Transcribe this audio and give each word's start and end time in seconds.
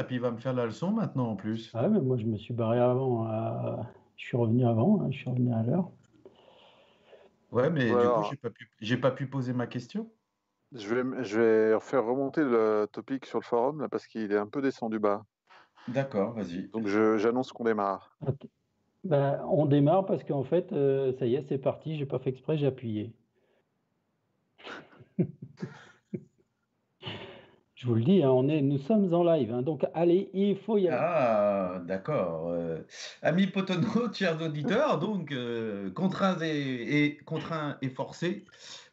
et 0.00 0.04
puis 0.04 0.16
il 0.16 0.20
va 0.20 0.30
me 0.30 0.38
faire 0.38 0.52
la 0.52 0.66
leçon 0.66 0.90
maintenant 0.92 1.28
en 1.28 1.36
plus. 1.36 1.70
Ah, 1.74 1.88
mais 1.88 2.00
moi 2.00 2.16
je 2.16 2.26
me 2.26 2.36
suis 2.36 2.54
barré 2.54 2.78
avant. 2.78 3.26
Je 4.16 4.26
suis 4.26 4.36
revenu 4.36 4.66
avant, 4.66 5.00
hein, 5.00 5.08
je 5.10 5.18
suis 5.18 5.30
revenu 5.30 5.52
à 5.52 5.62
l'heure. 5.62 5.90
Ouais, 7.52 7.70
mais 7.70 7.86
du 7.86 8.08
coup, 8.08 8.22
j'ai 8.30 8.36
pas 8.36 8.50
pu, 8.50 8.96
pas 8.98 9.10
pu 9.10 9.26
poser 9.26 9.52
ma 9.52 9.66
question. 9.66 10.10
Je 10.72 10.94
vais, 10.94 11.24
je 11.24 11.40
vais 11.40 11.80
faire 11.80 12.04
remonter 12.04 12.44
le 12.44 12.86
topic 12.92 13.26
sur 13.26 13.40
le 13.40 13.44
forum 13.44 13.80
là, 13.80 13.88
parce 13.88 14.06
qu'il 14.06 14.30
est 14.30 14.36
un 14.36 14.46
peu 14.46 14.62
descendu 14.62 15.00
bas. 15.00 15.24
D'accord, 15.88 16.34
vas-y. 16.34 16.68
Donc 16.68 16.86
j'annonce 16.86 17.52
qu'on 17.52 17.64
démarre. 17.64 18.16
Ben, 19.02 19.42
on 19.48 19.64
démarre 19.64 20.04
parce 20.04 20.22
qu'en 20.24 20.44
fait, 20.44 20.72
euh, 20.72 21.12
ça 21.18 21.26
y 21.26 21.34
est, 21.34 21.42
c'est 21.48 21.58
parti. 21.58 21.96
J'ai 21.96 22.06
pas 22.06 22.18
fait 22.18 22.30
exprès, 22.30 22.58
j'ai 22.58 22.66
appuyé. 22.66 23.12
Je 27.80 27.86
vous 27.86 27.94
le 27.94 28.02
dis, 28.02 28.22
hein, 28.22 28.28
on 28.28 28.46
est, 28.50 28.60
nous 28.60 28.76
sommes 28.76 29.14
en 29.14 29.24
live. 29.24 29.54
hein, 29.54 29.62
donc 29.62 29.86
allez, 29.94 30.28
il 30.34 30.54
faut 30.54 30.76
y 30.76 30.86
aller. 30.86 30.98
Ah, 31.00 31.80
d'accord. 31.86 32.50
Euh, 32.50 32.82
amis 33.22 33.46
Potono, 33.46 33.88
chers 34.12 34.38
auditeurs, 34.42 34.98
donc 34.98 35.32
euh, 35.32 35.90
contraints 35.90 36.36
et, 36.42 37.16
contraints 37.24 37.78
et 37.80 37.88
forcés, 37.88 38.44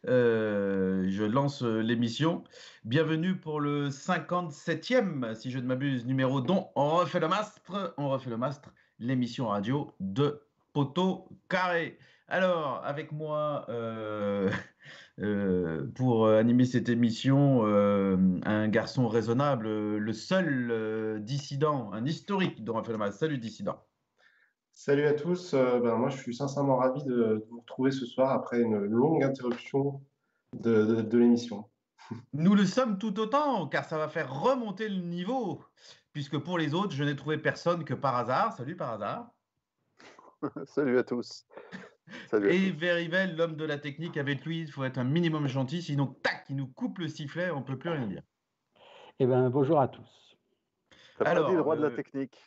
euh, 0.08 1.04
je 1.10 1.22
lance 1.22 1.62
euh, 1.62 1.80
l'émission. 1.80 2.44
Bienvenue 2.86 3.36
pour 3.36 3.60
le 3.60 3.90
57e, 3.90 5.34
si 5.34 5.50
je 5.50 5.58
ne 5.58 5.66
m'abuse, 5.66 6.06
numéro 6.06 6.40
dont 6.40 6.70
on 6.74 6.88
refait 6.88 7.20
le 7.20 7.28
mastre, 7.28 7.94
on 7.98 8.08
refait 8.08 8.30
le 8.30 8.38
mastre, 8.38 8.72
l'émission 9.00 9.48
radio 9.48 9.92
de 10.00 10.40
Poto 10.72 11.28
Carré. 11.50 11.98
Alors, 12.26 12.80
avec 12.86 13.12
moi, 13.12 13.66
euh, 15.18 15.24
euh, 15.82 15.86
pour 15.94 16.28
animer 16.28 16.64
cette 16.64 16.88
émission, 16.88 17.66
euh, 17.66 18.16
un 18.44 18.68
garçon 18.68 19.08
raisonnable, 19.08 19.66
euh, 19.66 19.98
le 19.98 20.12
seul 20.12 20.70
euh, 20.70 21.18
dissident, 21.18 21.92
un 21.92 22.04
historique 22.06 22.64
de 22.64 22.70
Raphaël 22.70 22.98
Mas. 22.98 23.12
Salut 23.12 23.38
dissident. 23.38 23.84
Salut 24.72 25.06
à 25.06 25.14
tous. 25.14 25.54
Euh, 25.54 25.80
ben, 25.80 25.96
moi, 25.96 26.08
je 26.08 26.18
suis 26.18 26.34
sincèrement 26.34 26.76
ravi 26.76 27.02
de, 27.04 27.14
de 27.14 27.46
vous 27.50 27.60
retrouver 27.60 27.90
ce 27.90 28.06
soir 28.06 28.30
après 28.30 28.60
une 28.62 28.78
longue 28.84 29.24
interruption 29.24 30.00
de, 30.52 30.84
de- 30.84 31.02
de 31.02 31.18
l'émission. 31.18 31.64
Nous 32.32 32.54
le 32.54 32.64
sommes 32.64 32.98
tout 32.98 33.18
autant, 33.18 33.66
car 33.66 33.84
ça 33.84 33.98
va 33.98 34.08
faire 34.08 34.32
remonter 34.32 34.88
le 34.88 35.00
niveau, 35.00 35.62
puisque 36.12 36.38
pour 36.38 36.58
les 36.58 36.74
autres, 36.74 36.92
je 36.92 37.02
n'ai 37.04 37.16
trouvé 37.16 37.38
personne 37.38 37.84
que 37.84 37.94
par 37.94 38.14
hasard. 38.16 38.52
Salut 38.56 38.76
par 38.76 38.92
hasard. 38.92 39.30
Salut 40.66 40.98
à 40.98 41.02
tous. 41.02 41.44
Et. 42.32 42.70
Verivel, 42.70 43.36
l'homme 43.36 43.56
de 43.56 43.64
la 43.64 43.78
technique, 43.78 44.16
avec 44.16 44.44
lui, 44.44 44.60
il 44.60 44.70
faut 44.70 44.84
être 44.84 44.98
un 44.98 45.04
minimum 45.04 45.46
gentil, 45.48 45.82
sinon, 45.82 46.06
tac, 46.22 46.44
il 46.50 46.56
nous 46.56 46.66
coupe 46.68 46.98
le 46.98 47.08
sifflet, 47.08 47.50
on 47.50 47.62
peut 47.62 47.78
plus 47.78 47.90
rien 47.90 48.06
dire. 48.06 48.22
Eh 49.18 49.26
ben, 49.26 49.50
bonjour 49.50 49.80
à 49.80 49.88
tous. 49.88 50.36
T'as 51.18 51.24
pas 51.34 51.42
dit 51.48 51.54
le 51.54 51.60
roi 51.60 51.76
de 51.76 51.82
la 51.82 51.88
euh, 51.88 51.96
technique. 51.96 52.38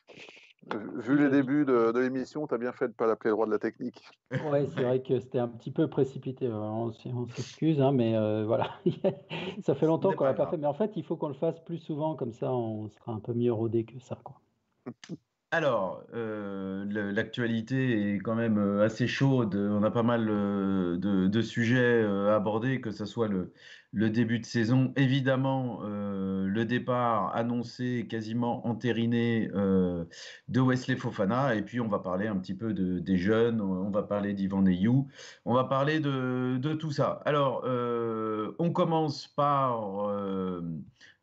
Vu 0.96 1.18
les 1.18 1.30
débuts 1.30 1.66
de, 1.66 1.92
de 1.92 2.00
l'émission, 2.00 2.48
t'as 2.48 2.58
bien 2.58 2.72
fait 2.72 2.88
de 2.88 2.94
pas 2.94 3.08
l'appeler 3.08 3.30
le 3.30 3.36
roi 3.36 3.46
de 3.48 3.52
la 3.52 3.60
technique. 3.60 4.02
Ouais, 4.32 4.68
c'est 4.68 4.84
vrai 4.84 5.02
que 5.02 5.20
c'était 5.20 5.40
un 5.40 5.48
petit 5.50 5.72
peu 5.72 5.90
précipité. 5.90 6.46
euh, 6.48 6.54
On, 6.54 6.92
on 7.06 7.28
s'excuse, 7.28 7.82
hein, 7.82 7.92
mais 7.92 8.16
euh, 8.16 8.46
voilà. 8.46 8.80
ça 9.64 9.76
fait 9.76 9.88
longtemps 9.88 10.14
qu'on 10.14 10.24
pas 10.24 10.26
l'a 10.26 10.34
pas 10.34 10.46
grave. 10.46 10.50
fait. 10.52 10.58
Mais 10.58 10.68
en 10.68 10.74
fait, 10.74 10.96
il 10.96 11.04
faut 11.04 11.18
qu'on 11.18 11.28
le 11.30 11.34
fasse 11.34 11.60
plus 11.66 11.78
souvent, 11.80 12.16
comme 12.16 12.32
ça, 12.32 12.54
on 12.54 12.88
sera 12.90 13.12
un 13.14 13.20
peu 13.20 13.34
mieux 13.34 13.52
rodé 13.52 13.86
que 13.86 14.00
ça, 14.00 14.18
quoi. 14.24 14.42
Alors, 15.54 16.04
euh, 16.14 16.86
l'actualité 17.12 18.14
est 18.16 18.20
quand 18.20 18.36
même 18.36 18.58
euh, 18.58 18.86
assez 18.86 19.06
chaude. 19.08 19.56
On 19.56 19.84
a 19.84 19.92
pas 19.92 20.04
mal 20.04 20.30
euh, 20.30 20.98
de, 20.98 21.28
de 21.28 21.42
sujets 21.42 21.78
euh, 21.78 22.34
abordés, 22.36 22.80
que 22.80 22.92
ce 22.92 23.06
soit 23.06 23.28
le, 23.28 23.52
le 23.94 24.10
début 24.10 24.40
de 24.40 24.46
saison, 24.46 24.94
évidemment 24.96 25.82
euh, 25.84 26.48
le 26.48 26.66
départ 26.66 27.36
annoncé, 27.36 28.08
quasiment 28.10 28.66
entériné 28.66 29.50
euh, 29.54 30.06
de 30.48 30.62
Wesley 30.62 30.96
Fofana, 30.96 31.56
et 31.56 31.62
puis 31.62 31.82
on 31.82 31.90
va 31.90 32.00
parler 32.00 32.28
un 32.28 32.38
petit 32.38 32.54
peu 32.54 32.74
de, 32.74 33.00
des 33.00 33.18
jeunes, 33.18 33.60
on 33.60 33.90
va 33.90 34.04
parler 34.04 34.34
d'Ivan 34.34 34.62
Neyou, 34.62 35.08
on 35.44 35.54
va 35.54 35.66
parler 35.66 36.00
de, 36.00 36.58
de 36.58 36.74
tout 36.74 36.92
ça. 36.92 37.22
Alors, 37.26 37.64
euh, 37.66 38.56
on 38.60 38.72
commence 38.72 39.28
par 39.28 40.10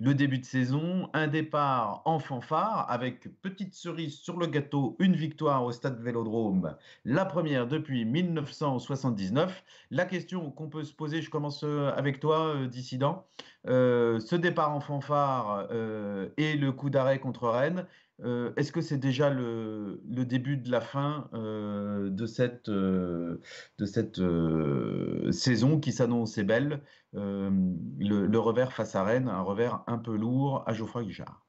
le 0.01 0.15
début 0.15 0.39
de 0.39 0.45
saison, 0.45 1.09
un 1.13 1.27
départ 1.27 2.03
en 2.05 2.19
fanfare 2.19 2.87
avec 2.89 3.29
petite 3.43 3.75
cerise 3.75 4.15
sur 4.19 4.39
le 4.39 4.47
gâteau, 4.47 4.97
une 5.01 5.17
victoire 5.17 5.65
au 5.65 5.73
stade 5.73 6.01
Vélodrome, 6.01 6.77
la 7.05 7.25
première 7.25 7.67
depuis 7.67 8.05
1979. 8.05 9.65
La 9.91 10.05
question 10.05 10.51
qu'on 10.53 10.69
peut 10.69 10.85
se 10.85 10.95
poser, 10.95 11.21
je 11.21 11.31
commence 11.31 11.65
avec 11.65 12.21
toi, 12.21 12.58
dissident, 12.67 13.27
Euh, 13.67 14.21
ce 14.21 14.37
départ 14.37 14.73
en 14.75 14.81
fanfare 14.81 15.69
euh, 15.73 16.29
et 16.37 16.57
le 16.57 16.73
coup 16.73 16.91
d'arrêt 16.91 17.19
contre 17.21 17.49
Rennes, 17.49 17.87
euh, 18.25 18.53
est-ce 18.57 18.73
que 18.73 18.81
c'est 18.81 18.99
déjà 18.99 19.31
le, 19.31 20.01
début 20.25 20.57
de 20.57 20.71
la 20.71 20.81
fin 20.81 21.29
euh, 21.35 22.09
de 22.11 22.27
cette, 22.27 22.69
euh, 22.69 23.41
de 23.79 23.85
cette 23.85 24.19
euh, 24.21 25.31
saison 25.33 25.79
qui 25.81 25.93
s'annonçait 25.93 26.45
belle 26.45 26.83
euh, 27.15 27.51
le, 27.99 28.27
le 28.27 28.39
revers 28.39 28.73
face 28.73 28.95
à 28.95 29.05
Rennes, 29.05 29.29
un 29.29 29.43
revers 29.43 29.83
un 29.87 29.99
peu 29.99 30.17
lourd 30.17 30.63
à 30.67 30.73
Geoffroy 30.73 31.05
Guichard? 31.05 31.47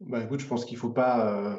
Bah, 0.00 0.22
écoute, 0.22 0.40
je 0.40 0.46
pense 0.46 0.64
qu'il 0.64 0.76
ne 0.76 0.80
faut 0.80 0.90
pas 0.92 1.54
euh, 1.54 1.56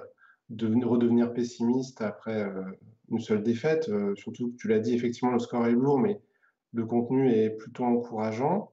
devenir- 0.49 0.87
redevenir 0.89 1.33
pessimiste 1.33 2.01
après 2.01 2.43
euh, 2.43 2.63
une 3.09 3.19
seule 3.19 3.43
défaite. 3.43 3.89
Euh, 3.89 4.15
surtout 4.15 4.51
que 4.51 4.55
tu 4.57 4.67
l'as 4.67 4.79
dit, 4.79 4.93
effectivement, 4.93 5.31
le 5.31 5.39
score 5.39 5.65
est 5.67 5.71
lourd, 5.71 5.99
mais 5.99 6.21
le 6.73 6.85
contenu 6.85 7.31
est 7.31 7.49
plutôt 7.51 7.83
encourageant. 7.83 8.71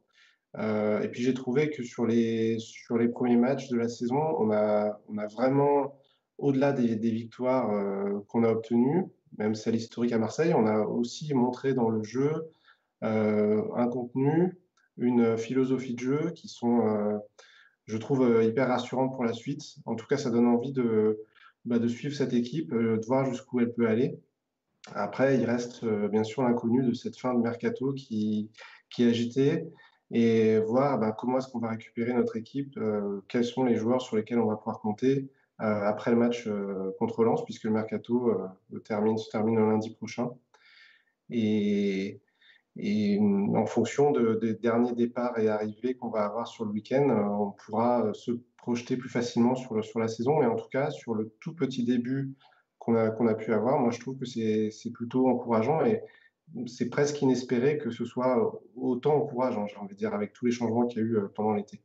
Euh, 0.59 1.03
et 1.03 1.09
puis 1.09 1.23
j'ai 1.23 1.35
trouvé 1.35 1.71
que 1.71 1.83
sur 1.83 2.07
les, 2.07 2.59
sur 2.59 2.97
les 2.97 3.09
premiers 3.09 3.37
matchs 3.37 3.69
de 3.69 3.77
la 3.77 3.89
saison, 3.89 4.21
on 4.39 4.51
a, 4.51 5.01
on 5.09 5.19
a 5.19 5.27
vraiment, 5.27 5.99
au-delà 6.39 6.73
des, 6.73 6.97
victoires 7.11 7.71
euh, 7.73 8.21
qu'on 8.29 8.43
a 8.43 8.49
obtenues, 8.49 9.05
même 9.39 9.55
celle 9.55 9.77
historique 9.77 10.13
à 10.13 10.19
Marseille, 10.19 10.55
on 10.55 10.67
a 10.67 10.81
aussi 10.81 11.33
montré 11.35 11.75
dans 11.75 11.91
le 11.91 12.03
jeu 12.03 12.49
euh, 13.03 13.63
un 13.75 13.89
contenu, 13.89 14.59
une 14.97 15.37
philosophie 15.37 15.95
de 15.95 16.01
jeu 16.01 16.31
qui 16.35 16.49
sont, 16.49 17.21
je 17.85 17.99
trouve, 17.99 18.43
hyper 18.43 18.69
rassurantes 18.69 19.15
pour 19.15 19.25
la 19.25 19.35
suite. 19.35 19.77
En 19.85 19.95
tout 19.95 20.07
cas, 20.07 20.17
ça 20.17 20.31
donne 20.31 20.47
envie 20.47 20.73
de, 20.73 21.21
bah, 21.67 21.79
de 21.79 21.87
suivre 21.87 22.15
cette 22.15 22.33
équipe, 22.33 22.71
de 22.73 23.05
voir 23.07 23.27
jusqu'où 23.27 23.61
elle 23.61 23.75
peut 23.75 23.89
aller. 23.89 24.19
Après, 24.95 25.37
il 25.37 25.45
reste 25.45 25.85
euh, 25.85 26.09
bien 26.09 26.25
sûr 26.25 26.43
l'inconnu 26.43 26.83
de 26.83 26.93
cette 26.93 27.19
fin 27.19 27.35
de 27.35 27.41
mercato 27.41 27.93
qui, 27.93 28.51
qui 28.91 29.05
est 29.05 29.09
agitée 29.09 29.69
et 30.13 30.59
voir 30.61 30.99
bah, 30.99 31.13
comment 31.13 31.39
est-ce 31.39 31.49
qu'on 31.49 31.59
va 31.59 31.71
récupérer 31.71 32.13
notre 32.13 32.37
équipe, 32.37 32.77
euh, 32.77 33.21
quels 33.29 33.45
sont 33.45 33.65
les 33.65 33.75
joueurs 33.75 34.01
sur 34.01 34.17
lesquels 34.17 34.39
on 34.39 34.47
va 34.47 34.57
pouvoir 34.57 34.81
compter 34.81 35.29
euh, 35.61 35.83
après 35.83 36.13
le 36.13 36.17
match 36.17 36.49
contre 36.99 37.25
Lens, 37.25 37.45
puisque 37.45 37.65
le 37.65 37.71
mercato 37.71 38.33
se 38.73 38.79
termine 39.31 39.57
le 39.57 39.69
lundi 39.69 39.91
prochain. 39.91 40.31
Et, 41.31 42.21
en 43.55 43.67
fonction 43.67 44.13
de- 44.13 44.39
des 44.41 44.55
derniers 44.55 44.93
départs 44.93 45.39
et 45.39 45.49
arrivées 45.49 45.95
qu'on 45.95 46.11
va 46.11 46.25
avoir 46.25 46.47
sur 46.47 46.65
le 46.67 46.71
week-end, 46.71 47.09
on 47.09 47.51
pourra 47.51 48.13
se 48.13 48.33
projeter 48.59 48.97
plus 48.97 49.09
facilement 49.09 49.57
sur, 49.57 49.75
le- 49.75 49.83
sur 49.83 49.99
la 49.99 50.09
saison. 50.09 50.39
Mais 50.39 50.47
en 50.47 50.57
tout 50.57 50.69
cas, 50.69 50.91
sur 50.91 51.15
le 51.15 51.33
tout 51.41 51.55
petit 51.55 51.85
début 51.85 52.35
qu'on 52.87 53.27
a, 53.27 53.35
pu 53.35 53.53
avoir, 53.53 53.81
moi 53.81 53.91
je 53.91 53.99
trouve 53.99 54.17
que 54.17 54.25
c'est 54.25 54.71
c'est 54.71 54.91
plutôt 54.91 55.29
encourageant 55.29 55.85
et 55.85 56.03
c'est 56.67 56.89
presque 56.89 57.21
inespéré 57.23 57.79
que 57.79 57.91
ce 57.91 58.05
soit 58.05 58.61
autant 58.77 59.17
encourageant, 59.17 59.67
j'ai 59.67 59.77
envie 59.77 59.95
de 59.95 59.99
dire, 59.99 60.15
avec 60.15 60.33
tous 60.33 60.47
les 60.47 60.53
changements 60.53 60.87
qu'il 60.87 61.01
y 61.01 61.03
a 61.03 61.05
eu 61.05 61.17
euh, 61.17 61.29
pendant 61.35 61.53
l'été. 61.55 61.81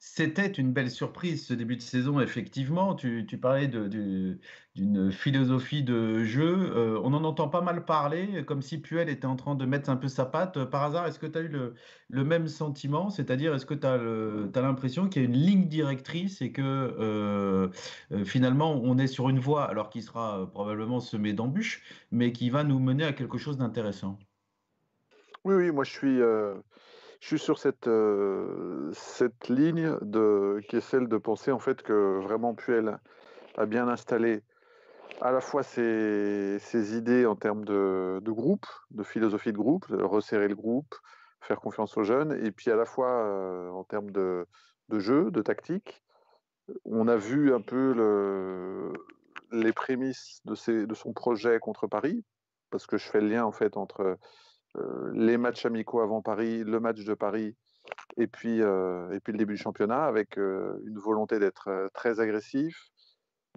C'était 0.00 0.46
une 0.46 0.72
belle 0.72 0.92
surprise 0.92 1.44
ce 1.44 1.54
début 1.54 1.76
de 1.76 1.82
saison, 1.82 2.20
effectivement. 2.20 2.94
Tu, 2.94 3.26
tu 3.26 3.36
parlais 3.36 3.66
d'une 3.66 5.10
philosophie 5.10 5.82
de 5.82 6.22
jeu. 6.22 6.70
Euh, 6.72 7.00
on 7.02 7.12
en 7.14 7.24
entend 7.24 7.48
pas 7.48 7.62
mal 7.62 7.84
parler, 7.84 8.44
comme 8.44 8.62
si 8.62 8.80
Puel 8.80 9.08
était 9.08 9.26
en 9.26 9.34
train 9.34 9.56
de 9.56 9.66
mettre 9.66 9.90
un 9.90 9.96
peu 9.96 10.06
sa 10.06 10.24
patte. 10.24 10.64
Par 10.66 10.84
hasard, 10.84 11.08
est-ce 11.08 11.18
que 11.18 11.26
tu 11.26 11.36
as 11.38 11.40
eu 11.40 11.48
le, 11.48 11.74
le 12.10 12.24
même 12.24 12.46
sentiment? 12.46 13.10
C'est-à-dire, 13.10 13.52
est-ce 13.54 13.66
que 13.66 13.74
tu 13.74 13.86
as 13.86 14.62
l'impression 14.62 15.08
qu'il 15.08 15.22
y 15.22 15.24
a 15.24 15.28
une 15.28 15.34
ligne 15.36 15.68
directrice 15.68 16.42
et 16.42 16.52
que 16.52 16.62
euh, 16.62 17.68
euh, 18.12 18.24
finalement 18.24 18.74
on 18.80 18.98
est 18.98 19.08
sur 19.08 19.28
une 19.28 19.40
voie, 19.40 19.64
alors 19.64 19.90
qui 19.90 20.02
sera 20.02 20.42
euh, 20.42 20.46
probablement 20.46 21.00
semée 21.00 21.32
d'embûches, 21.32 21.82
mais 22.12 22.32
qui 22.32 22.50
va 22.50 22.62
nous 22.62 22.78
mener 22.78 23.04
à 23.04 23.12
quelque 23.12 23.38
chose 23.38 23.56
d'intéressant? 23.58 24.18
Oui, 25.44 25.54
oui, 25.54 25.70
moi 25.70 25.84
je 25.84 25.90
suis, 25.90 26.20
euh, 26.20 26.60
je 27.20 27.26
suis 27.26 27.38
sur 27.38 27.58
cette, 27.58 27.88
euh, 27.88 28.90
cette 28.92 29.48
ligne 29.48 29.96
de, 30.02 30.60
qui 30.68 30.76
est 30.76 30.80
celle 30.80 31.08
de 31.08 31.16
penser 31.16 31.50
en 31.50 31.58
fait 31.58 31.82
que 31.82 32.18
vraiment 32.20 32.54
Puel 32.54 32.98
a 33.56 33.66
bien 33.66 33.88
installé 33.88 34.42
à 35.20 35.32
la 35.32 35.40
fois 35.40 35.62
ses, 35.62 36.58
ses 36.60 36.96
idées 36.96 37.26
en 37.26 37.34
termes 37.34 37.64
de, 37.64 38.20
de 38.22 38.30
groupe, 38.30 38.66
de 38.90 39.02
philosophie 39.02 39.52
de 39.52 39.58
groupe, 39.58 39.86
resserrer 39.88 40.46
le 40.48 40.54
groupe, 40.54 40.94
faire 41.40 41.60
confiance 41.60 41.96
aux 41.96 42.04
jeunes, 42.04 42.32
et 42.44 42.52
puis 42.52 42.70
à 42.70 42.76
la 42.76 42.84
fois 42.84 43.10
euh, 43.10 43.68
en 43.70 43.84
termes 43.84 44.10
de, 44.10 44.46
de 44.88 44.98
jeu, 44.98 45.30
de 45.30 45.42
tactique. 45.42 46.02
On 46.84 47.08
a 47.08 47.16
vu 47.16 47.52
un 47.52 47.62
peu 47.62 47.94
le, 47.94 48.92
les 49.50 49.72
prémices 49.72 50.40
de, 50.44 50.54
ses, 50.54 50.86
de 50.86 50.94
son 50.94 51.12
projet 51.12 51.58
contre 51.58 51.86
Paris, 51.86 52.24
parce 52.70 52.86
que 52.86 52.96
je 52.96 53.08
fais 53.08 53.20
le 53.20 53.28
lien 53.28 53.44
en 53.44 53.52
fait 53.52 53.76
entre 53.76 54.18
les 55.12 55.36
matchs 55.36 55.66
amicaux 55.66 56.00
avant 56.00 56.22
Paris, 56.22 56.64
le 56.64 56.80
match 56.80 57.04
de 57.04 57.14
Paris 57.14 57.56
Et 58.16 58.26
puis, 58.26 58.58
et 58.58 59.20
puis 59.20 59.32
le 59.32 59.38
début 59.38 59.54
du 59.54 59.60
championnat 59.60 60.04
avec 60.04 60.36
une 60.36 60.98
volonté 60.98 61.38
d'être 61.38 61.90
très 61.94 62.20
agressif, 62.20 62.88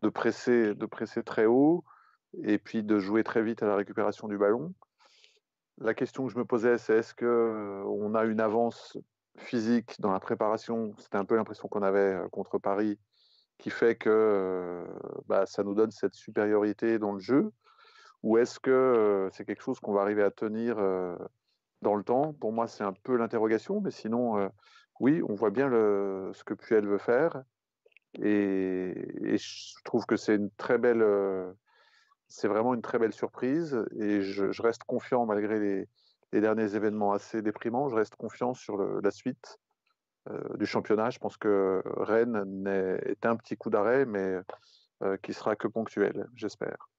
de 0.02 0.10
presser, 0.10 0.74
de 0.76 0.86
presser 0.86 1.24
très 1.24 1.46
haut 1.46 1.84
et 2.44 2.58
puis 2.58 2.84
de 2.84 3.00
jouer 3.00 3.24
très 3.24 3.44
vite 3.44 3.62
à 3.64 3.68
la 3.68 3.76
récupération 3.76 4.28
du 4.28 4.38
ballon. 4.38 4.74
La 5.78 5.94
question 5.94 6.26
que 6.26 6.32
je 6.32 6.38
me 6.38 6.46
posais, 6.46 6.78
c'est 6.78 6.98
est-ce 6.98 7.14
qu'on 7.16 8.16
a 8.16 8.24
une 8.26 8.40
avance 8.40 8.98
physique 9.38 10.00
dans 10.00 10.12
la 10.12 10.20
préparation? 10.20 10.94
C'était 10.98 11.18
un 11.18 11.26
peu 11.26 11.36
l'impression 11.36 11.68
qu'on 11.68 11.82
avait 11.82 12.18
contre 12.32 12.60
Paris, 12.60 13.00
qui 13.58 13.70
fait 13.70 13.96
que 13.96 14.86
bah, 15.28 15.46
ça 15.46 15.64
nous 15.64 15.74
donne 15.74 15.92
cette 15.92 16.14
supériorité 16.14 17.00
dans 17.00 17.14
le 17.14 17.20
jeu 17.20 17.52
Ou 18.24 18.38
est-ce 18.38 18.60
que 18.60 19.30
c'est 19.34 19.46
quelque 19.46 19.64
chose 19.64 19.80
qu'on 19.80 19.94
va 19.94 20.02
arriver 20.02 20.24
à 20.24 20.32
tenir 20.32 20.78
dans 21.82 21.96
le 21.96 22.04
temps? 22.04 22.34
Pour 22.34 22.54
moi, 22.54 22.68
c'est 22.68 22.84
un 22.84 22.94
peu 22.94 23.16
l'interrogation, 23.16 23.82
mais 23.82 23.92
sinon, 23.92 24.52
oui, 25.00 25.22
on 25.28 25.34
voit 25.34 25.50
bien 25.50 25.68
le, 25.68 26.32
ce 26.34 26.44
que 26.44 26.54
Puel 26.54 26.86
veut 26.86 27.00
faire. 27.00 27.44
Et, 28.20 28.94
je 29.38 29.84
trouve 29.84 30.06
que 30.06 30.18
c'est 30.18 30.36
une 30.36 30.52
très 30.52 30.78
belle, 30.78 31.04
c'est 32.28 32.48
vraiment 32.48 32.74
une 32.74 32.84
très 32.84 33.00
belle 33.00 33.14
surprise. 33.14 33.84
Et 34.00 34.22
je, 34.22 34.62
reste 34.62 34.84
confiant 34.84 35.26
malgré 35.26 35.60
les, 36.32 36.42
derniers 36.42 36.76
événements 36.76 37.14
assez 37.14 37.42
déprimants. 37.42 37.90
Je 37.90 37.96
reste 37.96 38.16
confiant 38.16 38.54
sur 38.54 38.78
la 38.78 39.12
suite 39.12 39.58
du 40.60 40.68
championnat. 40.68 41.10
Je 41.10 41.18
pense 41.18 41.38
que 41.38 41.82
Rennes 41.98 42.68
est, 42.68 43.26
un 43.26 43.36
petit 43.36 43.58
coup 43.58 43.72
d'arrêt, 43.72 44.06
mais 44.06 44.38
qui 45.24 45.34
sera 45.34 45.56
que 45.56 45.68
ponctuel, 45.68 46.28
j'espère. 46.36 46.91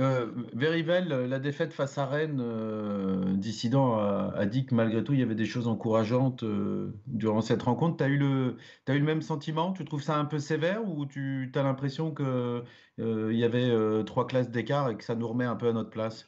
Euh, 0.00 0.26
la 0.54 1.38
défaite 1.38 1.74
face 1.74 1.98
à 1.98 2.06
Rennes, 2.06 2.40
euh, 2.40 3.34
Dissident 3.34 3.98
a, 3.98 4.46
dit 4.46 4.64
que 4.64 4.74
malgré 4.74 5.04
tout, 5.04 5.12
il 5.12 5.20
y 5.20 5.22
avait 5.22 5.34
des 5.34 5.44
choses 5.44 5.68
encourageantes 5.68 6.42
euh, 6.42 6.92
durant 7.06 7.42
cette 7.42 7.62
rencontre. 7.62 7.98
Tu 7.98 8.04
as, 8.04 8.08
eu 8.08 8.16
le, 8.16 8.56
as 8.86 8.94
eu 8.94 8.98
le 8.98 9.04
même 9.04 9.20
sentiment? 9.20 9.72
Tu 9.72 9.84
trouves 9.84 10.02
ça 10.02 10.16
un 10.16 10.24
peu 10.24 10.38
sévère 10.38 10.88
ou 10.88 11.04
tu 11.04 11.52
as 11.54 11.62
l'impression 11.62 12.14
qu'il 12.14 12.24
euh, 12.26 13.32
y 13.32 13.44
avait 13.44 13.70
trois 14.04 14.26
classes 14.26 14.50
d'écart 14.50 14.88
et 14.90 14.96
que 14.96 15.04
ça 15.04 15.14
nous 15.14 15.28
remet 15.28 15.44
un 15.44 15.56
peu 15.56 15.68
à 15.68 15.72
notre 15.72 15.90
place? 15.90 16.26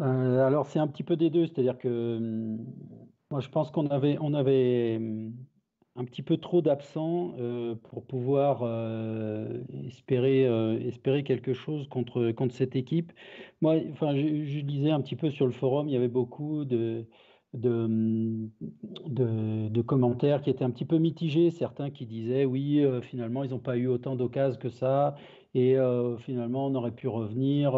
Alors, 0.00 0.66
c'est 0.66 0.78
un 0.78 0.88
petit 0.88 1.04
peu 1.04 1.16
des 1.16 1.30
deux. 1.30 1.46
C'est-à-dire 1.46 1.78
que 1.78 2.16
hum, 2.18 2.64
moi, 3.30 3.40
je 3.40 3.48
pense 3.48 3.72
qu'on 3.72 3.86
avait, 3.88 4.16
on 4.20 4.34
avait 4.34 4.96
hum, 4.98 5.32
un 5.96 6.04
petit 6.04 6.22
peu 6.22 6.38
trop 6.38 6.60
d'absents 6.60 7.34
euh, 7.38 7.76
pour 7.90 8.04
pouvoir 8.04 8.62
euh, 8.62 9.62
espérer, 9.86 10.46
euh, 10.46 10.78
espérer 10.80 11.22
quelque 11.22 11.54
chose 11.54 11.88
contre, 11.88 12.32
contre 12.32 12.54
cette 12.54 12.74
équipe. 12.74 13.12
Moi, 13.60 13.76
enfin, 13.92 14.14
je, 14.14 14.44
je, 14.44 14.58
lisais 14.60 14.90
un 14.90 15.00
petit 15.00 15.16
peu 15.16 15.30
sur 15.30 15.46
le 15.46 15.52
forum, 15.52 15.88
il 15.88 15.92
y 15.92 15.96
avait 15.96 16.08
beaucoup 16.08 16.64
de, 16.64 17.06
de, 17.52 18.48
de, 19.06 19.82
commentaires 19.82 20.42
qui 20.42 20.50
étaient 20.50 20.64
un 20.64 20.70
petit 20.70 20.84
peu 20.84 20.98
mitigés. 20.98 21.50
Certains 21.50 21.90
qui 21.90 22.06
disaient 22.06 22.44
oui, 22.44 22.84
finalement, 23.02 23.44
ils 23.44 23.50
n'ont 23.50 23.60
pas 23.60 23.76
eu 23.76 23.86
autant 23.86 24.16
d'occasions 24.16 24.58
que 24.58 24.70
ça, 24.70 25.14
et 25.54 25.76
finalement, 26.18 26.66
on 26.66 26.74
aurait 26.74 26.90
pu 26.90 27.06
revenir. 27.06 27.72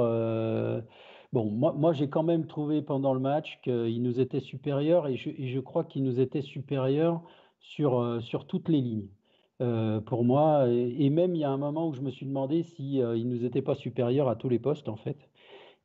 Bon, 1.33 1.51
moi, 1.51 1.75
moi 1.77 1.93
j'ai 1.93 2.09
quand 2.09 2.23
même 2.23 2.47
trouvé 2.47 2.81
pendant 2.81 3.13
le 3.13 3.21
match 3.21 3.61
qu'ils 3.63 4.03
nous 4.03 4.21
étaient 4.21 4.41
supérieurs, 4.41 5.07
et 5.07 5.17
je, 5.17 5.29
et 5.31 5.49
je 5.49 5.61
crois 5.61 5.85
qu'ils 5.85 6.05
nous 6.05 6.21
étaient 6.21 6.41
supérieurs 6.41 7.23
sur, 7.61 8.01
euh, 8.01 8.21
sur 8.21 8.47
toutes 8.47 8.69
les 8.69 8.81
lignes. 8.81 9.09
Euh, 9.63 10.01
pour 10.01 10.25
moi, 10.25 10.69
et, 10.69 11.09
même 11.09 11.35
il 11.35 11.41
y 11.41 11.45
a 11.45 11.51
un 11.51 11.57
moment 11.57 11.89
où 11.89 11.95
je 11.95 12.03
me 12.03 12.11
suis 12.11 12.27
demandé 12.27 12.63
si 12.63 13.01
euh, 13.01 13.17
nous 13.17 13.45
était 13.45 13.63
pas 13.63 13.75
supérieur 13.75 14.29
à 14.29 14.37
tous 14.37 14.51
les 14.51 14.59
postes 14.59 14.89
en 14.89 14.97
fait. 14.97 15.17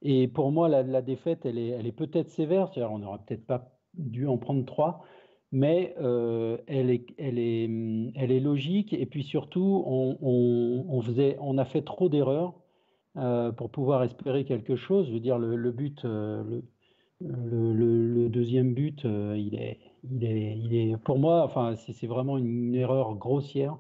Et 0.02 0.28
pour 0.28 0.52
moi, 0.52 0.68
la, 0.68 1.02
défaite, 1.02 1.46
elle 1.46 1.58
est, 1.58 1.70
elle 1.70 1.88
est 1.88 1.92
peut-être 1.92 2.30
sévère, 2.30 2.68
c'est-à-dire 2.68 2.92
on 2.92 3.00
n'aurait 3.00 3.20
peut-être 3.26 3.46
pas 3.46 3.72
dû 3.94 4.28
en 4.28 4.38
prendre 4.38 4.66
trois, 4.66 5.06
mais 5.52 5.94
elle, 6.68 6.90
est, 6.90 7.06
elle, 7.20 7.38
est, 7.38 7.70
elle 8.16 8.32
est 8.32 8.40
logique. 8.40 8.94
Et 8.94 9.06
puis 9.06 9.24
surtout, 9.24 9.84
on, 9.86 10.18
on, 10.22 11.02
faisait, 11.02 11.38
on 11.40 11.60
a 11.60 11.66
fait 11.66 11.84
trop 11.84 12.10
d'erreurs 12.10 12.56
pour 13.58 13.70
pouvoir 13.70 14.02
espérer 14.04 14.44
quelque 14.44 14.76
chose. 14.76 15.08
Je 15.08 15.14
veux 15.14 15.20
dire, 15.20 15.38
le, 15.38 15.72
but, 15.72 16.04
le, 16.04 16.64
le, 17.22 18.28
deuxième 18.30 18.74
but, 18.74 19.04
il 19.04 19.54
est, 19.54 19.78
il 20.10 20.74
est, 20.76 20.98
pour 20.98 21.20
moi, 21.20 21.44
enfin, 21.44 21.76
c'est 21.76 22.08
vraiment 22.08 22.38
une 22.38 22.76
erreur 22.76 23.16
grossière 23.16 23.78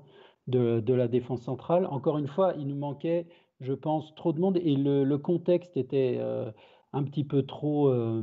de, 0.47 0.93
la 0.93 1.07
défense 1.07 1.41
centrale. 1.41 1.85
Encore 1.87 2.17
une 2.17 2.27
fois, 2.27 2.53
il 2.57 2.67
nous 2.67 2.75
manquait, 2.75 3.27
je 3.59 3.73
pense, 3.73 4.13
trop 4.15 4.33
de 4.33 4.39
monde 4.39 4.57
et 4.57 4.75
le, 4.75 5.17
contexte 5.17 5.77
était 5.77 6.17
euh, 6.19 6.51
un 6.93 7.03
petit 7.03 7.23
peu 7.23 7.43
trop, 7.43 7.89
euh, 7.89 8.21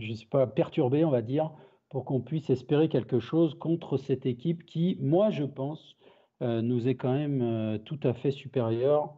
je 0.00 0.12
sais 0.12 0.26
pas, 0.26 0.46
perturbé, 0.46 1.04
on 1.04 1.10
va 1.10 1.22
dire, 1.22 1.50
pour 1.90 2.04
qu'on 2.04 2.20
puisse 2.20 2.50
espérer 2.50 2.88
quelque 2.88 3.20
chose 3.20 3.54
contre 3.54 3.96
cette 3.96 4.26
équipe 4.26 4.64
qui, 4.66 4.98
moi, 5.00 5.30
je 5.30 5.44
pense, 5.44 5.96
euh, 6.42 6.62
nous 6.62 6.88
est 6.88 6.94
quand 6.94 7.12
même 7.12 7.78
tout 7.84 8.00
à 8.02 8.14
fait 8.14 8.30
supérieure. 8.30 9.14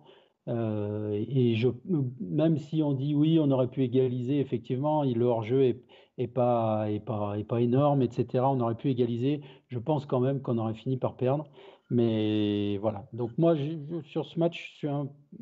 et 0.49 1.55
même 2.21 2.59
si 2.59 2.83
on 2.83 2.93
dit 2.93 3.15
oui, 3.15 3.39
on 3.39 3.51
aurait 3.51 3.69
pu 3.69 3.85
égaliser, 3.85 4.41
effectivement, 4.41 5.05
le 5.05 5.25
hors-jeu 5.25 5.63
est, 5.65 5.81
et 6.21 6.29
pas, 6.29 6.91
et 6.91 7.01
pas, 7.01 7.39
et 7.39 7.45
pas 7.45 7.63
énorme, 7.63 8.03
etc. 8.03 8.45
On 8.45 8.61
aurait 8.61 8.75
pu 8.75 8.91
égaliser. 8.91 9.41
Je 9.69 9.79
pense 9.79 10.05
quand 10.05 10.21
même 10.21 10.43
qu'on 10.43 10.59
aurait 10.59 10.75
fini 10.75 10.99
par 10.99 11.17
perdre. 11.17 11.47
Mais 11.89 12.77
voilà. 12.79 13.07
Donc 13.15 13.31
moi, 13.39 13.57
sur 14.05 14.27
ce 14.27 14.39
match, 14.39 14.85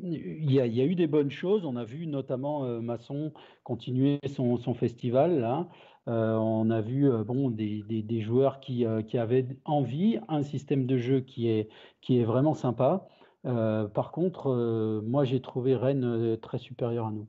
il, 0.01 0.51
y 0.51 0.61
a, 0.61 0.85
eu 0.85 0.95
des 0.95 1.07
bonnes 1.07 1.31
choses. 1.31 1.65
On 1.65 1.75
a 1.75 1.83
vu 1.83 2.07
notamment 2.07 2.63
euh, 2.63 2.79
Masson 2.79 3.33
continuer 3.63 4.19
son, 4.27 4.57
son 4.57 4.73
festival. 4.73 5.41
Là. 5.41 5.67
Euh, 6.07 6.35
on 6.35 6.69
a 6.69 6.79
vu 6.79 7.09
euh, 7.11 7.25
bon, 7.25 7.49
des, 7.49 7.83
des, 7.83 8.01
des 8.01 8.21
joueurs 8.21 8.61
qui, 8.61 8.85
qui, 9.07 9.17
avaient 9.17 9.47
envie, 9.65 10.17
un 10.29 10.43
système 10.43 10.85
de 10.85 10.97
jeu 10.97 11.19
qui 11.19 11.49
est, 11.49 11.69
qui 12.01 12.19
est 12.19 12.23
vraiment 12.23 12.53
sympa. 12.53 13.05
par 13.43 14.11
contre, 14.13 15.01
moi, 15.05 15.25
j'ai 15.25 15.41
trouvé 15.41 15.75
Rennes 15.75 16.37
très 16.41 16.57
supérieur 16.57 17.07
à 17.07 17.11
nous. 17.11 17.27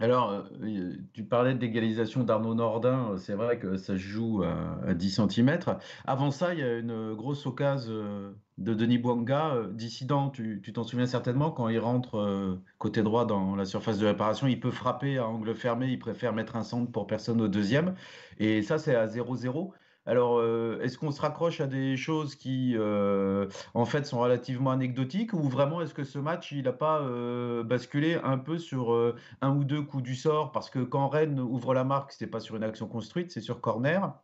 Alors, 0.00 0.32
euh, 0.60 0.96
tu 1.12 1.22
parlais 1.22 1.54
d'égalisation 1.54 2.24
d'Arnaud 2.24 2.54
Nordin, 2.54 3.12
euh, 3.12 3.16
c'est 3.16 3.34
vrai 3.34 3.60
que 3.60 3.76
ça 3.76 3.92
se 3.94 3.98
joue 3.98 4.42
à, 4.42 4.92
10 4.92 5.20
cm. 5.30 5.58
Avant 6.04 6.32
ça, 6.32 6.52
il 6.52 6.58
y 6.60 6.62
a 6.64 6.78
une 6.78 7.14
grosse 7.14 7.46
occasion 7.46 7.92
euh, 7.92 8.32
de 8.58 8.74
Denis 8.74 8.98
Bouanga, 8.98 9.56
dissident, 9.70 10.30
tu 10.30 10.60
t'en 10.72 10.82
souviens 10.82 11.06
certainement, 11.06 11.52
quand 11.52 11.68
il 11.68 11.78
rentre 11.78 12.58
côté 12.78 13.02
droit 13.02 13.24
dans 13.24 13.56
la 13.56 13.64
surface 13.64 13.98
de 13.98 14.06
réparation, 14.06 14.46
il 14.46 14.60
peut 14.60 14.70
frapper 14.70 15.18
à 15.18 15.26
angle 15.26 15.54
fermé, 15.54 15.88
il 15.88 15.98
préfère 15.98 16.32
mettre 16.32 16.56
un 16.56 16.62
centre 16.62 16.90
pour 16.90 17.06
personne 17.06 17.40
au 17.40 17.48
deuxième. 17.48 17.94
Et 18.38 18.62
ça, 18.62 18.78
c'est 18.78 18.94
à 18.94 19.06
0-0. 19.06 19.72
Alors, 20.06 20.38
euh, 20.38 20.78
est-ce 20.82 20.98
qu'on 20.98 21.10
se 21.10 21.20
raccroche 21.20 21.60
à 21.60 21.66
des 21.66 21.96
choses 21.96 22.34
qui, 22.34 22.74
euh, 22.76 23.48
en 23.72 23.86
fait, 23.86 24.04
sont 24.04 24.20
relativement 24.20 24.70
anecdotiques 24.70 25.32
ou 25.32 25.42
vraiment 25.48 25.80
est-ce 25.80 25.94
que 25.94 26.04
ce 26.04 26.18
match, 26.18 26.52
il 26.52 26.64
n'a 26.64 26.72
pas 26.74 27.00
euh, 27.00 27.62
basculé 27.62 28.14
un 28.22 28.36
peu 28.36 28.58
sur 28.58 28.94
un 29.40 29.56
ou 29.56 29.64
deux 29.64 29.82
coups 29.82 30.02
du 30.02 30.14
sort? 30.14 30.52
Parce 30.52 30.68
que 30.68 30.80
quand 30.80 31.08
Rennes 31.08 31.40
ouvre 31.40 31.72
la 31.72 31.84
marque, 31.84 32.12
ce 32.12 32.22
n'est 32.22 32.30
pas 32.30 32.40
sur 32.40 32.56
une 32.56 32.64
action 32.64 32.86
construite, 32.86 33.30
c'est 33.30 33.40
sur 33.40 33.60
corner. 33.62 34.14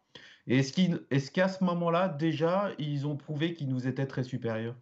Et 0.47 0.59
est-ce 0.59 1.31
qu'à 1.31 1.49
ce 1.49 1.65
moment-là, 1.65 2.09
déjà, 2.09 2.71
ils 2.79 3.07
ont 3.07 3.17
prouvé 3.17 3.55
qu'ils 3.55 3.69
nous 3.69 3.87
étaient 3.87 4.07
très 4.07 4.25
supérieurs? 4.25 4.77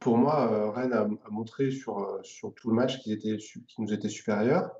Pour 0.00 0.18
moi, 0.18 0.72
Rennes 0.72 0.94
a, 0.94 1.06
montré 1.30 1.70
sur, 1.70 2.18
sur 2.24 2.52
tout 2.54 2.70
le 2.70 2.74
match 2.74 2.98
qu'ils 2.98 3.38
nous 3.78 3.92
étaient 3.92 4.08
supérieurs. 4.08 4.72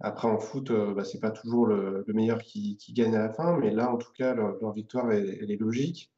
Après, 0.00 0.28
en 0.28 0.38
foot, 0.38 0.70
euh, 0.70 0.94
bah, 0.94 1.04
c'est 1.04 1.20
pas 1.20 1.30
toujours 1.30 1.66
le, 1.66 2.04
meilleur 2.08 2.38
qui, 2.38 2.78
gagne 2.90 3.16
à 3.16 3.20
la 3.20 3.32
fin, 3.32 3.56
mais 3.58 3.70
là, 3.70 3.92
en 3.92 3.96
tout 3.96 4.12
cas, 4.12 4.34
leur, 4.34 4.72
victoire, 4.72 5.10
est 5.12 5.60
logique. 5.60 6.12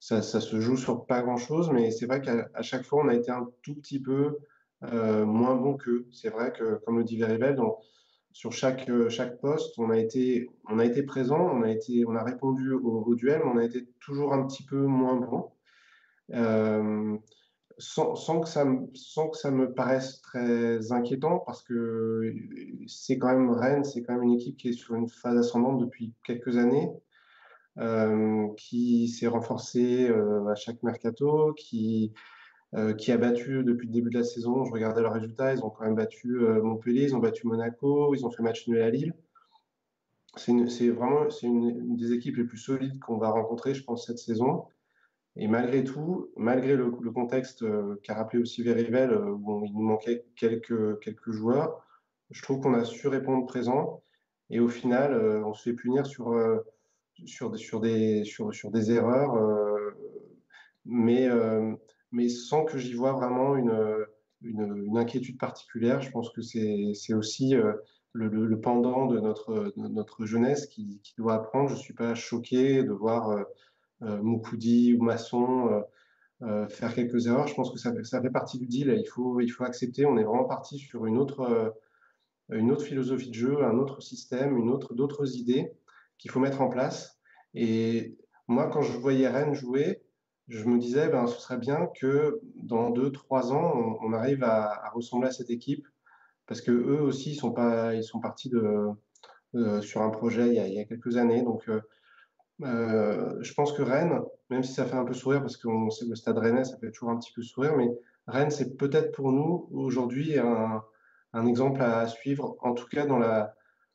Ça, 0.00 0.20
se 0.22 0.60
joue 0.60 0.76
sur 0.76 1.06
pas 1.06 1.22
grand-chose, 1.22 1.70
mais 1.70 1.90
c'est 1.90 2.04
vrai 2.06 2.20
qu'à 2.20 2.62
chaque 2.62 2.84
fois, 2.84 3.02
on 3.02 3.08
a 3.08 3.14
été 3.14 3.30
un 3.30 3.48
tout 3.62 3.74
petit 3.74 4.00
peu 4.00 4.36
euh, 4.82 5.24
moins 5.24 5.56
bon 5.56 5.76
qu'eux. 5.78 6.06
C'est 6.12 6.28
vrai 6.28 6.52
que, 6.52 6.74
comme 6.84 6.98
le 6.98 7.04
dit 7.04 7.16
Veribel, 7.16 7.56
sur 8.32 8.52
chaque, 8.52 8.90
chaque 9.08 9.40
poste, 9.40 9.78
on 9.78 9.88
a 9.88 9.96
été, 9.96 10.50
présent, 11.06 11.40
on 11.40 11.62
a, 11.62 12.24
répondu 12.24 12.72
au, 12.72 13.14
duel, 13.14 13.40
mais 13.44 13.50
on 13.50 13.56
a 13.56 13.64
été 13.64 13.86
toujours 14.00 14.34
un 14.34 14.46
petit 14.46 14.64
peu 14.64 14.84
moins 14.84 15.16
bon. 15.16 15.50
Euh, 16.34 17.16
sans, 17.78 18.40
que 18.40 18.48
ça, 18.48 18.64
me 18.64 19.72
paraisse 19.72 20.20
très 20.22 20.92
inquiétant, 20.92 21.40
parce 21.40 21.62
que 21.62 22.34
c'est 22.86 23.18
quand 23.18 23.28
même 23.28 23.50
Rennes, 23.50 23.84
c'est 23.84 24.02
quand 24.02 24.14
même 24.14 24.22
une 24.22 24.34
équipe 24.34 24.56
qui 24.56 24.68
est 24.68 24.72
sur 24.72 24.94
une 24.94 25.08
phase 25.08 25.36
ascendante 25.36 25.78
depuis 25.80 26.12
quelques 26.24 26.56
années, 26.56 26.90
euh, 27.78 28.48
qui 28.56 29.08
s'est 29.08 29.26
renforcée 29.26 30.08
euh, 30.08 30.46
à 30.46 30.54
chaque 30.54 30.82
mercato, 30.82 31.52
qui, 31.54 32.12
euh, 32.74 32.94
qui 32.94 33.10
a 33.10 33.16
battu 33.16 33.64
depuis 33.64 33.88
le 33.88 33.92
début 33.92 34.10
de 34.10 34.18
la 34.18 34.24
saison, 34.24 34.64
je 34.64 34.72
regardais 34.72 35.02
leurs 35.02 35.14
résultats, 35.14 35.52
ils 35.52 35.64
ont 35.64 35.70
quand 35.70 35.84
même 35.84 35.96
battu 35.96 36.38
Montpellier, 36.62 37.04
ils 37.04 37.16
ont 37.16 37.20
battu 37.20 37.46
Monaco, 37.46 38.14
ils 38.14 38.24
ont 38.24 38.30
fait 38.30 38.42
match 38.42 38.68
nul 38.68 38.80
à 38.80 38.90
Lille. 38.90 39.14
C'est 40.36 40.88
vraiment 40.88 41.30
c'est 41.30 41.46
une, 41.46 41.96
des 41.96 42.12
équipes 42.12 42.36
les 42.36 42.44
plus 42.44 42.58
solides 42.58 42.98
qu'on 42.98 43.18
va 43.18 43.30
rencontrer, 43.30 43.74
je 43.74 43.84
pense, 43.84 44.06
cette 44.06 44.18
saison. 44.18 44.64
Et 45.36 45.48
malgré 45.48 45.82
tout, 45.82 46.30
malgré 46.36 46.76
le, 46.76 46.90
contexte 46.90 47.62
euh, 47.62 47.96
qu'a 48.02 48.14
rappelé 48.14 48.40
aussi 48.40 48.62
Verivel, 48.62 49.10
euh, 49.10 49.32
où 49.32 49.64
il 49.64 49.72
nous 49.72 49.82
manquait 49.82 50.24
quelques, 50.36 51.00
quelques 51.00 51.32
joueurs, 51.32 51.84
je 52.30 52.40
trouve 52.42 52.60
qu'on 52.60 52.74
a 52.74 52.84
su 52.84 53.08
répondre 53.08 53.46
présent. 53.46 54.02
Et 54.50 54.60
au 54.60 54.68
final, 54.68 55.14
on 55.44 55.54
se 55.54 55.62
fait 55.62 55.72
punir 55.74 56.06
sur, 56.06 56.34
sur, 57.24 57.56
sur, 57.56 57.80
des, 57.80 58.24
sur, 58.24 58.52
sur 58.54 58.70
des 58.70 58.92
erreurs, 58.92 59.38
mais, 60.84 61.28
mais 62.12 62.28
sans 62.28 62.64
que 62.64 62.76
j'y 62.76 62.92
vois 62.92 63.12
vraiment 63.12 63.56
une, 63.56 64.06
une, 64.42 64.98
inquiétude 64.98 65.38
particulière. 65.38 66.02
Je 66.02 66.10
pense 66.10 66.30
que 66.30 66.42
c'est 66.42 67.14
aussi 67.14 67.54
le, 67.54 67.80
le, 68.12 68.60
pendant 68.60 69.06
de 69.06 69.18
notre, 69.18 69.72
notre 69.76 70.26
jeunesse 70.26 70.66
qui, 70.66 71.00
qui, 71.02 71.14
doit 71.16 71.34
apprendre. 71.36 71.70
Je 71.70 71.74
ne 71.74 71.80
suis 71.80 71.94
pas 71.94 72.14
choqué 72.14 72.82
de 72.82 72.92
voir 72.92 73.46
euh, 74.02 74.20
ou 74.20 75.02
Masson 75.02 75.84
euh, 76.42 76.66
faire 76.68 76.94
quelques 76.94 77.26
erreurs. 77.26 77.46
Je 77.46 77.54
pense 77.54 77.70
que 77.70 77.78
ça, 77.78 77.92
fait 78.20 78.30
partie 78.30 78.58
du 78.58 78.66
deal. 78.66 78.94
Il 78.98 79.08
faut, 79.08 79.40
il 79.40 79.48
faut 79.48 79.64
accepter. 79.64 80.04
On 80.04 80.18
est 80.18 80.24
vraiment 80.24 80.44
parti 80.44 80.78
sur 80.78 81.06
une 81.06 81.16
autre, 81.16 81.40
euh, 81.40 81.70
une 82.50 82.70
autre 82.70 82.84
philosophie 82.84 83.30
de 83.30 83.34
jeu, 83.34 83.62
un 83.64 83.78
autre 83.78 84.02
système, 84.02 84.56
une 84.58 84.68
autre, 84.68 84.94
d'autres 84.94 85.36
idées 85.36 85.72
qu'il 86.18 86.30
faut 86.30 86.40
mettre 86.40 86.60
en 86.60 86.68
place. 86.68 87.18
Et 87.54 88.18
moi, 88.48 88.68
quand 88.68 88.82
je 88.82 88.98
voyais 88.98 89.28
Rennes 89.28 89.54
jouer, 89.54 90.02
je 90.48 90.64
me 90.64 90.78
disais, 90.78 91.08
ben, 91.08 91.26
ce 91.26 91.40
serait 91.40 91.56
bien 91.56 91.88
que 91.98 92.40
dans 92.56 92.90
deux, 92.90 93.10
trois 93.10 93.52
ans, 93.52 93.96
on, 94.02 94.12
arrive 94.12 94.44
à, 94.44 94.90
ressembler 94.94 95.28
à 95.28 95.32
cette 95.32 95.50
équipe, 95.50 95.86
parce 96.46 96.60
que 96.60 96.72
eux 96.72 97.00
aussi, 97.00 97.32
ils 97.32 97.36
sont 97.36 97.52
pas, 97.52 97.94
ils 97.94 98.04
sont 98.04 98.20
partis 98.20 98.50
de, 98.50 98.90
euh, 99.54 99.80
sur 99.80 100.02
un 100.02 100.10
projet 100.10 100.48
il 100.48 100.54
y 100.74 100.80
a, 100.80 100.84
quelques 100.84 101.16
années. 101.16 101.42
Donc, 101.42 101.68
euh, 101.68 101.80
je 102.60 103.54
pense 103.54 103.72
que 103.72 103.82
Rennes, 103.82 104.20
même 104.50 104.62
si 104.62 104.72
ça 104.72 104.86
fait 104.86 104.96
un 104.96 105.04
peu 105.04 105.14
sourire, 105.14 105.40
parce 105.40 105.56
que 105.56 105.68
sait 105.90 106.06
le 106.06 106.14
stade 106.14 106.38
rennais, 106.38 106.64
ça 106.64 106.76
fait 106.78 106.90
toujours 106.90 107.10
un 107.10 107.18
petit 107.18 107.32
peu 107.32 107.42
sourire, 107.42 107.76
mais 107.76 107.88
Rennes, 108.26 108.50
c'est 108.50 108.76
peut-être 108.76 109.12
pour 109.12 109.32
nous 109.32 109.68
aujourd'hui 109.72 110.38
un, 110.38 110.82
un, 111.32 111.46
exemple 111.46 111.82
à 111.82 112.06
suivre, 112.06 112.56
en 112.60 112.74
tout 112.74 112.86
cas 112.86 113.06
dans 113.06 113.18
la, 113.18 113.54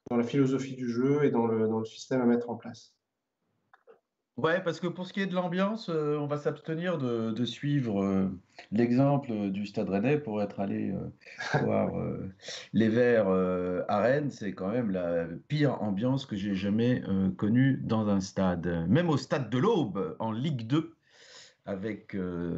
dans 0.09 0.17
la 0.17 0.23
philosophie 0.23 0.75
du 0.75 0.89
jeu 0.89 1.23
et 1.23 1.31
dans 1.31 1.47
le, 1.47 1.67
dans 1.67 1.79
le 1.79 1.85
système 1.85 2.21
à 2.21 2.25
mettre 2.25 2.49
en 2.49 2.55
place. 2.55 2.93
Ouais, 4.41 4.61
parce 4.63 4.79
que 4.79 4.87
pour 4.87 5.05
ce 5.05 5.11
qui 5.11 5.19
est 5.19 5.25
de 5.25 5.35
l'ambiance, 5.35 5.89
euh, 5.89 6.17
on 6.17 6.25
va 6.25 6.37
s'abstenir 6.37 6.97
de, 6.97 7.31
de, 7.31 7.45
suivre 7.45 8.01
euh, 8.01 8.29
l'exemple 8.71 9.49
du 9.49 9.65
Stade 9.65 9.89
Rennais 9.89 10.17
pour 10.17 10.41
être 10.41 10.61
allé 10.61 10.91
euh, 10.91 11.59
voir 11.65 11.91
les 12.71 12.87
Verts 12.87 13.27
à 13.27 13.99
Rennes. 13.99 14.31
C'est 14.31 14.53
quand 14.53 14.69
même 14.69 14.91
la 14.91 15.25
pire 15.49 15.81
ambiance 15.81 16.25
que 16.25 16.37
j'ai 16.37 16.55
jamais 16.55 17.03
connue 17.37 17.81
dans 17.83 18.07
un 18.07 18.21
stade. 18.21 18.85
Même 18.87 19.09
au 19.09 19.17
Stade 19.17 19.49
de 19.49 19.57
l'Aube, 19.57 20.15
en 20.19 20.31
Ligue 20.31 20.65
2, 20.67 20.95
avec 21.65 22.15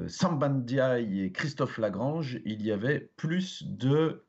Sambandiaï 0.07 1.21
et 1.21 1.31
Christophe 1.31 1.79
Lagrange, 1.79 2.39
il 2.45 2.61
y 2.63 2.71
avait 2.71 3.09
plus 3.17 3.63
de 3.67 4.23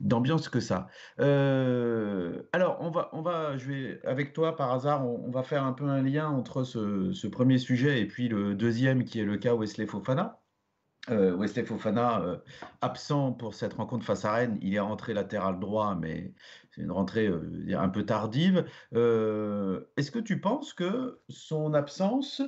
d'ambiance 0.00 0.48
que 0.48 0.60
ça. 0.60 0.88
Euh, 1.20 2.42
alors, 2.52 2.78
on 2.80 2.90
va, 2.90 3.08
on 3.12 3.22
va, 3.22 3.56
je 3.58 3.66
vais, 3.66 4.00
avec 4.04 4.32
toi, 4.32 4.56
par 4.56 4.72
hasard, 4.72 5.06
on, 5.06 5.30
va 5.30 5.42
faire 5.42 5.64
un 5.64 5.72
peu 5.72 5.84
un 5.84 6.02
lien 6.02 6.28
entre 6.28 6.64
ce, 6.64 7.26
premier 7.26 7.58
sujet 7.58 8.00
et 8.00 8.06
puis 8.06 8.28
le 8.28 8.54
deuxième 8.54 9.04
qui 9.04 9.20
est 9.20 9.24
le 9.24 9.36
cas 9.36 9.54
Wesley 9.54 9.86
Fofana. 9.86 10.40
Euh, 11.10 11.36
Wesley 11.36 11.64
Fofana, 11.64 12.20
euh, 12.22 12.38
absent 12.80 13.32
pour 13.32 13.54
cette 13.54 13.74
rencontre 13.74 14.04
face 14.04 14.24
à 14.24 14.32
Rennes, 14.32 14.58
il 14.60 14.74
est 14.74 14.80
rentré 14.80 15.14
latéral 15.14 15.60
droit, 15.60 15.94
mais 15.94 16.34
c'est 16.70 16.82
une 16.82 16.90
rentrée 16.90 17.30
un 17.72 17.88
peu 17.88 18.04
tardive. 18.04 18.66
Est-ce 18.92 20.10
que 20.10 20.18
tu 20.18 20.40
penses 20.40 20.72
que 20.74 21.20
son 21.28 21.74
absence 21.74 22.42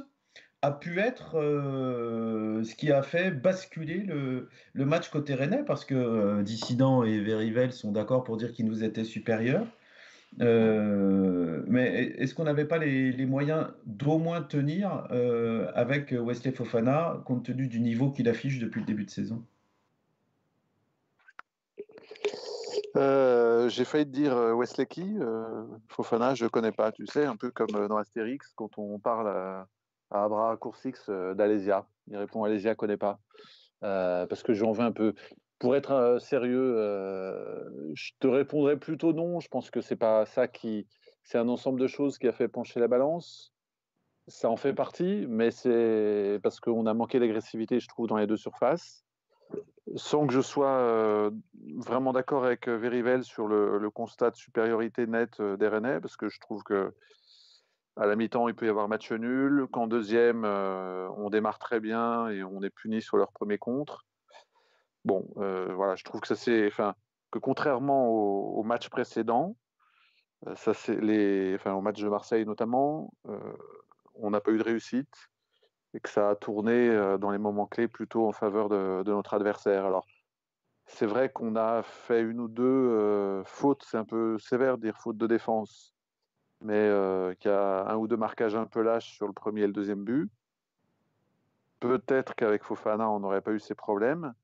a 0.62 0.72
pu 0.72 0.98
être 0.98 1.38
euh, 1.38 2.64
ce 2.64 2.74
qui 2.74 2.90
a 2.90 3.02
fait 3.02 3.30
basculer 3.30 3.98
le, 3.98 4.48
match 4.74 5.08
côté 5.10 5.34
rennais, 5.34 5.62
parce 5.64 5.84
que 5.84 5.94
euh, 5.94 6.42
Dissident 6.42 7.04
et 7.04 7.20
Verivel 7.20 7.72
sont 7.72 7.92
d'accord 7.92 8.24
pour 8.24 8.36
dire 8.36 8.52
qu'ils 8.52 8.66
nous 8.66 8.82
étaient 8.82 9.04
supérieurs. 9.04 9.66
Euh, 10.42 11.62
mais 11.68 12.14
est-ce 12.18 12.34
qu'on 12.34 12.44
n'avait 12.44 12.66
pas 12.66 12.78
les, 12.78 13.12
les 13.12 13.26
moyens 13.26 13.68
d'au 13.86 14.18
moins 14.18 14.42
tenir 14.42 15.08
avec 15.74 16.12
Wesley 16.12 16.52
Fofana, 16.52 17.22
compte 17.24 17.44
tenu 17.44 17.66
du 17.68 17.80
niveau 17.80 18.10
qu'il 18.10 18.28
affiche 18.28 18.58
depuis 18.58 18.80
le 18.80 18.86
début 18.86 19.04
de 19.04 19.10
saison? 19.10 19.44
J'ai 23.68 23.84
failli 23.84 24.06
te 24.06 24.10
dire 24.10 24.34
Wesley 24.56 24.86
qui? 24.86 25.16
Fofana, 25.88 26.34
je 26.34 26.44
ne 26.44 26.48
connais 26.48 26.72
pas, 26.72 26.90
tu 26.90 27.06
sais, 27.06 27.24
un 27.24 27.36
peu 27.36 27.50
comme 27.50 27.86
dans 27.86 27.96
Astérix, 27.96 28.52
quand 28.56 28.76
on 28.76 28.98
parle 28.98 29.28
à 29.28 29.68
à 30.10 30.24
Abra 30.24 30.56
Coursix 30.56 31.08
euh, 31.08 31.34
d'Alésia. 31.34 31.86
Il 32.08 32.16
répond 32.16 32.44
Alésia 32.44 32.74
connaît 32.74 32.96
pas. 32.96 33.20
Euh, 33.84 34.26
parce 34.26 34.42
que 34.42 34.54
j'en 34.54 34.72
veux 34.72 34.84
un 34.84 34.92
peu. 34.92 35.14
Pour 35.58 35.76
être 35.76 35.92
euh, 35.92 36.18
sérieux, 36.18 36.76
je 37.94 38.12
te 38.20 38.26
répondrais 38.26 38.76
plutôt 38.76 39.12
non. 39.12 39.40
Je 39.40 39.48
pense 39.48 39.70
que 39.70 39.80
c'est 39.80 39.96
pas 39.96 40.26
ça 40.26 40.48
qui. 40.48 40.86
C'est 41.24 41.38
un 41.38 41.48
ensemble 41.48 41.80
de 41.80 41.86
choses 41.86 42.18
qui 42.18 42.26
a 42.26 42.32
fait 42.32 42.48
pencher 42.48 42.80
la 42.80 42.88
balance. 42.88 43.52
Ça 44.28 44.50
en 44.50 44.56
fait 44.56 44.74
partie, 44.74 45.26
mais 45.28 45.50
c'est 45.50 46.38
parce 46.42 46.60
qu'on 46.60 46.86
a 46.86 46.94
manqué 46.94 47.18
d'agressivité, 47.18 47.80
je 47.80 47.88
trouve, 47.88 48.06
dans 48.08 48.16
les 48.16 48.26
deux 48.26 48.36
surfaces. 48.36 49.04
Sans 49.96 50.26
que 50.26 50.34
je 50.34 50.40
sois 50.40 51.30
vraiment 51.76 52.12
d'accord 52.12 52.44
avec 52.44 52.68
Verivel 52.68 53.24
sur 53.24 53.48
le, 53.48 53.78
le, 53.78 53.90
constat 53.90 54.30
de 54.30 54.36
supériorité 54.36 55.06
nette 55.06 55.40
des 55.40 55.66
Rennais, 55.66 56.00
parce 56.00 56.16
que 56.18 56.28
je 56.28 56.38
trouve 56.40 56.62
que 56.62 56.92
à 57.98 58.06
la 58.06 58.14
mi-temps, 58.14 58.48
il 58.48 58.54
peut 58.54 58.66
y 58.66 58.68
avoir 58.68 58.88
match 58.88 59.10
nul. 59.10 59.66
Qu'en 59.72 59.88
deuxième, 59.88 60.44
euh, 60.44 61.08
on 61.16 61.30
démarre 61.30 61.58
très 61.58 61.80
bien 61.80 62.28
et 62.28 62.44
on 62.44 62.62
est 62.62 62.70
puni 62.70 63.02
sur 63.02 63.16
leur 63.16 63.32
premier 63.32 63.58
contre. 63.58 64.06
Bon, 65.04 65.28
euh, 65.38 65.72
voilà, 65.74 65.96
je 65.96 66.04
trouve 66.04 66.20
que 66.20 66.28
ça 66.28 66.36
c'est, 66.36 66.66
enfin, 66.68 66.94
que 67.30 67.38
contrairement 67.38 68.08
au, 68.08 68.62
match 68.62 68.88
précédent, 68.88 69.56
euh, 70.46 70.54
ça 70.54 70.74
c'est 70.74 71.00
les, 71.00 71.56
enfin, 71.56 71.72
au 71.72 71.80
match 71.80 72.00
de 72.00 72.08
Marseille 72.08 72.44
notamment, 72.44 73.12
on 74.14 74.30
n'a 74.30 74.40
pas 74.40 74.52
eu 74.52 74.58
de 74.58 74.64
réussite 74.64 75.30
et 75.94 76.00
que 76.00 76.08
ça 76.08 76.30
a 76.30 76.36
tourné 76.36 76.90
dans 77.18 77.30
les 77.30 77.38
moments 77.38 77.66
clés 77.66 77.88
plutôt 77.88 78.28
en 78.28 78.32
faveur 78.32 78.68
de, 78.68 79.02
de 79.04 79.12
notre 79.12 79.34
adversaire. 79.34 79.86
Alors, 79.86 80.06
c'est 80.86 81.06
vrai 81.06 81.30
qu'on 81.30 81.56
a 81.56 81.82
fait 81.82 82.20
une 82.20 82.40
ou 82.40 82.48
deux 82.48 83.42
fautes, 83.44 83.84
c'est 83.88 83.96
un 83.96 84.04
peu 84.04 84.38
sévère 84.38 84.76
de 84.76 84.82
dire 84.82 84.98
faute 84.98 85.16
de 85.16 85.26
défense 85.26 85.97
mais 86.60 86.74
euh, 86.74 87.34
qui 87.34 87.48
a 87.48 87.86
un 87.88 87.96
ou 87.96 88.08
deux 88.08 88.16
marquages 88.16 88.54
un 88.54 88.66
peu 88.66 88.82
lâches 88.82 89.12
sur 89.12 89.26
le 89.26 89.32
premier 89.32 89.62
et 89.62 89.66
le 89.66 89.72
deuxième 89.72 90.04
but. 90.04 90.30
Peut-être 91.80 92.34
qu'avec 92.34 92.64
Fofana, 92.64 93.08
on 93.08 93.20
n'aurait 93.20 93.40
pas 93.40 93.52
eu 93.52 93.60
ces 93.60 93.74
problèmes. 93.74 94.34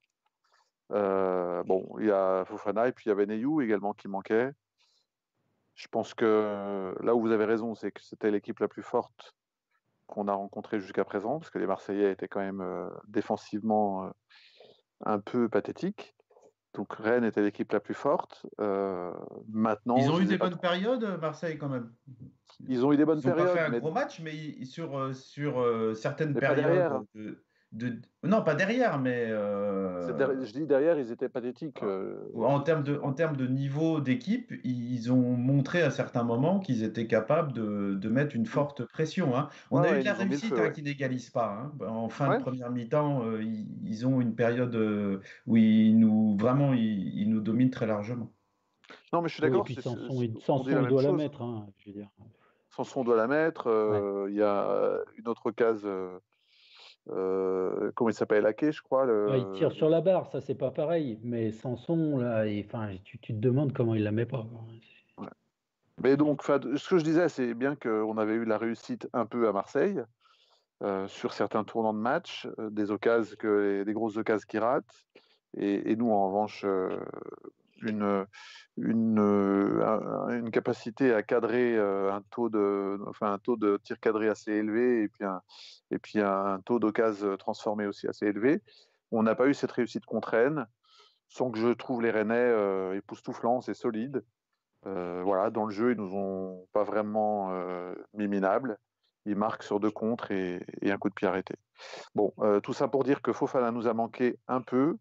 Euh, 0.92 1.62
bon, 1.64 1.88
il 1.98 2.06
y 2.06 2.10
a 2.10 2.44
Fofana 2.44 2.88
et 2.88 2.92
puis 2.92 3.06
il 3.06 3.08
y 3.08 3.12
avait 3.12 3.26
Neyou 3.26 3.60
également 3.60 3.92
qui 3.92 4.06
manquait. 4.06 4.52
Je 5.74 5.88
pense 5.88 6.14
que 6.14 6.94
là 7.00 7.16
où 7.16 7.20
vous 7.20 7.32
avez 7.32 7.44
raison, 7.44 7.74
c'est 7.74 7.90
que 7.90 8.00
c'était 8.00 8.30
l'équipe 8.30 8.60
la 8.60 8.68
plus 8.68 8.82
forte 8.82 9.34
qu'on 10.06 10.28
a 10.28 10.32
rencontrée 10.34 10.78
jusqu'à 10.78 11.04
présent, 11.04 11.40
parce 11.40 11.50
que 11.50 11.58
les 11.58 11.66
Marseillais 11.66 12.12
étaient 12.12 12.28
quand 12.28 12.40
même 12.40 12.60
euh, 12.60 12.88
défensivement 13.08 14.12
un 15.04 15.18
peu 15.18 15.48
pathétiques. 15.48 16.14
Donc 16.74 16.92
Rennes 16.94 17.24
était 17.24 17.42
l'équipe 17.42 17.70
la 17.72 17.80
plus 17.80 17.94
forte. 17.94 18.46
Euh, 18.60 19.12
maintenant, 19.48 19.96
ils 19.96 20.10
ont 20.10 20.20
eu 20.20 20.24
des 20.24 20.38
bonnes 20.38 20.58
périodes, 20.58 21.18
Marseille 21.20 21.56
quand 21.56 21.68
même. 21.68 21.92
Ils 22.68 22.84
ont 22.84 22.92
eu 22.92 22.96
des 22.96 23.04
bonnes 23.04 23.22
périodes. 23.22 23.38
Ils 23.38 23.48
n'ont 23.48 23.54
pas 23.54 23.68
fait 23.70 23.76
un 23.76 23.78
gros 23.78 23.92
match, 23.92 24.20
mais 24.20 24.64
sur 24.64 24.98
euh, 24.98 25.12
sur 25.12 25.60
euh, 25.60 25.94
certaines 25.94 26.34
périodes. 26.34 27.06
Non, 28.22 28.42
pas 28.42 28.54
derrière, 28.54 28.98
mais. 28.98 29.26
Euh, 29.28 30.06
je 30.44 30.52
dis 30.52 30.66
derrière, 30.66 30.98
ils 30.98 31.10
étaient 31.10 31.28
pathétiques. 31.28 31.82
Euh. 31.82 32.16
En 32.34 32.60
termes 32.60 32.82
de, 32.82 32.98
en 33.02 33.12
termes 33.12 33.36
de 33.36 33.46
niveau 33.46 34.00
d'équipe, 34.00 34.52
ils 34.64 35.12
ont 35.12 35.36
montré 35.36 35.82
à 35.82 35.90
certains 35.90 36.22
moments 36.22 36.60
qu'ils 36.60 36.84
étaient 36.84 37.06
capables 37.06 37.52
de, 37.52 37.94
de, 37.94 38.08
mettre 38.08 38.36
une 38.36 38.46
forte 38.46 38.84
pression. 38.84 39.36
Hein. 39.36 39.48
On 39.70 39.82
a 39.82 39.96
eu 39.96 40.00
de 40.00 40.04
la 40.04 40.14
réussite 40.14 40.54
hein, 40.56 40.70
qui 40.70 40.82
n'égalise 40.82 41.30
pas. 41.30 41.70
Hein. 41.80 41.86
En 41.86 42.08
fin 42.08 42.36
de 42.36 42.42
première 42.42 42.70
mi-temps, 42.70 43.24
euh, 43.24 43.42
ils, 43.42 44.06
ont 44.06 44.20
une 44.20 44.34
période 44.34 44.76
où 45.46 45.56
ils 45.56 45.98
nous, 45.98 46.36
vraiment, 46.38 46.72
ils, 46.74 47.28
nous 47.28 47.40
dominent 47.40 47.70
très 47.70 47.86
largement. 47.86 48.30
Non, 49.12 49.20
mais 49.20 49.28
je 49.28 49.34
suis 49.34 49.42
d'accord. 49.42 49.66
Oui, 50.10 50.32
Sanson, 50.40 50.64
il 50.68 50.86
doit 50.86 51.02
la 51.02 51.12
mettre. 51.12 51.42
je 51.78 51.90
veux 51.90 51.96
dire. 51.96 52.08
Sanson 52.70 53.04
doit 53.04 53.16
la 53.16 53.26
mettre. 53.26 54.26
Il 54.28 54.36
y 54.36 54.42
a 54.42 55.00
une 55.18 55.28
autre 55.28 55.50
case 55.50 55.86
euh, 57.10 57.90
comment 57.94 58.10
il 58.10 58.14
s'appelle 58.14 58.46
Ake, 58.46 58.70
je 58.70 58.82
crois. 58.82 59.06
il 59.36 59.50
tire 59.52 59.72
sur 59.72 59.88
la 59.88 60.00
barre, 60.00 60.26
ça 60.26 60.40
c'est 60.40 60.54
pas 60.54 60.70
pareil. 60.70 61.18
Mais 61.22 61.52
Sanson, 61.52 62.18
là, 62.18 62.44
enfin, 62.64 62.96
tu, 63.04 63.18
te 63.18 63.32
demandes 63.32 63.72
comment 63.72 63.94
il 63.94 64.04
la 64.04 64.12
met 64.12 64.26
pas. 64.26 64.46
Mais 66.02 66.16
donc, 66.16 66.42
ce 66.42 66.88
que 66.88 66.98
je 66.98 67.04
disais, 67.04 67.28
c'est 67.28 67.54
bien 67.54 67.76
qu'on 67.76 68.18
avait 68.18 68.34
eu 68.34 68.44
la 68.44 68.58
réussite 68.58 69.08
un 69.12 69.26
peu 69.26 69.48
à 69.48 69.52
Marseille 69.52 70.02
euh, 70.82 71.06
sur 71.06 71.32
certains 71.32 71.62
tournants 71.62 71.94
de 71.94 71.98
match, 71.98 72.48
euh, 72.58 72.68
des 72.70 72.90
occasions 72.90 73.36
que 73.38 73.84
des 73.84 73.92
grosses 73.92 74.16
occasions 74.16 74.46
qui 74.48 74.58
ratent, 74.58 75.04
et, 75.56 75.94
nous 75.94 76.10
en 76.10 76.26
revanche 76.26 76.66
une, 77.84 78.26
une, 78.76 79.18
une, 79.18 80.50
capacité 80.50 81.14
à 81.14 81.22
cadrer 81.22 81.78
un 81.78 82.22
taux 82.30 82.48
de, 82.48 82.98
enfin 83.08 83.32
un 83.32 83.38
taux 83.38 83.56
de 83.56 83.78
tir 83.84 84.00
cadré 84.00 84.28
assez 84.28 84.52
élevé 84.52 85.02
et 85.02 85.08
puis 85.08 85.24
un, 85.24 85.42
et 85.90 85.98
puis 85.98 86.20
un 86.20 86.60
taux 86.64 86.78
d'occasion 86.78 87.36
transformé 87.36 87.86
aussi 87.86 88.08
assez 88.08 88.26
élevé. 88.26 88.62
On 89.10 89.22
n'a 89.22 89.34
pas 89.34 89.46
eu 89.46 89.54
cette 89.54 89.72
réussite 89.72 90.06
contre 90.06 90.30
Rennes. 90.30 90.66
sans 91.28 91.50
que 91.50 91.58
je 91.58 91.68
trouve 91.68 92.02
les 92.02 92.10
Rennais 92.10 92.96
époustouflants, 92.96 93.60
c'est 93.60 93.74
solide. 93.74 94.24
voilà, 94.84 95.50
dans 95.50 95.66
le 95.66 95.72
jeu, 95.72 95.92
ils 95.92 95.96
nous 95.96 96.14
ont 96.14 96.66
pas 96.72 96.84
vraiment 96.84 97.52
mis 98.12 98.28
minables. 98.28 98.78
Ils 99.26 99.36
marquent 99.36 99.62
sur 99.62 99.80
deux 99.80 99.90
contres 99.90 100.30
et, 100.32 100.60
un 100.82 100.98
coup 100.98 101.08
de 101.08 101.14
pied 101.14 101.26
arrêté. 101.26 101.54
Bon, 102.14 102.32
tout 102.62 102.72
ça 102.72 102.88
pour 102.88 103.04
dire 103.04 103.22
que 103.22 103.32
Fofana 103.32 103.70
nous 103.70 103.86
a 103.86 103.94
manqué 103.94 104.38
un 104.48 104.60
peu. 104.60 104.96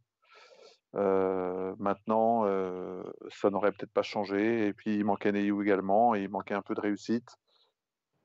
Maintenant, 0.94 2.46
ça 3.30 3.50
n'aurait 3.50 3.72
peut-être 3.72 3.94
pas 3.94 4.04
changé. 4.04 4.68
Et 4.68 4.74
puis, 4.74 4.96
il 4.96 5.06
manquait 5.06 5.32
Neyou 5.32 5.62
également. 5.62 6.16
Et 6.16 6.24
il 6.24 6.30
manquait 6.30 6.56
un 6.56 6.62
peu 6.62 6.76
de 6.76 6.82
réussite. 6.82 7.38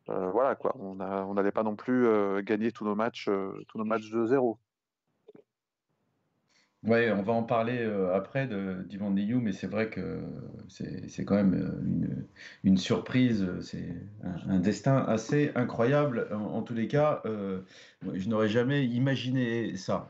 voilà, 0.07 0.55
quoi. 0.55 0.75
On 0.79 1.35
n'allait 1.35 1.53
pas 1.53 1.63
non 1.63 1.77
plus 1.77 2.09
gagner 2.43 2.73
tous 2.73 2.85
nos 2.85 2.95
matchs, 2.95 3.31
tous 3.69 3.79
nos 3.79 3.85
matchs 3.85 4.11
de 4.11 4.27
zéro. 4.27 4.59
Ouais, 6.85 7.11
on 7.11 7.23
va 7.23 7.33
en 7.33 7.43
parler 7.43 7.79
euh, 7.81 8.15
après 8.15 8.47
de 8.47 8.85
d'Ivan 8.89 9.11
Neyou, 9.11 9.41
mais 9.41 9.51
c'est 9.51 9.67
vrai 9.67 9.91
que 9.91 10.21
c'est 10.69 11.25
quand 11.25 11.35
même 11.35 11.55
euh, 11.55 11.83
une, 11.85 12.27
une 12.63 12.77
surprise, 12.77 13.49
c'est 13.63 13.97
un, 14.49 14.61
destin 14.61 15.05
assez 15.09 15.51
incroyable. 15.57 16.29
En, 16.33 16.63
tous 16.63 16.75
les 16.75 16.87
cas, 16.87 17.21
euh, 17.27 17.63
je 18.15 18.29
n'aurais 18.29 18.49
jamais 18.49 18.87
imaginé 18.87 19.77
ça. 19.77 20.09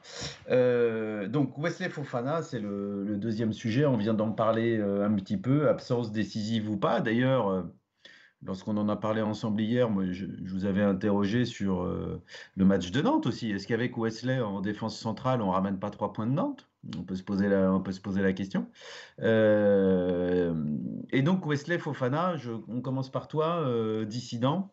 donc 0.51 1.57
Wesley 1.57 1.89
Fofana, 1.89 2.43
c'est 2.43 2.61
le, 2.61 3.17
deuxième 3.17 3.55
sujet. 3.55 3.87
On 3.87 3.97
vient 3.97 4.15
d'en 4.15 4.33
parler 4.33 4.79
un 4.79 5.15
petit 5.15 5.39
peu, 5.39 5.69
absence 5.71 6.13
décisive 6.13 6.71
ou 6.71 6.77
pas. 6.77 7.01
D'ailleurs. 7.01 7.65
Lorsqu'on 8.45 8.77
en 8.77 8.89
a 8.89 8.97
parlé 8.97 9.21
ensemble 9.21 9.61
hier, 9.61 9.89
je, 10.13 10.27
vous 10.47 10.65
avais 10.65 10.83
interrogé 10.83 11.45
sur 11.45 11.83
le 11.83 12.65
match 12.65 12.91
de 12.93 13.03
Nantes 13.03 13.27
aussi. 13.27 13.51
Est-ce 13.51 13.67
qu'avec 13.67 13.97
Wesley 13.99 14.41
en 14.41 14.61
défense 14.61 14.99
centrale, 14.99 15.43
on 15.43 15.51
ramène 15.51 15.79
pas 15.79 15.91
trois 15.91 16.13
points 16.13 16.27
de 16.27 16.33
Nantes? 16.33 16.69
On 16.97 17.03
peut 17.03 17.17
se 17.17 17.23
poser 17.23 17.49
la, 17.49 17.73
on 17.73 17.81
peut 17.81 17.93
se 17.93 18.01
poser 18.01 18.23
la 18.23 18.33
question. 18.33 18.69
Euh, 19.21 20.55
et 21.11 21.23
donc 21.23 21.45
Wesley 21.47 21.79
Fofana, 21.79 22.37
on 22.69 22.81
commence 22.81 23.11
par 23.11 23.29
toi, 23.29 23.61
euh, 23.67 24.05
dissident 24.05 24.73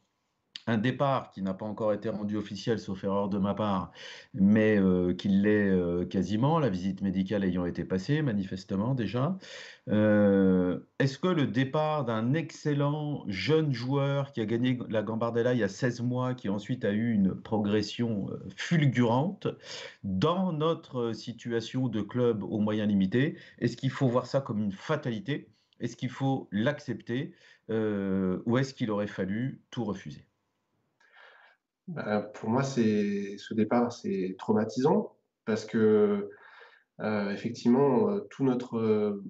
un 0.67 0.77
départ 0.77 1.29
qui 1.31 1.41
n'a 1.41 1.53
pas 1.53 1.65
encore 1.65 1.93
été 1.93 2.10
rendu 2.10 2.38
officiel, 2.38 2.79
sauf 2.79 3.03
erreur 3.03 3.29
de 3.29 3.38
ma 3.38 3.53
part, 3.53 3.91
mais 4.34 4.77
euh, 4.79 5.13
qui 5.13 5.27
l'est 5.27 5.69
euh, 5.69 6.05
quasiment, 6.05 6.60
la 6.60 6.69
visite 6.69 7.01
médicale 7.01 7.43
ayant 7.43 7.65
été 7.65 7.86
passée, 7.86 8.22
manifestement 8.22 8.95
déjà. 8.95 9.38
Euh, 9.89 10.79
est-ce 11.00 11.19
que 11.19 11.27
le 11.27 11.45
départ 11.48 12.05
d'un 12.05 12.34
excellent 12.34 13.24
jeune 13.27 13.74
joueur 13.74 14.31
qui 14.31 14.41
a 14.41 14.45
gagné 14.45 14.79
la 14.89 15.03
Gambardella 15.03 15.53
il 15.53 15.60
y 15.60 15.63
a 15.63 15.67
16 15.67 16.01
mois, 16.01 16.34
qui 16.34 16.50
ensuite 16.50 16.84
a 16.86 16.91
eu 16.91 17.12
une 17.13 17.36
progression 17.36 18.27
fulgurante, 18.55 19.48
dans 20.03 20.51
notre 20.51 21.13
situation 21.13 21.88
de 21.89 22.01
club 22.01 22.43
aux 22.43 22.60
moyens 22.60 22.88
limités, 22.89 23.38
est-ce 23.60 23.77
qu'il 23.77 23.91
faut 23.91 24.07
voir 24.07 24.25
ça 24.25 24.41
comme 24.41 24.60
une 24.62 24.72
fatalité? 24.72 25.50
Est-ce 25.79 25.95
qu'il 25.95 26.10
faut 26.10 26.48
l'accepter? 26.51 27.34
Ou 27.69 28.57
est-ce 28.57 28.74
qu'il 28.74 28.91
aurait 28.91 29.07
fallu 29.07 29.62
tout 29.72 29.84
refuser? 29.84 30.25
Bah, 31.87 32.21
pour 32.21 32.49
moi, 32.49 32.63
ce 32.63 33.53
départ, 33.53 33.91
c'est 33.91 34.35
traumatisant 34.37 35.15
parce 35.45 35.65
que 35.65 36.29
euh, 37.01 37.31
effectivement, 37.31 38.09
euh, 38.09 38.21
tout 38.29 38.43
notre, 38.45 38.77
euh, 38.77 39.23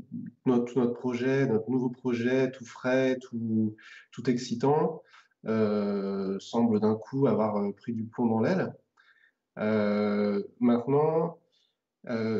tout 0.43 0.79
notre 0.79 0.93
projet, 0.93 1.47
notre 1.47 1.69
nouveau 1.71 1.89
projet, 1.89 2.51
tout 2.51 2.65
frais, 2.65 3.17
tout, 3.19 3.75
excitant, 4.27 5.01
semble 6.39 6.79
d'un 6.79 6.95
coup 6.95 7.27
avoir 7.27 7.73
pris 7.75 7.93
du 7.93 8.03
plomb 8.05 8.27
dans 8.27 8.39
l'aile. 8.39 8.73
maintenant, 10.59 11.39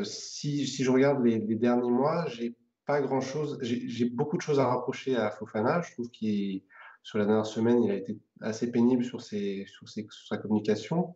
si, 0.04 0.66
si, 0.66 0.84
je 0.84 0.90
regarde 0.90 1.24
les, 1.24 1.38
les 1.38 1.56
derniers 1.56 1.90
mois, 1.90 2.26
j'ai 2.26 2.54
pas 2.86 3.00
grand 3.00 3.20
chose, 3.20 3.58
j'ai 3.62 4.08
beaucoup 4.08 4.36
de 4.36 4.42
choses 4.42 4.60
à 4.60 4.66
rapprocher 4.66 5.16
à 5.16 5.30
Fofana. 5.30 5.82
Je 5.82 5.92
trouve 5.92 6.10
qu'il 6.10 6.62
sur 7.06 7.18
la 7.18 7.24
dernière 7.24 7.46
semaine, 7.46 7.82
il 7.84 7.90
a 7.92 7.94
été 7.94 8.18
assez 8.40 8.72
pénible 8.72 9.04
sur, 9.04 9.22
sa 9.22 10.38
communication, 10.38 11.14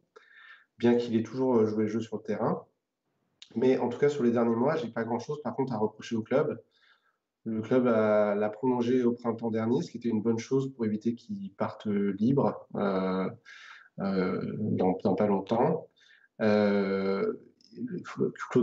bien 0.78 0.94
qu'il 0.94 1.16
ait 1.16 1.24
toujours 1.24 1.56
euh, 1.56 1.66
joué 1.66 1.82
le 1.82 1.88
jeu 1.88 1.98
sur 1.98 2.18
le 2.18 2.22
terrain. 2.22 2.64
Mais 3.56 3.76
en 3.76 3.88
tout 3.88 3.98
cas, 3.98 4.08
sur 4.08 4.22
les 4.22 4.30
derniers 4.30 4.54
mois, 4.54 4.76
j'ai 4.76 4.86
pas 4.86 5.02
grand-chose 5.02 5.42
par 5.42 5.56
contre 5.56 5.72
à 5.72 5.78
reprocher 5.78 6.14
au 6.14 6.22
club. 6.22 6.62
Le 7.42 7.60
club 7.60 7.86
l'a 7.86 8.50
prolongé 8.50 9.02
au 9.02 9.14
printemps 9.14 9.50
dernier, 9.50 9.82
ce 9.82 9.90
qui 9.90 9.96
était 9.96 10.10
une 10.10 10.22
bonne 10.22 10.38
chose 10.38 10.72
pour 10.72 10.84
éviter 10.84 11.16
qu'il 11.16 11.52
parte 11.54 11.86
libre 11.86 12.68
euh, 12.76 13.28
euh, 13.98 14.54
dans, 14.58 14.94
pas 15.16 15.26
longtemps. 15.26 15.88
Claude 16.38 17.34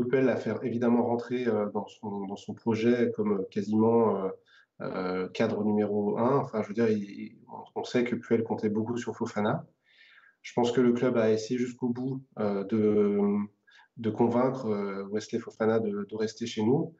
Pell 0.09 0.23
l'a 0.23 0.37
fait 0.37 0.55
évidemment 0.63 1.05
rentrer 1.05 1.43
dans 1.43 1.85
dans, 2.03 2.37
son, 2.37 2.53
projet 2.53 3.11
comme 3.13 3.45
quasiment 3.51 4.31
euh, 4.81 5.27
cadre 5.29 5.63
numéro 5.63 6.17
1. 6.17 6.37
Enfin, 6.37 6.61
je 6.61 6.67
veux 6.67 6.73
dire, 6.73 6.87
on 7.75 7.83
sait 7.83 8.03
que 8.03 8.15
Puel 8.15 8.43
comptait 8.43 8.69
beaucoup 8.69 8.97
sur 8.97 9.15
Fofana. 9.15 9.65
Je 10.43 10.53
pense 10.53 10.71
que 10.71 10.81
le 10.81 10.93
club 10.93 11.17
a 11.17 11.31
essayé 11.31 11.59
jusqu'au 11.59 11.89
bout 11.89 12.23
euh, 12.39 12.63
de, 12.65 14.09
convaincre 14.11 14.67
euh, 14.67 15.03
Wesley 15.09 15.39
Fofana 15.39 15.79
de, 15.79 16.15
rester 16.15 16.45
chez 16.45 16.63
nous. 16.63 16.95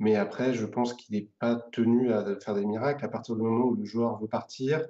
Mais 0.00 0.16
après, 0.16 0.54
je 0.54 0.66
pense 0.66 0.94
qu'il 0.94 1.16
n'est 1.16 1.30
pas 1.38 1.56
tenu 1.72 2.12
à 2.12 2.24
faire 2.40 2.54
des 2.54 2.66
miracles. 2.66 3.04
À 3.04 3.08
partir 3.08 3.36
du 3.36 3.42
moment 3.42 3.66
où 3.66 3.74
le 3.74 3.84
joueur 3.84 4.20
veut 4.20 4.26
partir, 4.26 4.84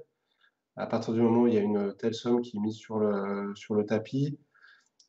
à 0.77 0.87
partir 0.87 1.15
du 1.15 1.21
moment 1.21 1.43
où 1.43 1.47
il 1.47 1.55
y 1.55 1.59
a 1.59 1.61
une 1.61 1.95
telle 1.97 2.15
somme 2.15 2.41
qui 2.41 2.57
est 2.57 2.61
mise 2.61 2.77
sur 2.77 2.99
le 2.99 3.85
tapis, 3.85 4.39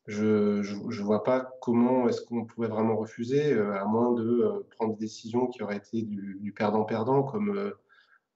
je 0.06 0.74
ne 0.74 1.02
vois 1.02 1.24
pas 1.24 1.50
comment 1.60 2.08
est-ce 2.08 2.22
qu'on 2.22 2.44
pouvait 2.44 2.68
vraiment 2.68 2.96
refuser, 2.96 3.52
euh, 3.52 3.74
à 3.80 3.84
moins 3.86 4.12
de 4.12 4.22
euh, 4.22 4.66
prendre 4.76 4.94
des 4.94 5.00
décisions 5.00 5.48
qui 5.48 5.62
auraient 5.62 5.78
été 5.78 6.02
du 6.02 6.52
perdant-perdant, 6.52 7.24
comme 7.24 7.56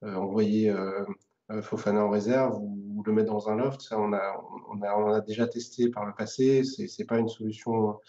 euh, 0.03 0.15
envoyer 0.15 0.73
Fofana 1.61 2.05
en 2.05 2.09
réserve 2.09 2.57
ou, 2.59 3.03
le 3.05 3.13
mettre 3.13 3.31
dans 3.31 3.49
un 3.49 3.55
loft. 3.55 3.81
Ça, 3.81 3.99
on 3.99 4.13
a, 4.13 5.21
déjà 5.21 5.47
testé 5.47 5.89
par 5.89 6.05
le 6.05 6.13
passé. 6.13 6.63
C'est 6.63 6.87
n'est 6.99 7.05
pas 7.05 7.17
une 7.17 7.29
solution, 7.29 7.99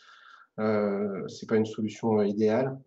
pas 0.57 1.57
une 1.57 1.67
solution 1.67 2.23
idéale. 2.23 2.79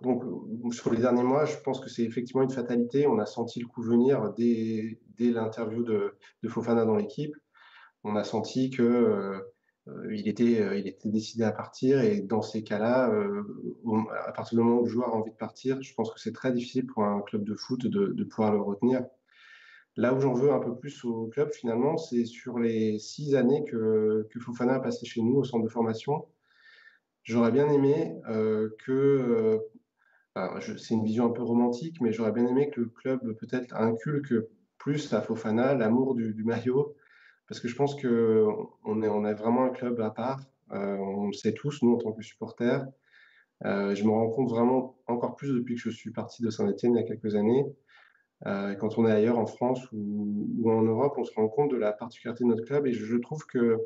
Donc, 0.00 0.24
sur 0.72 0.92
les 0.92 1.00
derniers 1.00 1.22
mois, 1.22 1.44
je 1.44 1.56
pense 1.58 1.80
que 1.80 1.88
c'est 1.88 2.02
effectivement 2.02 2.42
une 2.42 2.50
fatalité. 2.50 3.06
On 3.06 3.18
a 3.18 3.26
senti 3.26 3.60
le 3.60 3.66
coup 3.66 3.82
venir 3.82 4.32
dès, 4.36 4.98
l'interview 5.18 5.82
de, 5.82 6.14
Fofana 6.48 6.84
dans 6.84 6.96
l'équipe. 6.96 7.34
On 8.04 8.16
a 8.16 8.24
senti 8.24 8.70
que 8.70 9.42
il, 10.10 10.28
était, 10.28 10.60
euh, 10.60 10.76
il 10.76 10.86
était 10.86 11.08
décidé 11.08 11.44
à 11.44 11.52
partir. 11.52 12.00
Et 12.02 12.20
dans 12.20 12.42
ces 12.42 12.62
cas-là, 12.62 13.10
euh, 13.10 13.42
à 14.26 14.32
partir 14.32 14.58
du 14.58 14.64
moment 14.64 14.80
où 14.80 14.84
le 14.84 14.90
joueur 14.90 15.08
a 15.08 15.16
envie 15.16 15.30
de 15.30 15.36
partir, 15.36 15.80
je 15.82 15.94
pense 15.94 16.12
que 16.12 16.20
c'est 16.20 16.32
très 16.32 16.52
difficile 16.52 16.86
pour 16.86 17.04
un 17.04 17.20
club 17.22 17.44
de 17.44 17.54
foot 17.54 17.86
de, 17.86 18.24
pouvoir 18.24 18.52
le 18.52 18.60
retenir. 18.60 19.04
Là 19.96 20.14
où 20.14 20.20
j'en 20.20 20.32
veux 20.32 20.52
un 20.52 20.60
peu 20.60 20.74
plus 20.76 21.04
au 21.04 21.26
club, 21.26 21.50
finalement, 21.52 21.98
c'est 21.98 22.24
sur 22.24 22.58
les 22.58 22.98
six 22.98 23.34
années 23.34 23.64
que, 23.64 24.26
que, 24.30 24.40
Fofana 24.40 24.74
a 24.74 24.80
passé 24.80 25.04
chez 25.04 25.20
nous 25.20 25.36
au 25.36 25.44
centre 25.44 25.64
de 25.64 25.68
formation. 25.68 26.26
J'aurais 27.24 27.52
bien 27.52 27.68
aimé 27.68 28.14
que, 28.84 29.60
c'est 30.78 30.94
une 30.94 31.04
vision 31.04 31.26
un 31.26 31.30
peu 31.30 31.42
romantique, 31.42 32.00
mais 32.00 32.10
j'aurais 32.10 32.32
bien 32.32 32.46
aimé 32.46 32.70
que 32.70 32.80
le 32.80 32.86
club 32.86 33.20
peut-être 33.34 33.74
inculque 33.74 34.34
plus 34.78 35.12
à 35.12 35.20
Fofana 35.20 35.74
l'amour 35.74 36.14
du, 36.14 36.32
du 36.32 36.42
maillot, 36.42 36.96
parce 37.52 37.60
que 37.60 37.68
je 37.68 37.76
pense 37.76 38.00
qu'on 38.00 39.02
est, 39.02 39.08
on 39.08 39.26
est 39.26 39.34
vraiment 39.34 39.64
un 39.64 39.68
club 39.68 40.00
à 40.00 40.08
part. 40.08 40.40
Euh, 40.70 40.96
on 40.96 41.26
le 41.26 41.34
sait 41.34 41.52
tous, 41.52 41.82
nous, 41.82 41.96
en 41.96 41.98
tant 41.98 42.12
que 42.12 42.22
supporters. 42.22 42.86
Euh, 43.66 43.94
je 43.94 44.04
me 44.04 44.08
rends 44.08 44.30
compte 44.30 44.48
vraiment 44.48 44.96
encore 45.06 45.36
plus 45.36 45.52
depuis 45.52 45.74
que 45.74 45.82
je 45.82 45.90
suis 45.90 46.12
parti 46.12 46.42
de 46.42 46.48
Saint-Etienne 46.48 46.94
il 46.94 46.96
y 46.96 47.04
a 47.04 47.06
quelques 47.06 47.34
années. 47.34 47.66
Euh, 48.46 48.74
quand 48.76 48.96
on 48.96 49.06
est 49.06 49.12
ailleurs 49.12 49.38
en 49.38 49.44
France 49.44 49.86
ou, 49.92 50.62
en 50.64 50.80
Europe, 50.80 51.12
on 51.18 51.24
se 51.24 51.34
rend 51.34 51.46
compte 51.48 51.70
de 51.70 51.76
la 51.76 51.92
particularité 51.92 52.44
de 52.44 52.48
notre 52.48 52.64
club 52.64 52.86
et 52.86 52.94
je, 52.94 53.16
trouve 53.18 53.44
que 53.44 53.76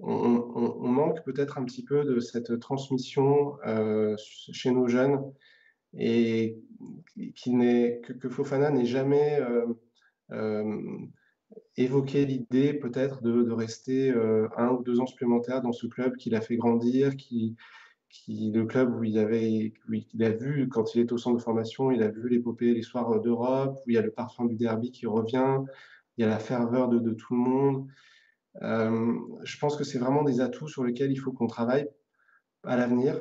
on, 0.00 0.86
manque 0.86 1.24
peut-être 1.24 1.56
un 1.56 1.64
petit 1.64 1.86
peu 1.86 2.04
de 2.04 2.20
cette 2.20 2.60
transmission 2.60 3.56
chez 4.18 4.72
nos 4.72 4.88
jeunes 4.88 5.22
et 5.96 6.58
qui 7.34 7.54
n'est 7.54 8.02
que, 8.04 8.12
que, 8.12 8.28
Fofana 8.28 8.70
n'est 8.70 8.84
jamais 8.84 9.40
évoquer 11.76 12.24
l'idée 12.24 12.74
peut-être 12.74 13.22
de, 13.22 13.50
rester 13.52 14.10
euh, 14.10 14.48
un 14.56 14.68
ou 14.70 14.82
deux 14.82 15.00
ans 15.00 15.06
supplémentaires 15.06 15.62
dans 15.62 15.72
ce 15.72 15.86
club 15.86 16.16
qui 16.16 16.30
l'a 16.30 16.40
fait 16.40 16.56
grandir, 16.56 17.16
qui, 17.16 17.56
le 18.28 18.64
club 18.64 18.94
où 18.96 19.04
il, 19.04 19.18
a 19.18 19.24
vu, 20.30 20.68
quand 20.68 20.94
il 20.94 21.00
est 21.00 21.12
au 21.12 21.18
centre 21.18 21.36
de 21.36 21.42
formation, 21.42 21.90
il 21.90 22.02
a 22.02 22.08
vu 22.08 22.28
l'épopée, 22.28 22.72
l'histoire 22.72 23.20
d'Europe, 23.20 23.80
où 23.84 23.90
il 23.90 23.94
y 23.94 23.98
a 23.98 24.02
le 24.02 24.12
parfum 24.12 24.44
du 24.44 24.54
derby 24.54 24.92
qui 24.92 25.06
revient, 25.06 25.58
il 26.16 26.22
y 26.22 26.24
a 26.24 26.28
la 26.28 26.38
ferveur 26.38 26.88
de, 26.88 27.12
tout 27.12 27.34
le 27.34 27.40
monde. 27.40 27.88
Euh, 28.62 29.14
je 29.42 29.58
pense 29.58 29.76
que 29.76 29.82
c'est 29.82 29.98
vraiment 29.98 30.22
des 30.22 30.40
atouts 30.40 30.68
sur 30.68 30.84
lesquels 30.84 31.10
il 31.10 31.16
faut 31.16 31.32
qu'on 31.32 31.48
travaille 31.48 31.88
à 32.62 32.76
l'avenir 32.76 33.20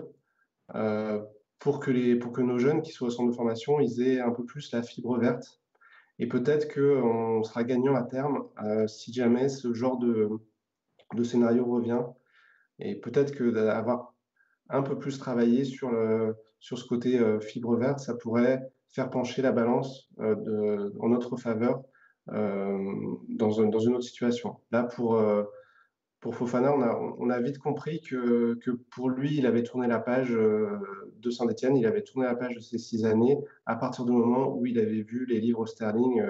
euh, 0.76 1.24
pour, 1.58 1.80
que 1.80 2.16
pour 2.16 2.32
que 2.32 2.42
nos 2.42 2.60
jeunes 2.60 2.84
qui 2.84 2.92
sont 2.92 3.08
au 3.08 3.10
centre 3.10 3.32
de 3.32 3.36
formation, 3.36 3.80
ils 3.80 4.02
aient 4.04 4.20
un 4.20 4.32
peu 4.32 4.46
plus 4.46 4.72
la 4.72 4.84
fibre 4.84 5.18
verte 5.18 5.63
et 6.20 6.28
peut-être 6.28 6.74
qu'on 6.74 7.44
sera 7.44 7.64
gagnant 7.64 7.96
à 7.96 8.04
terme 8.04 8.48
euh, 8.64 8.88
si 8.88 9.14
jamais 9.14 9.50
ce 9.50 9.74
genre 9.74 9.98
de, 9.98 10.30
scénario 11.24 11.66
revient. 11.66 12.02
Et 12.80 12.96
peut-être 13.00 13.34
que 13.34 13.50
d'avoir 13.50 14.14
un 14.70 14.82
peu 14.82 14.98
plus 14.98 15.20
travailler 15.20 15.64
sur, 15.64 15.92
sur 16.60 16.78
ce 16.78 16.88
côté 16.88 17.20
fibre 17.40 17.76
verte, 17.76 18.00
ça 18.00 18.16
pourrait 18.16 18.74
faire 18.90 19.12
pencher 19.12 19.44
la 19.44 19.52
balance 19.52 20.10
de, 20.18 20.92
en 21.00 21.10
notre 21.10 21.38
faveur 21.38 21.84
dans, 22.28 23.20
dans, 23.30 23.80
une 23.80 23.94
autre 23.94 24.04
situation. 24.04 24.58
Là, 24.72 24.84
pour, 24.84 25.22
pour 26.24 26.36
Fofana, 26.36 26.74
on 26.74 27.30
a, 27.30 27.42
vite 27.42 27.58
compris 27.58 28.00
que, 28.00 28.58
pour 28.92 29.10
lui, 29.10 29.36
il 29.36 29.46
avait 29.46 29.62
tourné 29.62 29.88
la 29.88 30.00
page 30.00 30.30
de 30.30 31.30
Saint-Etienne, 31.30 31.76
il 31.76 31.86
avait 31.86 32.02
tourné 32.02 32.26
la 32.26 32.34
page 32.34 32.56
de 32.56 32.62
ces 32.62 32.78
six 32.78 33.04
années 33.04 33.38
à 33.66 33.76
partir 33.76 34.06
du 34.06 34.14
moment 34.14 34.56
où 34.56 34.66
il 34.66 34.80
avait 34.80 35.02
vu 35.02 35.26
les 35.26 35.42
livres 35.42 35.66
Sterling 35.66 36.24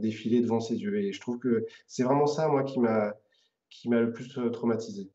défiler 0.00 0.40
devant 0.40 0.58
ses 0.58 0.82
yeux. 0.82 0.98
Et 0.98 1.12
je 1.12 1.20
trouve 1.20 1.38
que 1.38 1.64
c'est 1.86 2.02
vraiment 2.02 2.26
ça, 2.26 2.48
moi, 2.48 2.64
qui 2.64 2.80
m'a 2.80 3.14
le 4.00 4.10
plus 4.10 4.36
traumatisé. 4.52 5.12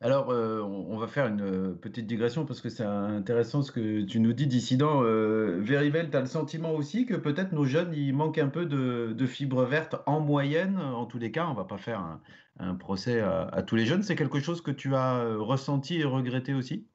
Alors, 0.00 0.30
euh, 0.30 0.62
on, 0.62 0.96
va 0.96 1.08
faire 1.08 1.26
une 1.26 1.40
euh, 1.40 1.74
petite 1.74 2.06
digression 2.06 2.46
parce 2.46 2.60
que 2.60 2.68
c'est 2.68 2.84
intéressant 2.84 3.62
ce 3.62 3.72
que 3.72 4.02
tu 4.02 4.20
nous 4.20 4.32
dis, 4.32 4.46
dissident. 4.46 5.02
Euh, 5.02 5.58
Verivel, 5.60 6.10
tu 6.10 6.16
as 6.16 6.20
le 6.20 6.26
sentiment 6.26 6.72
aussi 6.72 7.04
que 7.04 7.14
peut-être 7.14 7.52
nos 7.52 7.64
jeunes, 7.64 7.92
il 7.94 8.14
manque 8.14 8.38
un 8.38 8.48
peu 8.48 8.64
de, 8.66 9.26
fibre 9.26 9.64
verte 9.64 9.96
en 10.06 10.20
moyenne? 10.20 10.78
En 10.78 11.06
tous 11.06 11.18
les 11.18 11.32
cas, 11.32 11.48
on 11.48 11.54
va 11.54 11.64
pas 11.64 11.78
faire 11.78 12.20
un, 12.60 12.74
procès 12.76 13.20
à, 13.20 13.62
tous 13.66 13.74
les 13.74 13.86
jeunes. 13.86 14.02
C'est 14.04 14.14
quelque 14.14 14.38
chose 14.40 14.60
que 14.62 14.70
tu 14.70 14.94
as 14.94 15.34
ressenti 15.36 15.98
et 15.98 16.04
regretté 16.04 16.54
aussi? 16.54 16.86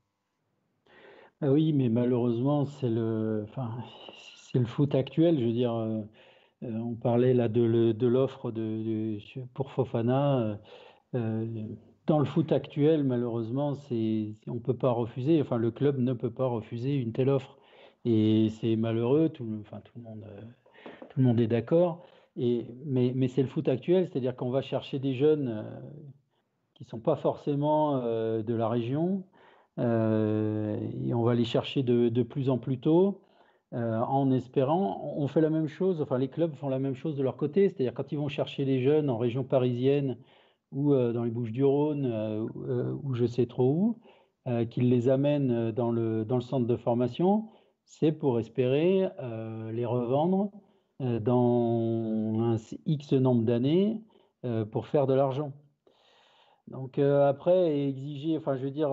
Ah 1.42 1.52
Oui, 1.52 1.74
mais 1.74 1.90
malheureusement, 1.90 2.66
c'est 2.66 2.90
le, 2.90 3.46
foot 4.66 4.96
actuel. 4.96 5.40
Je 5.40 5.46
veux 5.46 5.52
dire, 5.52 5.74
on 6.62 6.96
parlait 6.96 7.34
là 7.34 7.50
de, 7.50 8.08
l'offre 8.08 8.54
pour 9.54 9.72
Fofana 9.74 10.58
dans 12.06 12.20
le 12.20 12.26
foot 12.26 12.52
actuel, 12.52 13.04
malheureusement, 13.04 13.76
c'est, 13.76 14.34
on 14.48 14.60
peut 14.60 14.76
pas 14.76 14.92
refuser, 14.92 15.42
enfin 15.42 15.58
le 15.58 15.72
club 15.72 16.00
ne 16.00 16.14
peut 16.14 16.30
pas 16.30 16.48
refuser 16.48 16.96
une 16.96 17.14
telle 17.14 17.30
offre. 17.30 17.58
Et 18.06 18.50
c'est 18.60 18.76
malheureux, 18.76 19.30
tout, 19.30 19.46
le, 19.46 19.52
monde, 20.02 20.26
euh, 20.28 21.22
monde 21.22 21.40
est 21.40 21.48
d'accord. 21.48 22.04
Mais, 22.36 23.28
c'est 23.30 23.42
le 23.42 23.48
foot 23.48 23.70
actuel, 23.70 24.10
c'est-à-dire 24.10 24.36
qu'on 24.36 24.50
va 24.50 24.62
chercher 24.62 25.00
des 25.00 25.14
jeunes 25.14 25.48
euh, 25.48 25.80
qui 26.74 26.84
ne 26.84 26.90
sont 26.90 27.00
pas 27.00 27.16
forcément 27.16 28.02
euh, 28.04 28.42
de 28.44 28.54
la 28.54 28.68
région, 28.68 29.24
et 29.80 31.14
on 31.14 31.24
va 31.24 31.34
les 31.34 31.46
chercher 31.46 31.82
de, 31.82 32.10
de 32.10 32.24
plus 32.24 32.52
en 32.52 32.60
plus 32.60 32.80
tôt. 32.80 33.22
en 33.72 34.32
espérant, 34.32 35.02
on 35.18 35.28
fait 35.28 35.42
la 35.42 35.50
même 35.50 35.68
chose, 35.68 36.00
enfin 36.00 36.20
les 36.20 36.28
clubs 36.28 36.54
font 36.54 36.70
la 36.70 36.78
même 36.78 36.94
chose 36.94 37.16
de 37.16 37.24
leur 37.24 37.38
côté, 37.38 37.70
c'est-à-dire 37.70 37.96
quand 37.96 38.12
ils 38.12 38.20
vont 38.20 38.28
chercher 38.28 38.66
les 38.66 38.84
jeunes 38.84 39.10
en 39.10 39.18
région 39.18 39.44
parisienne 39.44 40.18
ou 40.74 40.94
euh, 40.94 41.14
dans 41.14 41.24
les 41.24 41.32
Bouches-du-Rhône 41.32 42.06
euh, 42.06 42.46
euh, 42.68 42.94
ou 43.04 43.14
je 43.14 43.26
sais 43.26 43.46
trop 43.46 43.72
où, 43.72 44.00
qu'ils 44.70 44.90
les 44.90 45.08
amènent 45.08 45.72
dans 45.72 45.90
le, 45.90 46.26
dans 46.26 46.36
le 46.36 46.42
centre 46.42 46.68
de 46.68 46.76
formation, 46.76 47.48
c'est 47.86 48.12
pour 48.12 48.42
espérer 48.42 49.08
les 49.72 49.86
revendre 49.86 50.52
dans 51.00 52.42
un 52.42 52.58
X 52.86 53.14
nombre 53.14 53.44
d'années 53.44 54.02
pour 54.70 54.88
faire 54.88 55.08
de 55.08 55.14
l'argent. 55.14 55.54
Donc 56.68 57.00
après, 57.00 57.88
exiger, 57.88 58.38
enfin 58.38 58.58
je 58.58 58.66
veux 58.66 58.72
dire, 58.72 58.90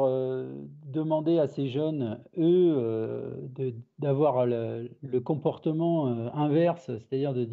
demander 0.87 1.41
à 1.41 1.49
ces 1.49 1.67
jeunes, 1.67 2.23
eux, 2.39 3.51
d'avoir 3.99 4.47
le, 4.47 4.89
le, 5.03 5.21
comportement 5.21 6.07
inverse, 6.33 6.93
c'est-à-dire 6.97 7.35
de, 7.35 7.45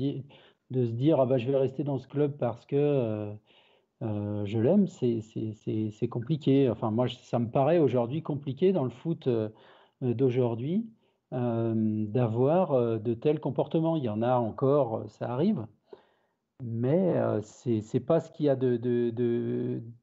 de, 0.70 0.86
se 0.86 0.92
dire, 0.92 1.20
ah 1.20 1.26
bah, 1.26 1.40
je 1.40 1.50
vais 1.50 1.58
rester 1.58 1.84
dans 1.84 1.98
ce 1.98 2.08
club 2.08 2.38
parce 2.38 2.68
que 2.68 3.34
euh, 4.04 4.46
je 4.46 4.60
l'aime, 4.60 4.88
c'est 4.88 6.08
compliqué. 6.10 6.70
Enfin, 6.70 6.92
moi, 6.92 7.08
ça 7.08 7.40
me 7.40 7.50
paraît 7.50 7.80
aujourd'hui 7.80 8.22
compliqué 8.22 8.72
dans 8.72 8.84
le 8.84 8.90
foot 8.90 9.28
euh, 9.28 9.50
d'aujourd'hui 10.02 10.88
euh, 11.34 11.74
d'avoir 12.08 13.00
de 13.00 13.14
tels 13.14 13.40
comportements. 13.40 13.96
Il 13.96 14.04
y 14.04 14.10
en 14.10 14.22
a 14.22 14.36
encore, 14.36 15.10
ça 15.10 15.32
arrive, 15.32 15.66
mais 16.64 17.16
c'est 17.44 17.82
n'est 17.94 18.00
pas 18.00 18.20
ce 18.20 18.32
qu'il 18.32 18.46
y 18.48 18.50
a 18.50 18.56
de, 18.56 18.78
de, 18.78 19.12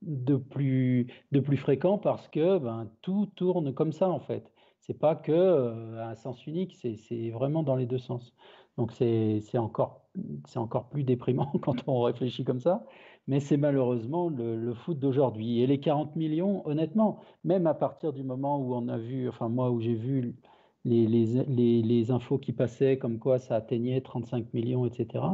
de, 0.03 0.37
plus, 0.37 1.07
de 1.33 1.41
plus 1.41 1.57
fréquent 1.57 1.99
parce 1.99 2.29
que 2.29 2.59
ben, 2.59 2.91
tout 3.03 3.27
tourne 3.37 3.73
comme 3.75 3.93
ça 3.93 4.09
en 4.09 4.21
fait. 4.21 4.53
C'est 4.81 4.99
pas 4.99 5.17
que 5.17 5.99
un 5.99 6.15
sens 6.15 6.47
unique, 6.47 6.77
c'est 6.77 7.31
vraiment 7.31 7.63
dans 7.63 7.77
les 7.77 7.87
deux 7.87 7.99
sens. 7.99 8.35
Donc 8.77 8.93
c'est 8.93 9.59
encore, 9.59 10.03
encore 10.57 10.89
plus 10.89 11.05
déprimant 11.05 11.53
quand 11.63 11.77
on 11.87 12.03
réfléchit 12.03 12.45
comme 12.45 12.61
ça 12.61 12.85
mais 13.27 13.41
c'est 13.41 13.57
malheureusement 13.57 14.29
le, 14.29 14.75
foot 14.75 14.99
d'aujourd'hui. 14.99 15.61
Et 15.61 15.67
les 15.67 15.81
40 15.81 16.17
millions, 16.17 16.67
honnêtement, 16.67 17.21
même 17.45 17.67
à 17.67 17.75
partir 17.75 18.13
du 18.13 18.23
moment 18.23 18.59
où 18.59 18.75
on 18.75 18.89
a 18.89 18.99
vu, 18.99 19.29
enfin 19.29 19.49
moi 19.49 19.71
où 19.71 19.81
j'ai 19.81 19.95
vu 19.95 20.35
les, 20.85 22.11
infos 22.11 22.39
qui 22.39 22.53
passaient 22.53 22.99
comme 22.99 23.19
quoi 23.19 23.39
ça 23.39 23.57
atteignait 23.57 24.01
35 24.01 24.53
millions, 24.53 24.87
etc., 24.87 25.25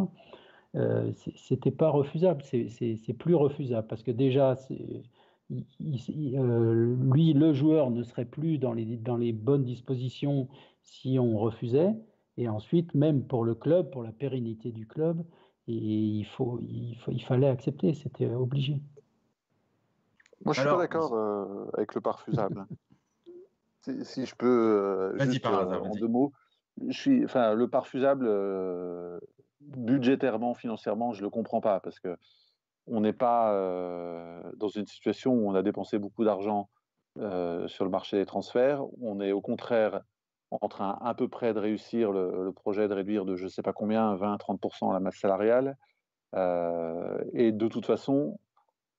euh, 0.77 1.11
c'était 1.35 1.73
pas 1.73 1.91
refusable, 1.91 2.45
c'est 2.45 3.17
plus 3.19 3.35
refusable 3.35 3.89
parce 3.89 4.05
que 4.05 4.13
déjà, 4.13 4.57
euh, 5.51 6.97
lui, 7.03 7.33
le 7.33 7.53
joueur 7.53 7.91
ne 7.91 8.05
serait 8.05 8.25
plus 8.25 8.59
dans 8.59 8.73
les 8.73 9.33
bonnes 9.33 9.65
dispositions 9.65 10.49
si 10.83 11.19
on 11.19 11.39
refusait. 11.39 11.95
Et 12.37 12.49
ensuite, 12.49 12.95
même 12.95 13.25
pour 13.25 13.45
le 13.45 13.55
club, 13.55 13.91
pour 13.91 14.03
la 14.03 14.13
pérennité 14.13 14.71
du 14.71 14.87
club, 14.87 15.23
et 15.71 16.19
il, 16.19 16.25
faut, 16.25 16.61
il, 16.63 16.97
faut, 16.99 17.11
il 17.11 17.23
fallait 17.23 17.49
accepter, 17.49 17.95
c'était 17.95 18.27
obligé. 18.27 18.81
Moi, 20.45 20.55
je 20.55 20.61
suis 20.61 20.69
pas 20.69 20.77
d'accord 20.77 21.15
euh, 21.15 21.71
avec 21.75 21.95
le 21.95 22.01
parfusable. 22.01 22.67
si, 23.83 24.05
si, 24.05 24.27
je 24.27 24.35
peux, 24.35 24.47
euh, 24.47 25.19
juste, 25.19 25.47
euh, 25.47 25.81
en 25.81 25.95
deux 25.95 26.09
mots, 26.09 26.33
je 26.89 26.99
suis, 26.99 27.25
enfin, 27.25 27.55
le 27.55 27.69
parfusable, 27.69 28.29
budgétairement, 29.61 30.55
financièrement, 30.55 31.13
je 31.13 31.23
le 31.23 31.31
comprends 31.31 31.61
pas 31.61 31.81
parce 31.81 32.01
que 32.01 32.17
on 32.87 33.03
n'est 33.03 33.13
pas 33.13 33.53
dans 34.57 34.69
une 34.69 34.87
situation 34.87 35.35
où 35.35 35.49
on 35.49 35.55
a 35.55 35.63
dépensé 35.63 35.99
beaucoup 35.99 36.25
d'argent 36.25 36.71
sur 37.17 37.85
le 37.85 37.91
marché 37.91 38.17
des 38.17 38.27
transferts. 38.27 38.83
On 39.01 39.21
est 39.21 39.33
au 39.33 39.43
contraire 39.43 40.01
en 40.51 40.69
train 40.69 40.99
à 41.01 41.15
peu 41.15 41.29
près 41.29 41.55
de 41.55 41.59
réussir 41.59 42.13
le, 42.13 42.53
projet 42.53 42.89
de 42.89 42.95
réduire 42.95 43.25
de 43.25 43.37
je 43.37 43.45
ne 43.45 43.49
sais 43.49 43.63
pas 43.63 43.73
combien, 43.73 44.15
20-30% 44.17 44.93
la 44.93 45.01
masse 45.01 45.17
salariale. 45.17 45.77
Euh, 46.35 47.19
et 47.33 47.53
de 47.53 47.69
toute 47.69 47.87
façon, 47.87 48.39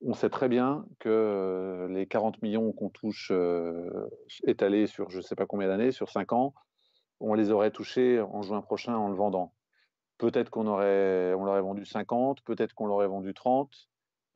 on 0.02 0.14
sait 0.14 0.30
très 0.30 0.50
bien 0.50 0.86
que 1.00 1.10
euh, 1.10 1.88
les 1.88 2.08
40 2.08 2.42
millions 2.42 2.72
qu'on 2.72 2.90
touche 2.90 3.30
euh, 3.32 4.10
étalés 4.46 4.88
sur 4.88 5.10
je 5.10 5.18
ne 5.18 5.22
sais 5.22 5.36
pas 5.36 5.46
combien 5.46 5.68
d'années, 5.68 5.92
sur 5.92 6.10
5 6.10 6.34
ans, 6.34 6.54
on 7.20 7.34
les 7.34 7.52
aurait 7.52 7.72
touchés 7.72 8.20
en 8.20 8.42
juin 8.42 8.62
prochain 8.62 8.96
en 8.96 9.10
le 9.10 9.16
vendant. 9.16 9.54
Peut-être 10.18 10.50
qu'on 10.50 10.68
aurait, 10.68 11.34
on 11.34 11.46
l'aurait 11.46 11.62
vendu 11.62 11.86
50, 11.86 12.42
peut-être 12.44 12.74
qu'on 12.74 12.88
l'aurait 12.88 13.08
vendu 13.08 13.34
30. 13.34 13.70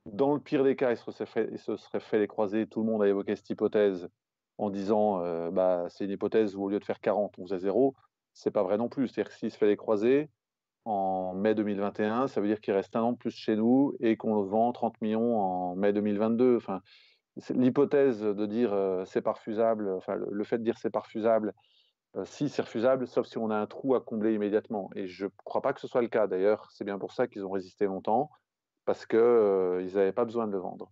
Dans 0.05 0.33
le 0.33 0.39
pire 0.39 0.63
des 0.63 0.75
cas, 0.75 0.91
il 0.91 0.97
se, 0.97 1.11
serait 1.11 1.25
fait, 1.25 1.49
il 1.51 1.59
se 1.59 1.77
serait 1.77 1.99
fait 1.99 2.19
les 2.19 2.27
croiser. 2.27 2.67
Tout 2.67 2.81
le 2.81 2.91
monde 2.91 3.03
a 3.03 3.07
évoqué 3.07 3.35
cette 3.35 3.49
hypothèse 3.49 4.07
en 4.57 4.69
disant 4.69 5.21
euh, 5.21 5.51
bah, 5.51 5.85
c'est 5.89 6.05
une 6.05 6.11
hypothèse 6.11 6.55
où 6.55 6.63
au 6.63 6.69
lieu 6.69 6.79
de 6.79 6.85
faire 6.85 6.99
40, 6.99 7.37
on 7.37 7.43
faisait 7.43 7.59
0, 7.59 7.95
c'est 8.33 8.51
pas 8.51 8.63
vrai 8.63 8.77
non 8.77 8.89
plus. 8.89 9.07
C'est-à-dire 9.07 9.31
que 9.31 9.37
s'il 9.37 9.51
se 9.51 9.57
fait 9.57 9.67
les 9.67 9.77
croiser 9.77 10.29
en 10.85 11.33
mai 11.33 11.55
2021, 11.55 12.27
ça 12.27 12.41
veut 12.41 12.47
dire 12.47 12.61
qu'il 12.61 12.73
reste 12.73 12.95
un 12.95 13.01
an 13.01 13.13
plus 13.15 13.31
chez 13.31 13.55
nous 13.55 13.95
et 13.99 14.17
qu'on 14.17 14.43
vend 14.43 14.71
30 14.71 15.01
millions 15.01 15.39
en 15.39 15.75
mai 15.75 15.93
2022. 15.93 16.57
Enfin, 16.57 16.81
l'hypothèse 17.49 18.21
de 18.21 18.45
dire 18.45 18.73
euh, 18.73 19.03
c'est 19.05 19.21
pas 19.21 19.33
refusable, 19.33 19.89
enfin, 19.89 20.15
le, 20.15 20.43
fait 20.43 20.57
de 20.57 20.63
dire 20.63 20.77
c'est 20.77 20.89
pas 20.91 20.99
refusable, 20.99 21.53
euh, 22.15 22.23
si 22.25 22.49
c'est 22.49 22.61
refusable, 22.61 23.07
sauf 23.07 23.27
si 23.27 23.37
on 23.37 23.49
a 23.49 23.57
un 23.57 23.67
trou 23.67 23.95
à 23.95 24.01
combler 24.01 24.33
immédiatement. 24.33 24.89
Et 24.95 25.07
je 25.07 25.25
ne 25.25 25.31
crois 25.43 25.61
pas 25.61 25.73
que 25.73 25.81
ce 25.81 25.87
soit 25.87 26.01
le 26.01 26.07
cas. 26.07 26.27
D'ailleurs, 26.27 26.69
c'est 26.71 26.85
bien 26.85 26.99
pour 26.99 27.13
ça 27.13 27.27
qu'ils 27.27 27.45
ont 27.45 27.51
résisté 27.51 27.85
longtemps, 27.85 28.29
parce 28.85 29.05
qu'ils 29.05 29.19
n'avaient 29.19 30.13
pas 30.13 30.25
besoin 30.25 30.47
de 30.47 30.51
le 30.51 30.59
vendre. 30.59 30.91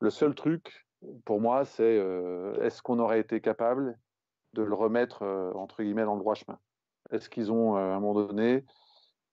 Le 0.00 0.10
seul 0.10 0.34
truc, 0.34 0.85
pour 1.24 1.40
moi, 1.40 1.64
c'est 1.64 1.98
euh, 1.98 2.60
est-ce 2.62 2.82
qu'on 2.82 2.98
aurait 2.98 3.20
été 3.20 3.40
capable 3.40 3.98
de 4.52 4.62
le 4.62 4.74
remettre, 4.74 5.22
euh, 5.22 5.52
entre 5.54 5.82
guillemets, 5.82 6.04
dans 6.04 6.14
le 6.14 6.20
droit 6.20 6.34
chemin? 6.34 6.58
Est-ce 7.10 7.30
qu'ils 7.30 7.52
ont, 7.52 7.76
euh, 7.76 7.92
à 7.92 7.96
un 7.96 8.00
moment 8.00 8.26
donné, 8.26 8.64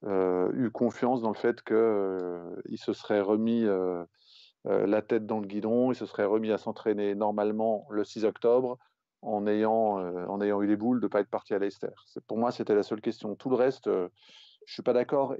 eu 0.05 0.69
confiance 0.69 1.21
dans 1.21 1.29
le 1.29 1.35
fait 1.35 1.63
qu'il 1.63 2.77
se 2.77 2.91
serait 2.91 3.21
remis 3.21 3.65
la 4.65 5.01
tête 5.01 5.25
dans 5.25 5.39
le 5.39 5.47
guidon, 5.47 5.93
il 5.93 5.95
se 5.95 6.05
serait 6.05 6.25
remis 6.25 6.51
à 6.51 6.57
s'entraîner 6.57 7.15
normalement 7.15 7.87
le 7.89 8.03
6 8.03 8.25
octobre 8.25 8.77
en 9.21 9.47
ayant, 9.47 9.99
en 10.27 10.41
ayant 10.41 10.61
eu 10.61 10.67
les 10.67 10.75
boules 10.75 10.99
de 10.99 11.05
ne 11.05 11.09
pas 11.09 11.21
être 11.21 11.29
parti 11.29 11.53
à 11.53 11.59
Leicester? 11.59 11.87
Pour 12.27 12.37
moi, 12.37 12.51
c'était 12.51 12.75
la 12.75 12.83
seule 12.83 12.99
question. 12.99 13.33
Tout 13.35 13.49
le 13.49 13.55
reste, 13.55 13.85
je 13.85 13.91
ne 14.01 14.09
suis 14.67 14.83
pas 14.83 14.91
d'accord. 14.91 15.35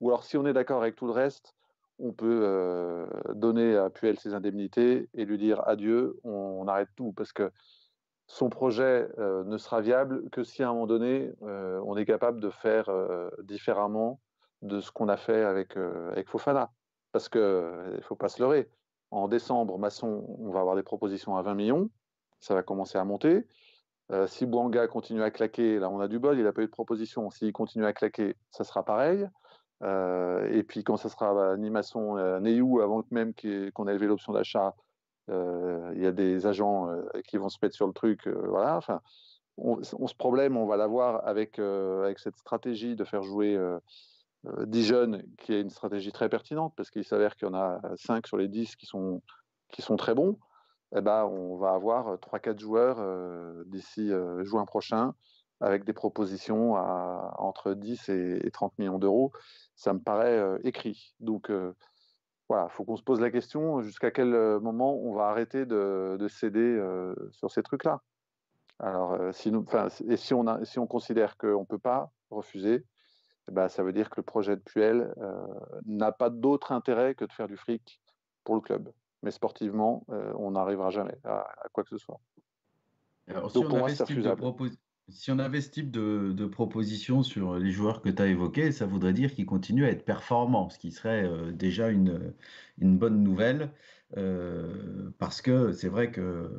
Ou 0.00 0.08
alors, 0.08 0.24
si 0.24 0.36
on 0.36 0.46
est 0.46 0.52
d'accord 0.52 0.82
avec 0.82 0.96
tout 0.96 1.06
le 1.06 1.12
reste, 1.12 1.54
on 2.02 2.12
peut 2.12 3.06
donner 3.34 3.76
à 3.76 3.88
Puel 3.88 4.18
ses 4.18 4.34
indemnités 4.34 5.08
et 5.14 5.24
lui 5.24 5.38
dire 5.38 5.62
adieu, 5.66 6.18
on, 6.24 6.66
arrête 6.66 6.88
tout, 6.96 7.12
parce 7.12 7.32
que 7.32 7.50
son 8.26 8.50
projet 8.50 9.08
ne 9.18 9.56
sera 9.56 9.80
viable 9.80 10.28
que 10.30 10.42
si 10.42 10.62
à 10.62 10.68
un 10.68 10.72
moment 10.72 10.86
donné, 10.86 11.32
on 11.40 11.96
est 11.96 12.04
capable 12.04 12.40
de 12.40 12.50
faire 12.50 12.90
différemment 13.44 14.20
de 14.62 14.80
ce 14.80 14.90
qu'on 14.90 15.08
a 15.08 15.16
fait 15.16 15.44
avec, 15.44 15.78
Fofana. 16.26 16.70
Parce 17.12 17.28
qu'il 17.28 17.40
ne 17.40 18.00
faut 18.02 18.16
pas 18.16 18.28
se 18.28 18.42
leurrer. 18.42 18.68
En 19.10 19.28
décembre, 19.28 19.78
Masson, 19.78 20.24
on 20.38 20.50
va 20.50 20.60
avoir 20.60 20.74
des 20.74 20.82
propositions 20.82 21.36
à 21.36 21.42
20 21.42 21.54
millions. 21.54 21.90
Ça 22.40 22.54
va 22.54 22.62
commencer 22.62 22.98
à 22.98 23.04
monter. 23.04 23.46
Si 24.26 24.44
Bouanga 24.44 24.88
continue 24.88 25.22
à 25.22 25.30
claquer, 25.30 25.78
là 25.78 25.88
on 25.88 26.00
a 26.00 26.08
du 26.08 26.18
bol, 26.18 26.36
il 26.36 26.44
n'a 26.44 26.52
pas 26.52 26.62
eu 26.62 26.66
de 26.66 26.70
proposition. 26.70 27.30
S'il 27.30 27.52
continue 27.52 27.84
à 27.84 27.92
claquer, 27.92 28.36
ça 28.50 28.64
sera 28.64 28.84
pareil. 28.84 29.26
Euh, 29.82 30.48
et 30.52 30.62
puis 30.62 30.84
quand 30.84 30.96
ça 30.96 31.08
sera 31.08 31.32
euh, 31.34 31.56
Neyou, 31.56 32.80
avant 32.80 33.02
même 33.10 33.32
qu'on 33.34 33.88
ait 33.88 33.94
levé 33.94 34.06
l'option 34.06 34.32
d'achat, 34.32 34.74
il 35.28 36.02
y 36.02 36.06
a 36.06 36.12
des 36.12 36.46
agents 36.46 36.90
qui 37.26 37.38
vont 37.38 37.48
se 37.48 37.56
mettre 37.62 37.74
sur 37.74 37.86
le 37.86 37.92
truc. 37.94 38.28
Enfin, 38.54 39.00
on, 39.56 39.82
ce 39.82 40.14
problème, 40.14 40.56
on 40.58 40.66
va 40.66 40.76
l'avoir 40.76 41.26
avec, 41.26 41.60
cette 42.18 42.36
stratégie 42.36 42.96
de 42.96 43.04
faire 43.04 43.22
jouer 43.22 43.58
10 44.44 44.84
jeunes, 44.84 45.22
qui 45.38 45.54
est 45.54 45.60
une 45.60 45.70
stratégie 45.70 46.12
très 46.12 46.28
pertinente, 46.28 46.74
parce 46.76 46.90
qu'il 46.90 47.04
s'avère 47.04 47.36
qu'il 47.36 47.48
y 47.48 47.50
en 47.50 47.54
a 47.54 47.80
5 47.96 48.26
sur 48.26 48.36
les 48.36 48.48
10 48.48 48.76
qui 48.76 48.84
sont, 48.84 49.22
qui 49.68 49.80
sont 49.80 49.96
très 49.96 50.14
bons 50.14 50.38
eh 50.94 51.00
ben, 51.00 51.24
on 51.24 51.56
va 51.56 51.70
avoir 51.70 52.16
3-4 52.16 52.58
joueurs 52.58 52.98
d'ici 53.64 54.10
juin 54.42 54.66
prochain 54.66 55.14
avec 55.62 55.84
des 55.84 55.92
propositions 55.92 56.76
à 56.76 57.34
entre 57.38 57.74
10 57.74 58.08
et, 58.08 58.50
30 58.52 58.78
millions 58.78 58.98
d'euros. 58.98 59.32
Ça 59.74 59.92
me 59.92 60.00
paraît 60.00 60.58
écrit. 60.64 61.14
Donc 61.20 61.50
voilà, 62.48 62.68
il 62.70 62.72
faut 62.72 62.84
qu'on 62.84 62.96
se 62.96 63.02
pose 63.02 63.20
la 63.20 63.30
question 63.30 63.80
jusqu'à 63.80 64.10
quel 64.10 64.30
moment 64.60 64.96
on 64.96 65.14
va 65.14 65.28
arrêter 65.28 65.64
de, 65.66 66.26
céder 66.28 66.80
sur 67.30 67.50
ces 67.50 67.62
trucs-là? 67.62 68.00
Alors, 68.78 69.16
si 69.32 69.52
nous, 69.52 69.64
et 70.08 70.16
si 70.16 70.34
on, 70.34 70.46
a, 70.46 70.64
si 70.64 70.78
on 70.78 70.86
considère 70.86 71.36
qu'on 71.36 71.60
ne 71.60 71.66
peut 71.66 71.78
pas 71.78 72.10
refuser, 72.30 72.84
eh 73.48 73.52
ben, 73.52 73.68
ça 73.68 73.82
veut 73.82 73.92
dire 73.92 74.10
que 74.10 74.16
le 74.16 74.24
projet 74.24 74.56
de 74.56 74.62
Puel 74.62 75.14
n'a 75.86 76.12
pas 76.12 76.30
d'autre 76.30 76.72
intérêt 76.72 77.14
que 77.14 77.24
de 77.24 77.32
faire 77.32 77.48
du 77.48 77.56
fric 77.56 78.00
pour 78.44 78.56
le 78.56 78.60
club 78.60 78.92
mais 79.22 79.30
sportivement, 79.30 80.04
euh, 80.10 80.32
on 80.36 80.52
n'arrivera 80.52 80.90
jamais 80.90 81.16
à, 81.24 81.46
quoi 81.72 81.84
que 81.84 81.90
ce 81.90 81.98
soit. 81.98 82.20
si, 83.48 83.58
on 83.58 84.24
avait 84.24 84.36
ce 85.12 85.70
type 85.70 85.90
de, 85.90 86.46
proposition 86.46 87.22
sur 87.22 87.58
les 87.58 87.70
joueurs 87.70 88.02
que 88.02 88.08
tu 88.08 88.22
as 88.22 88.26
évoqués, 88.26 88.72
ça 88.72 88.86
voudrait 88.86 89.12
dire 89.12 89.34
qu'ils 89.34 89.46
continuent 89.46 89.84
à 89.84 89.90
être 89.90 90.04
performants, 90.04 90.68
ce 90.68 90.78
qui 90.78 90.90
serait 90.90 91.24
euh, 91.24 91.52
déjà 91.52 91.88
une, 91.88 92.34
une 92.78 92.98
bonne 92.98 93.22
nouvelle. 93.22 93.70
Euh, 94.18 95.10
parce 95.18 95.40
que 95.40 95.72
c'est 95.72 95.88
vrai 95.88 96.10
que 96.10 96.50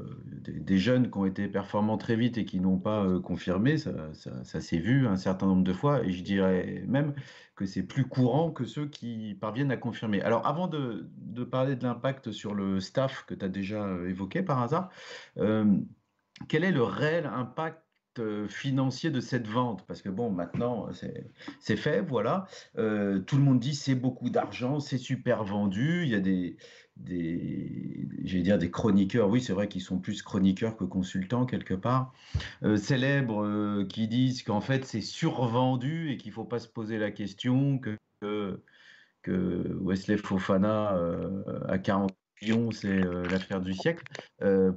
des, 0.42 0.78
jeunes 0.80 1.12
qui 1.12 1.18
ont 1.20 1.26
été 1.26 1.48
performants 1.48 2.00
très 2.00 2.16
vite 2.16 2.40
et 2.40 2.46
qui 2.46 2.60
n'ont 2.60 2.80
pas 2.80 3.04
euh, 3.04 3.20
confirmé, 3.20 3.78
ça, 3.78 3.92
s'est 4.44 4.80
vu 4.80 5.08
un 5.08 5.18
certain 5.18 5.46
nombre 5.46 5.64
de 5.64 5.74
fois, 5.74 6.04
et 6.04 6.12
je 6.12 6.24
dirais 6.24 6.84
même 6.88 7.14
que 7.56 7.68
c'est 7.68 7.84
plus 7.84 8.06
courant 8.06 8.52
que 8.52 8.66
ceux 8.66 8.88
qui 8.88 9.38
parviennent 9.40 9.72
à 9.72 9.78
confirmer. 9.78 10.22
Alors 10.22 10.48
avant 10.48 10.68
de, 10.68 11.08
parler 11.52 11.76
de 11.76 11.84
l'impact 11.84 12.32
sur 12.32 12.56
le 12.56 12.80
staff 12.80 13.24
que 13.28 13.36
tu 13.36 13.46
as 13.46 13.50
déjà 13.50 13.88
évoqué 14.08 14.42
par 14.42 14.62
hasard, 14.62 14.90
quel 15.36 16.64
est 16.64 16.72
le 16.72 16.84
réel 16.84 17.28
impact 17.28 17.83
financier 18.48 19.12
de 19.12 19.20
cette 19.20 19.48
vente 19.48 19.86
Parce 19.88 20.02
que 20.02 20.10
bon, 20.10 20.30
maintenant, 20.30 20.90
c'est 21.60 21.76
fait, 21.76 22.02
voilà. 22.02 22.46
tout 22.76 23.38
le 23.38 23.42
monde 23.42 23.60
dit 23.60 23.76
c'est 23.76 23.96
beaucoup 23.96 24.30
d'argent, 24.30 24.80
c'est 24.80 24.98
super 24.98 25.44
vendu. 25.44 26.04
Il 26.04 26.10
y 26.10 26.16
a 26.16 26.20
des, 26.20 26.58
des, 26.98 28.08
dire 28.42 28.58
des 28.58 28.72
chroniqueurs, 28.72 29.30
oui, 29.30 29.42
c'est 29.42 29.54
vrai 29.54 29.68
qu'ils 29.68 29.82
sont 29.82 30.00
plus 30.00 30.22
chroniqueurs 30.22 30.78
que 30.78 30.84
consultants 30.84 31.46
quelque 31.46 31.74
part, 31.74 32.14
euh, 32.64 32.78
célèbres 32.78 33.44
euh, 33.44 33.86
qui 33.86 34.08
disent 34.08 34.44
qu'en 34.44 34.62
fait 34.62 34.86
c'est 34.86 35.02
survendu 35.02 36.12
et 36.12 36.18
qu'il 36.18 36.32
faut 36.32 36.46
pas 36.46 36.60
se 36.60 36.68
poser 36.68 36.98
la 36.98 37.12
question 37.12 37.80
que, 37.80 37.98
que, 39.22 39.78
Wesley 39.82 40.18
Fofana 40.18 40.94
euh, 40.96 41.44
à 41.68 41.78
40 41.78 42.12
millions, 42.42 42.72
c'est 42.72 43.02
l'affaire 43.30 43.62
du 43.62 43.74
siècle, 43.74 44.04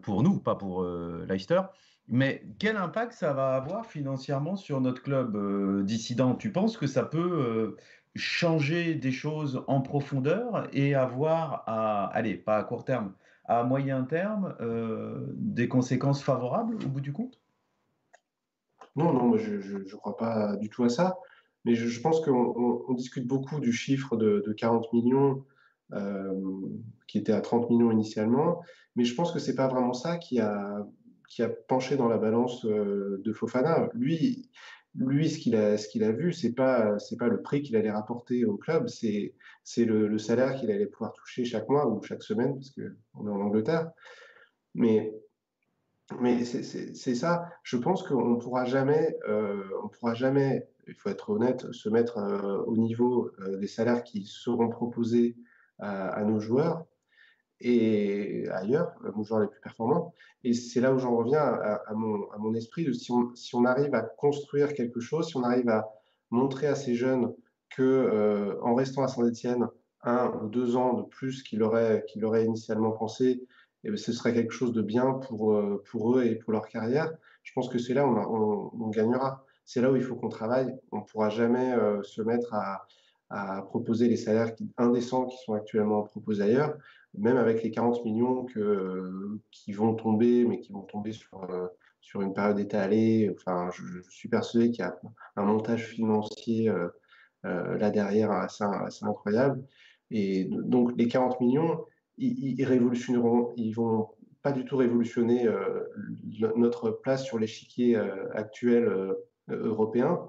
pour 0.03 0.23
nous, 0.23 0.39
pas 0.39 0.55
pour 0.55 0.85
Leicester. 1.29 1.63
Mais 2.09 2.45
quel 2.59 2.77
impact 2.77 3.13
ça 3.13 3.33
va 3.33 3.55
avoir 3.55 3.87
financièrement 3.87 4.57
sur 4.57 4.81
notre 4.81 5.03
club 5.03 5.85
dissident? 5.85 6.35
Tu 6.37 6.53
penses 6.53 6.77
que 6.77 6.87
ça 6.87 7.05
peut 7.05 7.77
changer 8.17 8.95
des 8.95 9.13
choses 9.13 9.63
en 9.67 9.81
profondeur 9.81 10.69
et 10.73 10.95
avoir, 10.95 11.65
à, 11.67 12.07
allez, 12.07 12.35
pas 12.35 12.57
à 12.57 12.65
court 12.65 12.85
terme, 12.85 13.13
à 13.45 13.63
moyen 13.65 14.03
terme, 14.03 14.57
euh, 14.61 15.27
des 15.35 15.69
conséquences 15.69 16.23
favorables 16.23 16.77
au 16.85 16.89
bout 16.89 17.01
du 17.01 17.13
compte? 17.13 17.41
Non, 18.97 19.13
non, 19.13 19.37
je 19.37 19.77
ne 19.77 19.97
crois 19.97 20.17
pas 20.17 20.57
du 20.57 20.71
tout 20.71 20.85
à 20.85 20.89
ça. 20.89 21.19
Mais 21.65 21.75
je, 21.75 22.01
pense 22.01 22.21
qu'on 22.21 22.95
discute 22.95 23.27
beaucoup 23.27 23.59
du 23.59 23.73
chiffre 23.73 24.17
de, 24.17 24.55
40 24.57 24.93
millions, 24.93 25.45
euh, 25.93 26.33
qui 27.09 27.19
était 27.19 27.33
à 27.33 27.41
30 27.41 27.71
millions 27.71 27.91
initialement. 27.91 28.63
Mais 28.95 29.05
je 29.05 29.15
pense 29.15 29.33
que 29.33 29.41
c'est 29.41 29.57
pas 29.57 29.67
vraiment 29.67 29.93
ça 29.93 30.17
qui 30.17 30.39
a, 30.39 30.87
qui 31.29 31.43
a 31.43 31.49
penché 31.49 31.97
dans 31.97 32.09
la 32.09 32.19
balance 32.19 32.65
euh, 32.65 33.21
de 33.25 33.33
Fofana. 33.33 33.89
Lui, 33.95 34.51
lui, 34.95 35.29
ce 35.29 35.39
qu'il 35.39 35.57
a, 35.57 35.77
ce 35.77 35.89
qu'il 35.89 36.05
a 36.05 36.13
vu, 36.13 36.33
c'est 36.33 36.53
pas, 36.53 36.99
c'est 36.99 37.17
pas 37.17 37.29
le 37.29 37.43
prix 37.43 37.63
qu'il 37.63 37.77
allait 37.77 37.91
rapporter 37.91 38.45
au 38.45 38.57
club, 38.57 38.89
c'est, 38.89 39.35
c'est 39.63 39.85
le, 39.85 40.17
salaire 40.19 40.55
qu'il 40.55 40.71
allait 40.71 40.87
pouvoir 40.87 41.13
toucher 41.13 41.45
chaque 41.45 41.69
mois 41.69 41.87
ou 41.87 42.03
chaque 42.03 42.23
semaine, 42.23 42.55
parce 42.55 42.71
qu'on 42.71 43.27
est 43.27 43.31
en 43.31 43.41
Angleterre. 43.41 43.91
Mais, 44.75 45.13
mais 46.21 46.45
c'est, 46.45 47.15
ça. 47.15 47.49
Je 47.63 47.77
pense 47.77 48.03
qu'on 48.03 48.37
ne 48.37 48.41
pourra 48.41 48.65
jamais, 48.65 49.17
euh, 49.29 49.65
on 49.83 49.89
pourra 49.89 50.15
jamais, 50.15 50.69
il 50.87 50.95
faut 50.95 51.11
être 51.11 51.31
honnête, 51.31 51.71
se 51.73 51.89
mettre 51.89 52.19
euh, 52.19 52.63
au 52.67 52.77
niveau 52.77 53.31
des 53.59 53.67
salaires 53.67 54.05
qui 54.05 54.25
seront 54.25 54.69
proposés 54.69 55.37
à 55.79 56.25
nos 56.25 56.41
joueurs 56.41 56.87
et 57.61 58.49
ailleurs, 58.51 58.93
nos 59.17 59.23
joueurs 59.25 59.41
les 59.41 59.49
plus 59.49 59.61
performants. 59.61 60.13
Et 60.45 60.53
c'est 60.53 60.81
là 60.81 60.93
où 60.93 60.99
j'en 60.99 61.17
reviens 61.17 61.41
à, 61.41 61.95
mon, 61.95 62.31
à, 62.31 62.39
mon, 62.39 62.55
esprit 62.55 62.85
de 62.85 62.93
si 62.93 63.11
on, 63.11 63.35
si 63.35 63.55
on, 63.55 63.65
arrive 63.65 63.95
à 63.95 64.03
construire 64.03 64.75
quelque 64.75 65.01
chose, 65.01 65.29
si 65.29 65.37
on 65.37 65.43
arrive 65.43 65.69
à 65.69 65.89
montrer 66.31 66.67
à 66.67 66.75
ces 66.75 66.95
jeunes 66.95 67.35
que 67.71 67.83
euh, 67.83 68.61
en 68.63 68.75
restant 68.75 69.03
à 69.03 69.09
Saint-Etienne 69.09 69.69
un 70.03 70.31
ou 70.43 70.49
deux 70.49 70.77
ans 70.77 70.95
de 70.95 71.03
plus 71.03 71.43
qu'ils 71.43 71.63
auraient, 71.63 72.05
qu'il 72.09 72.25
aurait 72.25 72.45
initialement 72.45 72.93
pensé, 72.93 73.43
eh 73.85 73.97
ce 73.97 74.13
serait 74.13 74.35
quelque 74.35 74.53
chose 74.53 74.73
de 74.73 74.83
bien 74.83 75.15
pour, 75.15 75.55
euh, 75.55 75.83
pour 75.91 76.17
eux 76.17 76.25
et 76.25 76.37
pour 76.37 76.53
leur 76.53 76.69
carrière. 76.69 77.13
Je 77.43 77.53
pense 77.53 77.69
que 77.69 77.79
c'est 77.79 77.95
là 77.95 78.07
où 78.07 78.11
on, 78.11 78.71
on, 78.85 78.89
gagnera. 78.91 79.45
C'est 79.65 79.81
là 79.81 79.91
où 79.91 79.97
il 79.97 80.03
faut 80.03 80.15
qu'on 80.15 80.29
travaille. 80.29 80.73
On 80.93 80.99
ne 80.99 81.05
pourra 81.05 81.29
jamais 81.29 81.73
euh, 81.73 82.03
se 82.03 82.23
mettre 82.23 82.55
à, 82.55 82.87
à 83.29 83.63
proposer 83.63 84.09
les 84.09 84.17
salaires 84.17 84.53
indécents 84.77 85.27
qui 85.27 85.37
sont 85.45 85.55
actuellement 85.55 86.03
proposés 86.03 86.45
ailleurs 86.45 86.77
même 87.19 87.37
avec 87.37 87.63
les 87.63 87.71
40 87.71 88.05
millions 88.05 88.47
qui 89.51 89.73
vont 89.73 89.95
tomber, 89.95 90.45
mais 90.45 90.61
qui 90.61 90.73
vont 90.73 90.83
tomber 90.83 91.13
sur, 91.13 91.45
euh, 91.51 91.69
sur 92.01 92.23
une 92.23 92.35
période 92.35 92.59
étalée, 92.59 93.35
enfin, 93.35 93.71
je, 93.73 94.01
suis 94.09 94.29
persuadé 94.29 94.71
qu'il 94.71 94.85
y 94.85 94.89
a 94.89 94.99
un 95.37 95.45
montage 95.45 95.87
financier 95.87 96.69
euh, 96.69 96.89
euh, 97.45 97.77
là 97.79 97.91
derrière 97.91 98.31
assez, 98.31 98.65
incroyable. 99.03 99.65
Et 100.11 100.45
donc, 100.45 100.93
les 100.97 101.09
40 101.09 101.41
millions, 101.41 101.85
ils, 102.19 102.59
ils 102.59 102.65
révolutionneront, 102.65 103.53
ils 103.57 103.73
vont 103.73 104.09
pas 104.43 104.53
du 104.53 104.65
tout 104.65 104.77
révolutionner 104.77 105.49
notre 106.55 106.91
place 106.91 107.25
sur 107.25 107.37
l'échiquier 107.37 107.97
actuel 108.33 109.13
européen. 109.49 110.21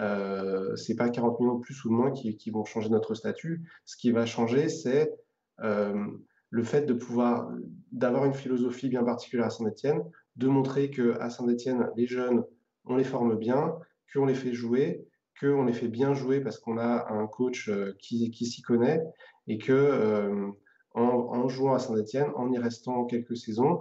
Euh, 0.00 0.76
c'est 0.76 0.94
pas 0.94 1.08
40 1.08 1.40
millions 1.40 1.56
de 1.56 1.60
plus 1.60 1.84
ou 1.84 1.88
de 1.88 1.94
moins 1.94 2.12
qui, 2.12 2.50
vont 2.50 2.64
changer 2.64 2.88
notre 2.88 3.14
statut. 3.14 3.62
Ce 3.84 3.96
qui 3.96 4.10
va 4.10 4.26
changer, 4.26 4.68
c'est 4.68 5.12
euh, 5.60 6.06
le 6.50 6.62
fait 6.62 6.82
de 6.82 6.94
pouvoir, 6.94 7.50
d'avoir 7.92 8.24
une 8.24 8.34
philosophie 8.34 8.88
bien 8.88 9.02
particulière 9.02 9.46
à 9.46 9.50
Saint-Etienne, 9.50 10.02
de 10.36 10.46
montrer 10.46 10.90
qu'à 10.90 11.30
Saint-Etienne, 11.30 11.90
les 11.96 12.06
jeunes, 12.06 12.44
on 12.84 12.96
les 12.96 13.04
forme 13.04 13.36
bien, 13.36 13.74
qu'on 14.12 14.26
les 14.26 14.34
fait 14.34 14.52
jouer, 14.52 15.04
qu'on 15.40 15.64
les 15.64 15.72
fait 15.72 15.88
bien 15.88 16.14
jouer 16.14 16.40
parce 16.40 16.58
qu'on 16.58 16.78
a 16.78 17.12
un 17.12 17.26
coach 17.26 17.68
euh, 17.68 17.94
qui, 17.98 18.30
s'y 18.32 18.62
connaît 18.62 19.02
et 19.48 19.58
que 19.58 19.72
euh, 19.72 20.50
en, 20.94 21.48
jouant 21.48 21.74
à 21.74 21.78
Saint-Etienne, 21.78 22.30
en 22.36 22.50
y 22.52 22.58
restant 22.58 23.04
quelques 23.04 23.36
saisons, 23.36 23.80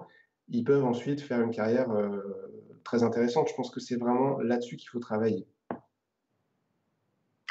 ils 0.49 0.63
peuvent 0.63 0.85
ensuite 0.85 1.21
faire 1.21 1.41
une 1.41 1.51
carrière 1.51 1.89
très 2.83 3.03
intéressante. 3.03 3.49
Je 3.49 3.55
pense 3.55 3.71
que 3.71 3.79
c'est 3.79 3.95
vraiment 3.95 4.39
là-dessus 4.39 4.77
qu'il 4.77 4.89
faut 4.89 4.99
travailler. 4.99 5.47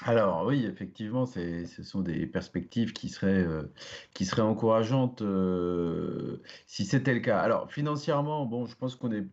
Alors 0.04 0.44
oui, 0.46 0.66
effectivement, 0.66 1.24
ce 1.24 1.64
sont 1.82 2.02
des 2.02 2.26
perspectives 2.26 2.92
qui 2.92 3.09
seraient, 3.09 3.42
euh, 3.42 3.62
qui 4.12 4.26
seraient 4.26 4.42
encourageantes 4.42 5.22
euh, 5.22 6.42
si 6.66 6.85
c'était 6.85 7.14
le 7.14 7.20
cas. 7.20 7.38
Alors 7.40 7.70
financièrement, 7.72 8.44
bon, 8.44 8.66
je 8.66 8.76
pense 8.76 8.94
qu'on 8.94 9.11
est 9.11 9.26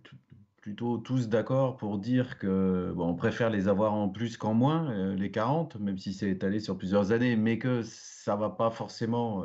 plutôt 0.62 0.98
tous 0.98 1.28
d'accord 1.28 1.76
pour 1.76 1.98
dire 1.98 2.38
que 2.40 2.94
bon, 2.96 3.10
on 3.10 3.16
préfère 3.16 3.50
les 3.50 3.68
avoir 3.68 3.94
en 3.94 4.08
plus 4.08 4.38
qu'en 4.38 4.54
moins, 4.54 4.90
euh, 4.92 5.16
les 5.16 5.32
40, 5.32 5.76
même 5.82 5.98
si 5.98 6.14
c'est 6.14 6.30
étalé 6.30 6.62
sur 6.62 6.78
plusieurs 6.78 7.12
années, 7.12 7.36
mais 7.36 7.60
que 7.60 7.82
ça 7.84 8.38
va 8.38 8.50
pas 8.50 8.72
forcément 8.72 9.44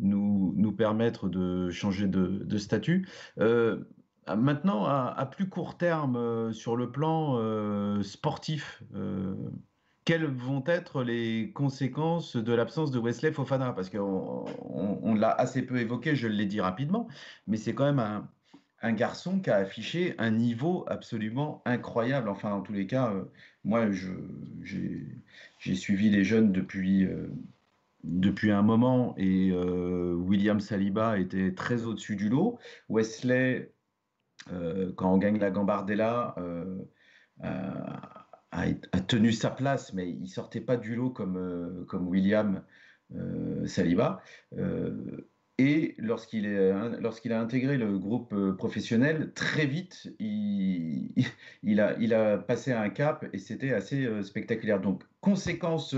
nous, 0.00 0.52
nous 0.56 0.72
permettre 0.72 1.28
de 1.28 1.70
changer 1.70 2.08
de, 2.08 2.58
statut. 2.58 3.08
maintenant, 4.26 4.84
à 4.84 5.26
plus 5.26 5.48
court 5.48 5.78
terme, 5.78 6.52
sur 6.52 6.76
le 6.76 6.90
plan 6.90 8.02
sportif, 8.02 8.82
quelles 10.10 10.26
vont 10.26 10.64
être 10.66 11.04
les 11.04 11.52
conséquences 11.54 12.34
de 12.34 12.52
l'absence 12.52 12.90
de 12.90 12.98
Wesley 12.98 13.30
Fofana? 13.30 13.72
Parce 13.72 13.90
qu'on 13.90 14.44
on, 14.58 15.14
l'a 15.14 15.30
assez 15.30 15.62
peu 15.62 15.78
évoqué, 15.78 16.16
je 16.16 16.26
l'ai 16.26 16.46
dit 16.46 16.60
rapidement, 16.60 17.06
mais 17.46 17.56
c'est 17.56 17.76
quand 17.76 17.84
même 17.84 18.28
un, 18.82 18.92
garçon 18.92 19.38
qui 19.38 19.50
a 19.50 19.56
affiché 19.58 20.16
un 20.18 20.32
niveau 20.32 20.84
absolument 20.88 21.62
incroyable. 21.64 22.28
Enfin, 22.28 22.50
en 22.50 22.60
tous 22.60 22.72
les 22.72 22.88
cas, 22.88 23.12
euh, 23.12 23.22
moi, 23.62 23.86
j'ai 24.62 25.74
suivi 25.76 26.10
les 26.10 26.24
jeunes 26.24 26.50
depuis, 26.50 27.04
euh, 27.04 27.28
depuis 28.02 28.50
un 28.50 28.62
moment 28.62 29.14
et 29.16 29.52
euh, 29.52 30.14
William 30.14 30.58
Saliba 30.58 31.20
était 31.20 31.54
très 31.54 31.84
au-dessus 31.84 32.16
du 32.16 32.28
lot. 32.28 32.58
Wesley, 32.88 33.72
quand 34.96 35.14
on 35.14 35.18
gagne 35.18 35.38
la 35.38 35.52
Gambardella, 35.52 36.34
a, 38.52 39.00
tenu 39.00 39.32
sa 39.32 39.50
place, 39.50 39.92
mais 39.92 40.10
il 40.10 40.28
sortait 40.28 40.60
pas 40.60 40.76
du 40.76 40.94
lot 40.94 41.10
comme, 41.10 41.36
euh, 41.36 41.84
comme 41.86 42.08
William 42.08 42.62
euh, 43.14 43.66
Saliba. 43.66 44.22
Euh, 44.56 45.28
et 45.58 45.94
lorsqu'il 45.98 46.50
lorsqu'il 47.00 47.34
a 47.34 47.40
intégré 47.40 47.76
le 47.76 47.98
groupe 47.98 48.34
professionnel, 48.56 49.34
très 49.34 49.66
vite, 49.66 50.10
il, 50.18 51.12
il, 51.62 51.80
a, 51.80 51.98
il 51.98 52.14
a 52.14 52.38
passé 52.38 52.72
un 52.72 52.88
cap 52.88 53.26
et 53.34 53.38
c'était 53.38 53.74
assez 53.74 54.08
spectaculaire. 54.22 54.80
Donc, 54.80 55.02
conséquences 55.20 55.94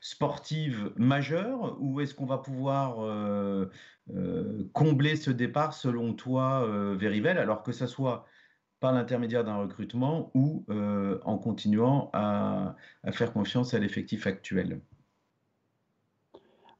sportives 0.00 0.90
majeures, 0.96 1.76
ou 1.82 2.00
est-ce 2.00 2.14
qu'on 2.14 2.24
va 2.24 2.38
pouvoir 2.38 3.06
combler 4.72 5.16
ce 5.16 5.30
départ 5.30 5.74
selon 5.74 6.14
toi, 6.14 6.66
Verivel, 6.96 7.36
alors 7.36 7.62
que 7.62 7.72
ça 7.72 7.86
soit 7.86 8.24
par 8.82 8.92
l'intermédiaire 8.92 9.44
d'un 9.44 9.58
recrutement 9.58 10.32
ou 10.34 10.64
euh, 10.68 11.20
en 11.24 11.38
continuant 11.38 12.10
à, 12.12 12.74
faire 13.12 13.32
confiance 13.32 13.74
à 13.74 13.78
l'effectif 13.78 14.26
actuel 14.26 14.80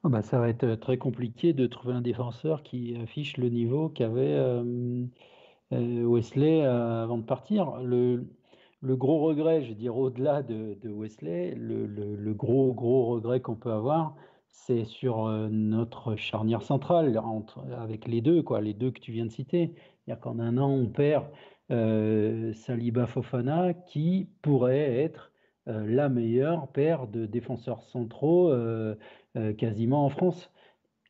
bah, 0.03 0.21
Ça 0.21 0.37
va 0.37 0.49
être 0.49 0.75
très 0.75 0.97
compliqué 0.97 1.53
de 1.53 1.65
trouver 1.65 1.93
un 1.93 2.01
défenseur 2.01 2.61
qui 2.61 2.97
affiche 3.01 3.37
le 3.37 3.47
niveau 3.47 3.87
qu'avait 3.87 4.33
euh, 4.33 5.05
euh, 5.71 6.03
Wesley 6.03 6.65
avant 6.65 7.17
de 7.17 7.23
partir. 7.23 7.77
Le, 7.77 8.27
gros 8.83 9.19
regret, 9.21 9.63
je 9.63 9.69
veux 9.69 9.75
dire, 9.75 9.95
au-delà 9.95 10.43
de, 10.43 10.77
Wesley, 10.83 11.55
le, 11.55 12.33
gros, 12.33 12.73
gros 12.73 13.05
regret 13.05 13.39
qu'on 13.39 13.55
peut 13.55 13.71
avoir, 13.71 14.13
c'est 14.49 14.83
sur 14.83 15.29
notre 15.49 16.17
charnière 16.17 16.63
centrale 16.63 17.17
entre, 17.17 17.63
avec 17.79 18.09
les 18.09 18.19
deux, 18.19 18.43
quoi, 18.43 18.59
les 18.59 18.73
deux 18.73 18.91
que 18.91 18.99
tu 18.99 19.13
viens 19.13 19.25
de 19.25 19.31
citer. 19.31 19.73
C'est-à-dire 20.05 20.21
qu'en 20.21 20.39
un 20.39 20.57
an, 20.57 20.69
on 20.69 20.87
perd 20.87 21.23
euh, 21.23 21.29
Saliba 21.69 23.07
Fofana, 23.07 23.73
qui 23.73 24.29
pourrait 24.41 25.01
être 25.01 25.31
euh, 25.69 25.85
la 25.87 26.09
meilleure 26.09 26.67
paire 26.67 27.07
de 27.07 27.25
défenseurs 27.25 27.83
centraux 27.83 28.49
euh, 28.51 28.95
quasiment 29.57 30.05
en 30.05 30.09
France 30.09 30.51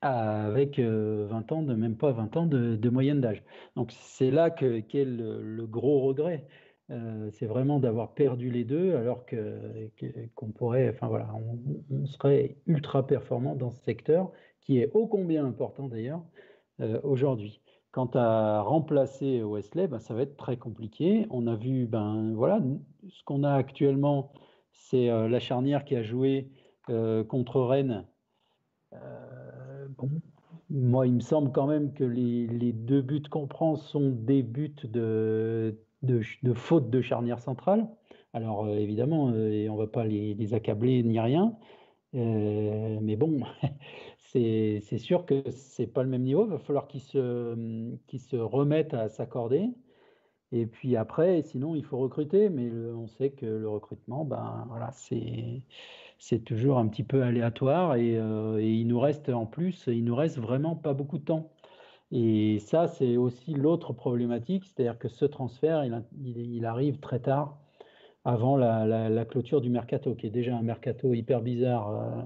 avec 0.02 0.80
20 0.80 1.52
ans, 1.54 1.64
de 1.64 1.74
même 1.76 1.96
pas 1.96 2.12
20 2.12 2.38
ans 2.38 2.46
de, 2.46 2.90
moyenne 2.90 3.22
d'âge. 3.22 3.42
Donc 3.78 3.92
c'est 3.92 4.32
là 4.32 4.50
que 4.50 4.82
qu'est 4.82 5.06
le, 5.06 5.66
gros 5.66 6.02
regret. 6.02 6.46
c'est 7.32 7.46
vraiment 7.46 7.80
d'avoir 7.80 8.14
perdu 8.14 8.50
les 8.52 8.66
deux, 8.66 8.96
alors 8.96 9.26
que 9.26 9.90
qu'on 10.36 10.52
pourrait, 10.52 10.90
enfin 10.90 11.08
voilà, 11.08 11.30
on, 11.90 12.06
serait 12.06 12.58
ultra 12.68 13.08
performant 13.08 13.56
dans 13.56 13.72
ce 13.72 13.82
secteur 13.84 14.32
qui 14.60 14.80
est 14.80 14.92
ô 14.94 15.08
combien 15.08 15.46
important 15.46 15.88
d'ailleurs 15.88 16.24
aujourd'hui. 17.04 17.63
Quant 17.94 18.10
à 18.16 18.62
remplacer 18.62 19.44
Wesley, 19.44 19.86
ben, 19.88 20.00
ça 20.00 20.16
va 20.16 20.24
être 20.24 20.36
très 20.36 20.58
compliqué. 20.58 21.28
On 21.30 21.46
a 21.46 21.56
vu, 21.56 21.86
ben 21.86 22.34
voilà, 22.34 22.60
ce 23.08 23.24
qu'on 23.24 23.44
a 23.44 23.54
actuellement, 23.54 24.34
c'est 24.72 25.12
euh, 25.12 25.30
la 25.30 25.40
charnière 25.40 25.86
qui 25.86 25.96
a 25.96 26.02
joué 26.02 26.50
euh, 26.90 27.24
contre 27.24 27.62
Rennes. 27.62 28.04
Euh, 28.94 29.88
moi, 30.72 31.06
il 31.06 31.14
me 31.14 31.20
semble 31.20 31.52
quand 31.52 31.68
même 31.68 31.94
que 31.94 32.04
les, 32.04 32.74
deux 32.74 33.04
buts 33.04 33.22
qu'on 33.30 33.46
prend 33.46 33.76
sont 33.76 34.10
des 34.10 34.42
buts 34.42 34.74
de, 34.86 35.78
faute 36.56 36.90
de 36.90 37.00
charnière 37.00 37.40
centrale. 37.42 37.88
Alors 38.34 38.68
évidemment, 38.70 39.26
on 39.26 39.32
ne 39.34 39.78
va 39.78 39.86
pas 39.86 40.04
les, 40.04 40.54
accabler 40.56 41.04
ni 41.04 41.20
rien. 41.20 41.56
mais 42.14 43.16
bon, 43.16 43.42
c'est 44.34 44.98
sûr 44.98 45.26
que 45.26 45.44
c'est 45.52 45.88
pas 45.88 46.04
le 46.04 46.10
même 46.10 46.24
niveau. 46.24 46.46
Il 46.46 46.52
va 46.52 46.60
falloir 46.60 46.88
qu'ils 46.88 47.02
se, 47.02 47.96
se 48.18 48.36
remettent 48.36 48.94
à 48.94 49.10
s'accorder. 49.10 49.70
Et 50.52 50.66
puis 50.66 50.96
après, 50.96 51.42
sinon, 51.44 51.76
il 51.76 51.84
faut 51.84 51.98
recruter. 51.98 52.50
Mais 52.50 52.72
on 52.72 53.08
sait 53.08 53.32
que 53.32 53.46
le 53.46 53.70
recrutement, 53.70 54.26
ben, 54.26 54.66
voilà, 54.70 54.92
c'est 54.92 56.40
toujours 56.46 56.78
un 56.80 56.88
petit 56.88 57.04
peu 57.04 57.24
aléatoire. 57.24 57.96
Et, 57.96 58.18
euh, 58.18 58.60
et, 58.60 58.72
il 58.74 58.88
nous 58.88 59.00
reste 59.00 59.30
en 59.30 59.46
plus, 59.46 59.86
il 59.88 60.04
nous 60.04 60.16
reste 60.16 60.40
vraiment 60.40 60.76
pas 60.76 60.94
beaucoup 60.94 61.20
de 61.20 61.26
temps. 61.26 61.52
Et 62.12 62.60
ça, 62.60 62.88
c'est 62.88 63.18
aussi 63.18 63.54
l'autre 63.54 63.94
problématique. 63.94 64.66
C'est-à-dire 64.66 65.00
que 65.00 65.10
ce 65.10 65.26
transfert, 65.26 65.84
il, 65.86 66.04
il, 66.24 66.66
arrive 66.66 67.00
très 67.00 67.20
tard 67.20 67.58
avant 68.26 68.58
la, 68.58 69.10
la, 69.10 69.26
clôture 69.26 69.62
du 69.62 69.70
mercato, 69.70 70.16
qui 70.16 70.28
est 70.28 70.30
déjà 70.32 70.56
un 70.56 70.62
mercato 70.62 71.14
hyper 71.14 71.42
bizarre. 71.42 71.90
Euh, 71.90 72.22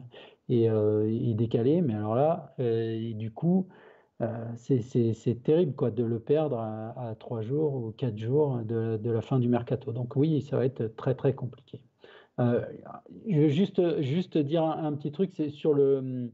et, 0.49 0.69
euh, 0.69 1.33
décalé. 1.33 1.81
Mais 1.81 1.93
alors 1.93 2.15
là, 2.15 2.53
euh, 2.60 3.13
du 3.13 3.31
coup, 3.31 3.67
euh, 4.21 4.45
c'est 4.55 5.43
terrible 5.43 5.75
quoi, 5.75 5.91
de 5.91 6.03
le 6.03 6.19
perdre 6.19 6.60
à, 6.60 7.15
trois 7.19 7.41
jours 7.41 7.75
ou 7.75 7.91
quatre 7.91 8.17
jours 8.17 8.60
de, 8.63 9.10
la 9.10 9.21
fin 9.21 9.39
du 9.39 9.47
mercato. 9.47 9.91
Donc 9.91 10.15
oui, 10.15 10.41
ça 10.41 10.57
va 10.57 10.65
être 10.65 10.95
très 10.95 11.15
très 11.15 11.33
compliqué. 11.33 11.81
Euh, 12.39 12.62
je 13.27 13.39
veux 13.41 13.47
juste, 13.47 14.01
juste 14.01 14.38
dire 14.38 14.63
un, 14.63 14.93
petit 14.93 15.12
truc, 15.12 15.31
c'est 15.36 15.49
sur 15.49 15.73
le, 15.73 16.31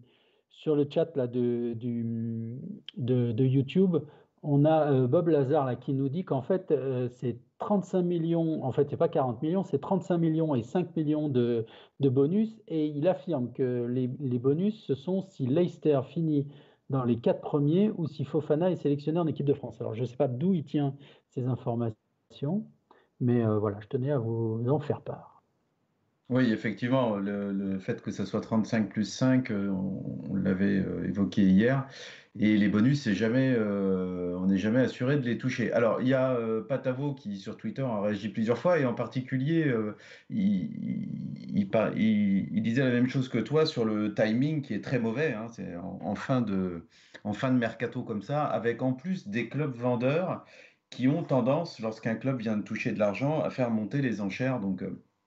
sur 0.49 0.75
le 0.75 0.87
chat 0.89 1.15
là, 1.15 1.27
de, 1.27 1.73
du, 1.73 2.59
de 2.97 3.43
YouTube, 3.43 3.97
on 4.43 4.65
a 4.65 5.07
Bob 5.07 5.29
Lazare 5.29 5.65
là, 5.65 5.75
qui 5.75 5.93
nous 5.93 6.09
dit 6.09 6.25
qu'en 6.25 6.41
fait, 6.41 6.73
c'est 7.09 7.37
35 7.63 8.01
millions, 8.01 8.63
en 8.63 8.73
fait, 8.73 8.89
c'est 8.89 8.97
pas 8.97 9.07
40 9.07 9.41
millions, 9.41 9.63
c'est 9.63 9.79
35 9.79 10.17
millions 10.17 10.53
et 10.53 10.63
5 10.63 10.95
millions 10.97 11.29
de, 11.29 11.65
bonus. 12.01 12.61
Et 12.67 12.87
il 12.87 13.07
affirme 13.07 13.53
que 13.53 13.85
les, 13.85 14.07
bonus, 14.39 14.83
ce 14.85 14.95
sont 14.95 15.21
si 15.21 15.47
Leicester 15.47 16.01
finit 16.09 16.47
dans 16.89 17.05
les 17.05 17.19
quatre 17.19 17.39
premiers 17.39 17.89
ou 17.97 18.05
si 18.07 18.25
Fofana 18.25 18.69
est 18.69 18.75
sélectionné 18.75 19.19
en 19.19 19.27
équipe 19.27 19.45
de 19.45 19.53
France. 19.53 19.79
Alors, 19.79 19.95
je 19.95 20.01
ne 20.01 20.05
sais 20.05 20.17
pas 20.17 20.27
d'où 20.27 20.53
il 20.53 20.65
tient 20.65 20.93
ces 21.29 21.45
informations, 21.47 22.65
mais 23.21 23.45
euh, 23.45 23.57
voilà, 23.57 23.79
je 23.79 23.87
tenais 23.87 24.11
à 24.11 24.17
vous 24.17 24.61
en 24.67 24.79
faire 24.79 25.01
part. 25.01 25.41
Oui, 26.29 26.51
effectivement, 26.51 27.15
le, 27.15 27.79
fait 27.79 28.01
que 28.01 28.11
ce 28.11 28.25
soit 28.25 28.41
35 28.41 28.89
plus 28.89 29.05
5, 29.05 29.51
euh, 29.51 29.69
on, 29.69 30.35
l'avait 30.35 30.79
euh, 30.79 31.07
évoqué 31.07 31.43
hier. 31.43 31.87
Et 32.39 32.57
les 32.57 32.67
bonus, 32.67 33.03
c'est 33.03 33.13
jamais, 33.13 33.53
euh, 33.55 34.35
on 34.39 34.47
n'est 34.47 34.57
jamais 34.57 34.79
assuré 34.79 35.17
de 35.17 35.25
les 35.25 35.37
toucher. 35.37 35.71
Alors, 35.71 36.01
il 36.01 36.07
y 36.07 36.15
a 36.15 36.35
Patavo 36.67 37.13
qui, 37.13 37.37
sur 37.37 37.57
Twitter, 37.57 37.83
a 37.83 38.01
réagi 38.01 38.29
plusieurs 38.29 38.57
fois, 38.57 38.79
et 38.79 38.85
en 38.85 38.95
particulier, 38.95 39.71
il, 40.31 41.69
disait 42.63 42.83
la 42.83 42.91
même 42.91 43.07
chose 43.07 43.29
que 43.29 43.37
toi 43.37 43.67
sur 43.67 43.85
le 43.85 44.15
timing 44.15 44.63
qui 44.63 44.73
est 44.73 44.83
très 44.83 44.97
mauvais. 44.97 45.33
Hein. 45.33 45.47
c'est 45.51 45.75
en, 45.75 46.15
fin 46.15 46.41
de, 46.41 46.87
en 47.23 47.33
fin 47.33 47.51
de 47.51 47.57
mercato 47.57 48.01
comme 48.03 48.23
ça, 48.23 48.45
avec 48.45 48.81
en 48.81 48.93
plus 48.93 49.27
des 49.27 49.47
clubs 49.47 49.75
vendeurs 49.75 50.43
qui 50.89 51.07
ont 51.07 51.23
tendance, 51.23 51.79
lorsqu'un 51.79 52.15
club 52.15 52.39
vient 52.39 52.57
de 52.57 52.63
toucher 52.63 52.91
de 52.91 52.99
l'argent, 52.99 53.41
à 53.41 53.51
faire 53.51 53.69
monter 53.69 54.01
les 54.01 54.21
enchères. 54.21 54.59
Donc, 54.59 54.83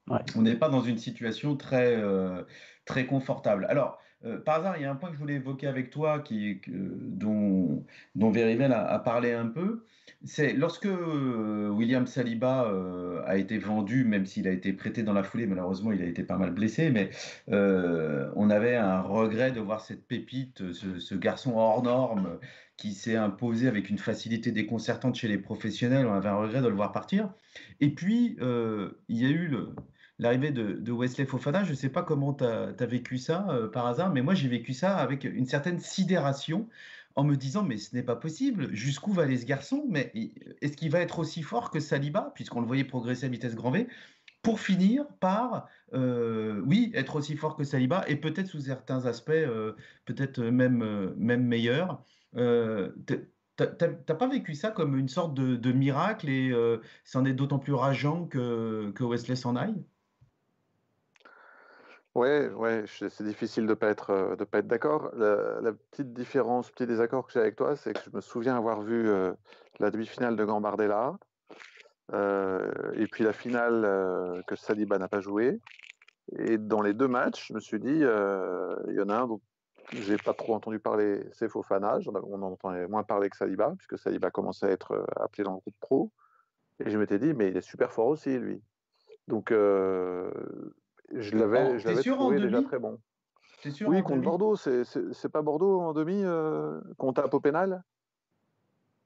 on 0.08 0.42
n'est 0.42 0.56
pas 0.56 0.68
dans 0.68 0.82
une 0.82 0.98
situation 0.98 1.56
très, 1.56 1.96
euh, 1.96 2.42
très 2.84 3.06
confortable. 3.06 3.66
Alors, 3.68 3.98
euh, 4.24 4.38
par 4.38 4.56
hasard, 4.56 4.76
il 4.78 4.82
y 4.82 4.84
a 4.86 4.90
un 4.90 4.96
point 4.96 5.10
que 5.10 5.14
je 5.14 5.20
voulais 5.20 5.34
évoquer 5.34 5.66
avec 5.66 5.90
toi 5.90 6.22
dont, 6.68 7.84
dont 8.14 8.32
a, 8.32 8.98
parlé 9.00 9.32
un 9.32 9.46
peu. 9.46 9.84
C'est 10.24 10.52
lorsque 10.54 10.86
euh, 10.86 11.68
William 11.68 12.06
Saliba 12.06 12.72
a 13.26 13.36
été 13.36 13.58
vendu, 13.58 14.04
même 14.04 14.24
s'il 14.24 14.48
a 14.48 14.52
été 14.52 14.72
prêté 14.72 15.02
dans 15.02 15.12
la 15.12 15.22
foulée, 15.22 15.46
malheureusement 15.46 15.92
il 15.92 16.02
a 16.02 16.06
été 16.06 16.22
pas 16.22 16.38
mal 16.38 16.52
blessé, 16.52 16.90
mais 16.90 17.10
on 17.48 18.50
avait 18.50 18.76
un 18.76 19.02
regret 19.02 19.52
de 19.52 19.60
voir 19.60 19.80
cette 19.80 20.06
pépite, 20.06 20.72
ce, 20.72 20.98
ce 20.98 21.14
garçon 21.14 21.56
hors 21.56 21.82
norme 21.82 22.38
qui 22.76 22.92
s'est 22.92 23.16
imposé 23.16 23.68
avec 23.68 23.88
une 23.90 23.98
facilité 23.98 24.52
déconcertante 24.52 25.14
chez 25.14 25.28
les 25.28 25.38
professionnels. 25.38 26.06
On 26.06 26.12
avait 26.12 26.28
un 26.28 26.36
regret 26.36 26.62
de 26.62 26.68
le 26.68 26.74
voir 26.74 26.92
partir. 26.92 27.32
Et 27.80 27.90
puis, 27.90 28.36
il 28.40 29.16
y 29.16 29.26
a 29.26 29.30
eu 29.30 29.48
le, 29.48 29.74
l'arrivée 30.18 30.50
de, 30.50 30.92
Wesley 30.92 31.26
Fofana. 31.26 31.64
Je 31.64 31.70
ne 31.70 31.76
sais 31.76 31.88
pas 31.88 32.02
comment 32.02 32.34
tu 32.34 32.44
as, 32.44 32.86
vécu 32.86 33.18
ça 33.18 33.46
euh, 33.50 33.68
par 33.68 33.86
hasard, 33.86 34.12
mais 34.12 34.22
moi 34.22 34.34
j'ai 34.34 34.48
vécu 34.48 34.72
ça 34.72 34.96
avec 34.96 35.24
une 35.24 35.46
certaine 35.46 35.78
sidération 35.78 36.68
en 37.14 37.24
me 37.24 37.34
disant 37.36 37.62
mais 37.62 37.78
ce 37.78 37.94
n'est 37.94 38.02
pas 38.02 38.16
possible, 38.16 38.74
jusqu'où 38.74 39.12
va 39.12 39.22
aller 39.22 39.38
ce 39.38 39.46
garçon? 39.46 39.84
Mais 39.88 40.12
est-ce 40.60 40.76
qu'il 40.76 40.90
va 40.90 41.00
être 41.00 41.18
aussi 41.18 41.42
fort 41.42 41.70
que 41.70 41.80
Saliba, 41.80 42.32
puisqu'on 42.34 42.60
le 42.60 42.66
voyait 42.66 42.84
progresser 42.84 43.26
à 43.26 43.28
vitesse 43.28 43.54
grand 43.54 43.70
V 43.70 43.88
pour 44.42 44.60
finir 44.60 45.06
par, 45.20 45.66
euh, 45.94 46.62
oui, 46.66 46.92
être 46.94 47.16
aussi 47.16 47.36
fort 47.36 47.56
que 47.56 47.64
Saliba 47.64 48.04
et 48.06 48.16
peut-être 48.16 48.46
sous 48.48 48.60
certains 48.60 49.06
aspects, 49.06 49.30
euh, 49.30 49.72
peut-être 50.04 50.40
même, 50.40 51.14
même 51.16 51.44
meilleur. 51.44 52.02
T'as 53.56 54.14
pas 54.14 54.28
vécu 54.28 54.54
ça 54.54 54.70
comme 54.70 54.96
une 54.98 55.08
sorte 55.08 55.34
de, 55.34 55.72
miracle 55.72 56.28
et 56.28 56.52
c'en 57.04 57.24
est 57.24 57.32
d'autant 57.32 57.58
plus 57.58 57.72
rageant 57.72 58.26
que, 58.26 58.90
que 58.94 59.04
Wesley 59.04 59.36
s'en 59.36 59.56
aille? 59.56 59.82
Ouais, 62.16 62.48
ouais, 62.48 62.84
c'est 62.86 63.24
difficile 63.24 63.66
de 63.66 63.74
pas 63.74 63.88
être 63.88 64.08
euh, 64.08 64.36
pas 64.36 64.60
être 64.60 64.66
d'accord. 64.66 65.10
La, 65.16 65.70
petite 65.90 66.14
différence, 66.14 66.70
petit 66.70 66.86
désaccord 66.86 67.26
que 67.26 67.32
j'ai 67.34 67.40
avec 67.40 67.56
toi, 67.56 67.76
c'est 67.76 67.92
que 67.92 68.00
je 68.02 68.10
me 68.10 68.22
souviens 68.22 68.56
avoir 68.56 68.80
vu 68.80 69.10
euh, 69.10 69.34
la 69.80 69.90
demi-finale 69.90 70.34
de 70.34 70.42
Gambardella 70.42 71.18
euh, 72.14 72.72
et 72.94 73.06
puis 73.06 73.22
la 73.22 73.34
finale 73.34 74.42
que 74.46 74.56
Saliba 74.56 74.96
n'a 74.96 75.08
pas 75.08 75.20
joué. 75.20 75.60
Et 76.38 76.56
dans 76.56 76.80
les 76.80 76.94
deux 76.94 77.06
matchs, 77.06 77.48
je 77.48 77.52
me 77.52 77.60
suis 77.60 77.80
dit, 77.80 77.98
il 77.98 78.94
y 78.94 79.00
en 79.02 79.10
a 79.10 79.14
un 79.14 79.26
dont 79.26 79.42
j'ai 79.92 80.16
pas 80.16 80.32
trop 80.32 80.54
entendu 80.54 80.78
parler, 80.78 81.22
c'est 81.34 81.50
Fofana. 81.50 81.98
On 82.06 82.42
en 82.42 82.52
entendait 82.52 82.86
moins 82.86 83.02
parler 83.02 83.28
que 83.28 83.36
Saliba, 83.36 83.74
puisque 83.76 83.98
Saliba 83.98 84.30
commençait 84.30 84.68
à 84.68 84.70
être 84.70 85.04
appelé 85.16 85.44
dans 85.44 85.52
le 85.52 85.58
groupe 85.58 85.76
pro. 85.80 86.10
Et 86.82 86.88
je 86.88 86.96
m'étais 86.96 87.18
dit, 87.18 87.34
mais 87.34 87.48
il 87.48 87.58
est 87.58 87.60
super 87.60 87.92
fort 87.92 88.06
aussi, 88.06 88.38
lui. 88.38 88.62
Donc, 89.28 89.52
je 91.12 91.36
l'avais, 91.36 91.78
je 91.78 91.88
l'avais 91.88 92.02
trouvé 92.02 92.40
déjà 92.40 92.62
très 92.62 92.78
bon. 92.78 92.98
Sûr 93.70 93.88
oui, 93.88 94.02
contre 94.02 94.22
Bordeaux, 94.22 94.56
c'est 94.56 95.28
pas 95.30 95.42
Bordeaux 95.42 95.80
en 95.80 95.92
demi 95.92 96.22
euh, 96.22 96.80
qu'on 96.98 97.12
tape 97.12 97.34
au 97.34 97.40
pénal? 97.40 97.82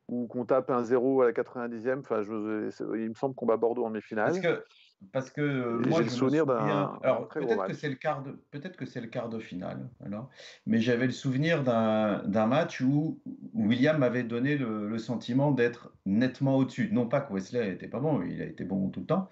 Ou 0.09 0.27
qu'on 0.27 0.45
tape 0.45 0.71
un 0.71 0.83
0 0.83 1.23
à 1.23 1.27
la 1.27 1.33
90e 1.33 2.01
enfin, 2.01 2.23
je, 2.23 2.71
Il 2.97 3.11
me 3.11 3.15
semble 3.15 3.35
qu'on 3.35 3.47
bat 3.47 3.57
Bordeaux 3.57 3.85
en 3.85 3.91
demi-finale. 3.91 4.33
Parce 4.33 4.41
que 4.41 4.65
parce 5.13 5.31
que 5.31 5.41
euh, 5.41 5.83
moi, 5.89 5.99
j'ai 5.99 6.05
le 6.05 6.11
souvenir 6.11 6.47
d'un. 6.47 6.99
Alors, 7.03 7.29
peut-être 7.29 7.67
que 7.67 7.73
c'est 7.73 7.89
le 7.89 7.95
quart 7.95 8.23
de, 8.23 8.39
peut-être 8.51 8.77
que 8.77 8.85
c'est 8.85 9.01
le 9.01 9.07
quart 9.07 9.29
de 9.29 9.39
finale, 9.39 9.89
alors, 10.05 10.31
mais 10.67 10.79
j'avais 10.81 11.07
le 11.07 11.13
souvenir 11.13 11.65
d'un 11.65 12.47
match 12.47 12.81
où, 12.81 13.19
William 13.55 13.99
m'avait 13.99 14.23
donné 14.23 14.57
le, 14.57 14.99
sentiment 14.99 15.51
d'être 15.51 15.93
nettement 16.05 16.57
au-dessus. 16.57 16.91
Non 16.93 17.07
pas 17.07 17.21
que 17.21 17.33
Wesley 17.33 17.71
n'était 17.71 17.89
pas 17.89 18.01
bon, 18.01 18.23
il 18.23 18.43
a 18.43 18.45
été 18.45 18.65
bon 18.65 18.91
tout 18.91 19.01
le 19.01 19.07
temps. 19.07 19.31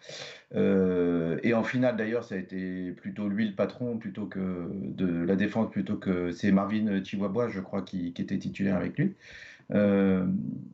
Euh, 0.55 1.39
et 1.43 1.53
en 1.53 1.63
finale, 1.63 1.97
d'ailleurs, 1.97 2.25
ça 2.25 2.37
a 2.37 2.39
été 2.39 2.93
plutôt 2.93 3.29
lui 3.29 3.47
le 3.47 3.55
patron 3.55 3.99
plutôt 3.99 4.27
que 4.27 4.71
de 4.73 5.25
la 5.25 5.37
défense, 5.37 5.71
plutôt 5.71 5.97
que 5.97 6.31
c'est 6.31 6.51
Marvin 6.53 7.05
Chihuahua, 7.05 7.49
je 7.49 7.61
crois, 7.61 7.83
qui, 7.83 8.15
qui 8.15 8.23
était 8.23 8.39
titulaire 8.39 8.77
avec 8.77 8.99
lui. 8.99 9.15
Euh, 9.73 10.27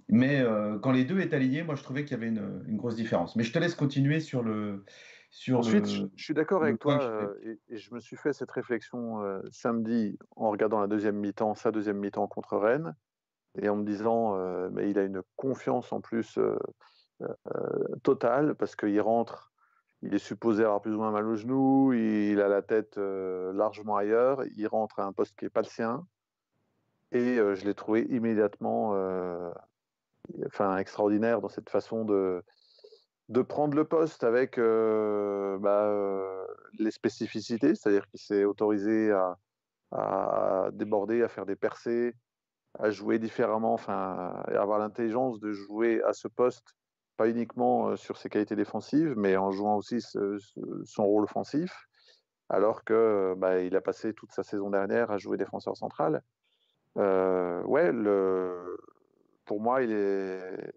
mais 0.08 0.40
euh, 0.40 0.78
quand 0.78 0.92
les 0.92 1.04
deux 1.04 1.20
étaient 1.20 1.36
alignés, 1.36 1.62
moi 1.62 1.74
je 1.74 1.82
trouvais 1.82 2.04
qu'il 2.04 2.12
y 2.12 2.20
avait 2.20 2.28
une, 2.28 2.76
grosse 2.76 2.94
différence. 2.94 3.36
Mais 3.36 3.42
je 3.42 3.52
te 3.52 3.58
laisse 3.58 3.74
continuer 3.74 4.20
sur 4.20 4.42
le. 4.42 4.84
Sur 5.30 5.58
Ensuite, 5.58 5.86
je, 5.86 6.04
suis 6.16 6.32
d'accord 6.32 6.62
avec 6.62 6.78
toi 6.78 7.02
euh, 7.02 7.56
et, 7.68 7.76
je 7.76 7.92
me 7.92 7.98
suis 7.98 8.16
fait 8.16 8.32
cette 8.32 8.52
réflexion 8.52 9.18
samedi 9.50 10.16
en 10.36 10.50
regardant 10.50 10.80
la 10.80 10.86
deuxième 10.86 11.16
mi-temps, 11.16 11.56
sa 11.56 11.72
deuxième 11.72 11.98
mi-temps 11.98 12.28
contre 12.28 12.56
Rennes, 12.56 12.94
et 13.60 13.68
en 13.68 13.74
me 13.74 13.84
disant, 13.84 14.38
mais 14.70 14.88
il 14.90 14.96
a 14.96 15.02
une 15.02 15.22
confiance 15.34 15.92
en 15.92 16.00
plus 16.00 16.38
totale 18.04 18.54
parce 18.54 18.76
qu'il 18.76 19.00
rentre 19.00 19.52
il 20.02 20.14
est 20.14 20.18
supposé 20.18 20.62
avoir 20.62 20.82
plus 20.82 20.92
ou 20.92 20.98
moins 20.98 21.10
mal 21.10 21.26
au 21.26 21.34
genou, 21.34 21.92
il 21.94 22.40
a 22.40 22.46
la 22.46 22.62
tête 22.62 22.96
largement 22.96 23.96
ailleurs, 23.96 24.44
il 24.56 24.68
rentre 24.68 25.00
à 25.00 25.04
un 25.04 25.12
poste 25.12 25.36
qui 25.36 25.46
n'est 25.46 25.50
pas 25.50 25.62
le 25.62 25.66
sien, 25.66 26.06
et 27.12 27.36
je 27.36 27.64
l'ai 27.64 27.74
trouvé 27.74 28.02
immédiatement 28.10 28.94
enfin, 30.46 30.76
extraordinaire 30.78 31.40
dans 31.40 31.48
cette 31.48 31.70
façon 31.70 32.04
de, 32.04 32.42
de 33.28 33.42
prendre 33.42 33.76
le 33.76 33.84
poste 33.84 34.24
avec 34.24 34.58
bah, 34.58 36.46
les 36.78 36.90
spécificités, 36.90 37.74
c'est-à-dire 37.74 38.06
qu'il 38.08 38.20
s'est 38.20 38.44
autorisé 38.44 39.12
à, 39.12 39.38
à, 39.92 40.68
déborder, 40.72 41.22
à 41.22 41.28
faire 41.28 41.46
des 41.46 41.56
percées, 41.56 42.14
à 42.78 42.90
jouer 42.90 43.18
différemment, 43.18 43.74
enfin, 43.74 44.42
à 44.46 44.60
avoir 44.60 44.78
l'intelligence 44.78 45.38
de 45.40 45.52
jouer 45.52 46.02
à 46.02 46.12
ce 46.12 46.28
poste, 46.28 46.74
pas 47.16 47.28
uniquement 47.28 47.94
sur 47.96 48.16
ses 48.16 48.28
qualités 48.28 48.56
défensives, 48.56 49.14
mais 49.16 49.36
en 49.36 49.52
jouant 49.52 49.76
aussi 49.76 50.00
son 50.00 51.04
rôle 51.04 51.24
offensif, 51.24 51.72
alors 52.48 52.84
que 52.84 53.34
bah, 53.36 53.60
il 53.60 53.76
a 53.76 53.80
passé 53.80 54.12
toute 54.12 54.32
sa 54.32 54.42
saison 54.42 54.70
dernière 54.70 55.10
à 55.10 55.18
jouer 55.18 55.36
défenseur 55.36 55.76
central. 55.76 56.22
Euh, 56.96 57.62
ouais, 57.64 57.92
le, 57.92 58.76
pour 59.44 59.60
moi, 59.60 59.82
il 59.82 59.92
est, 59.92 60.72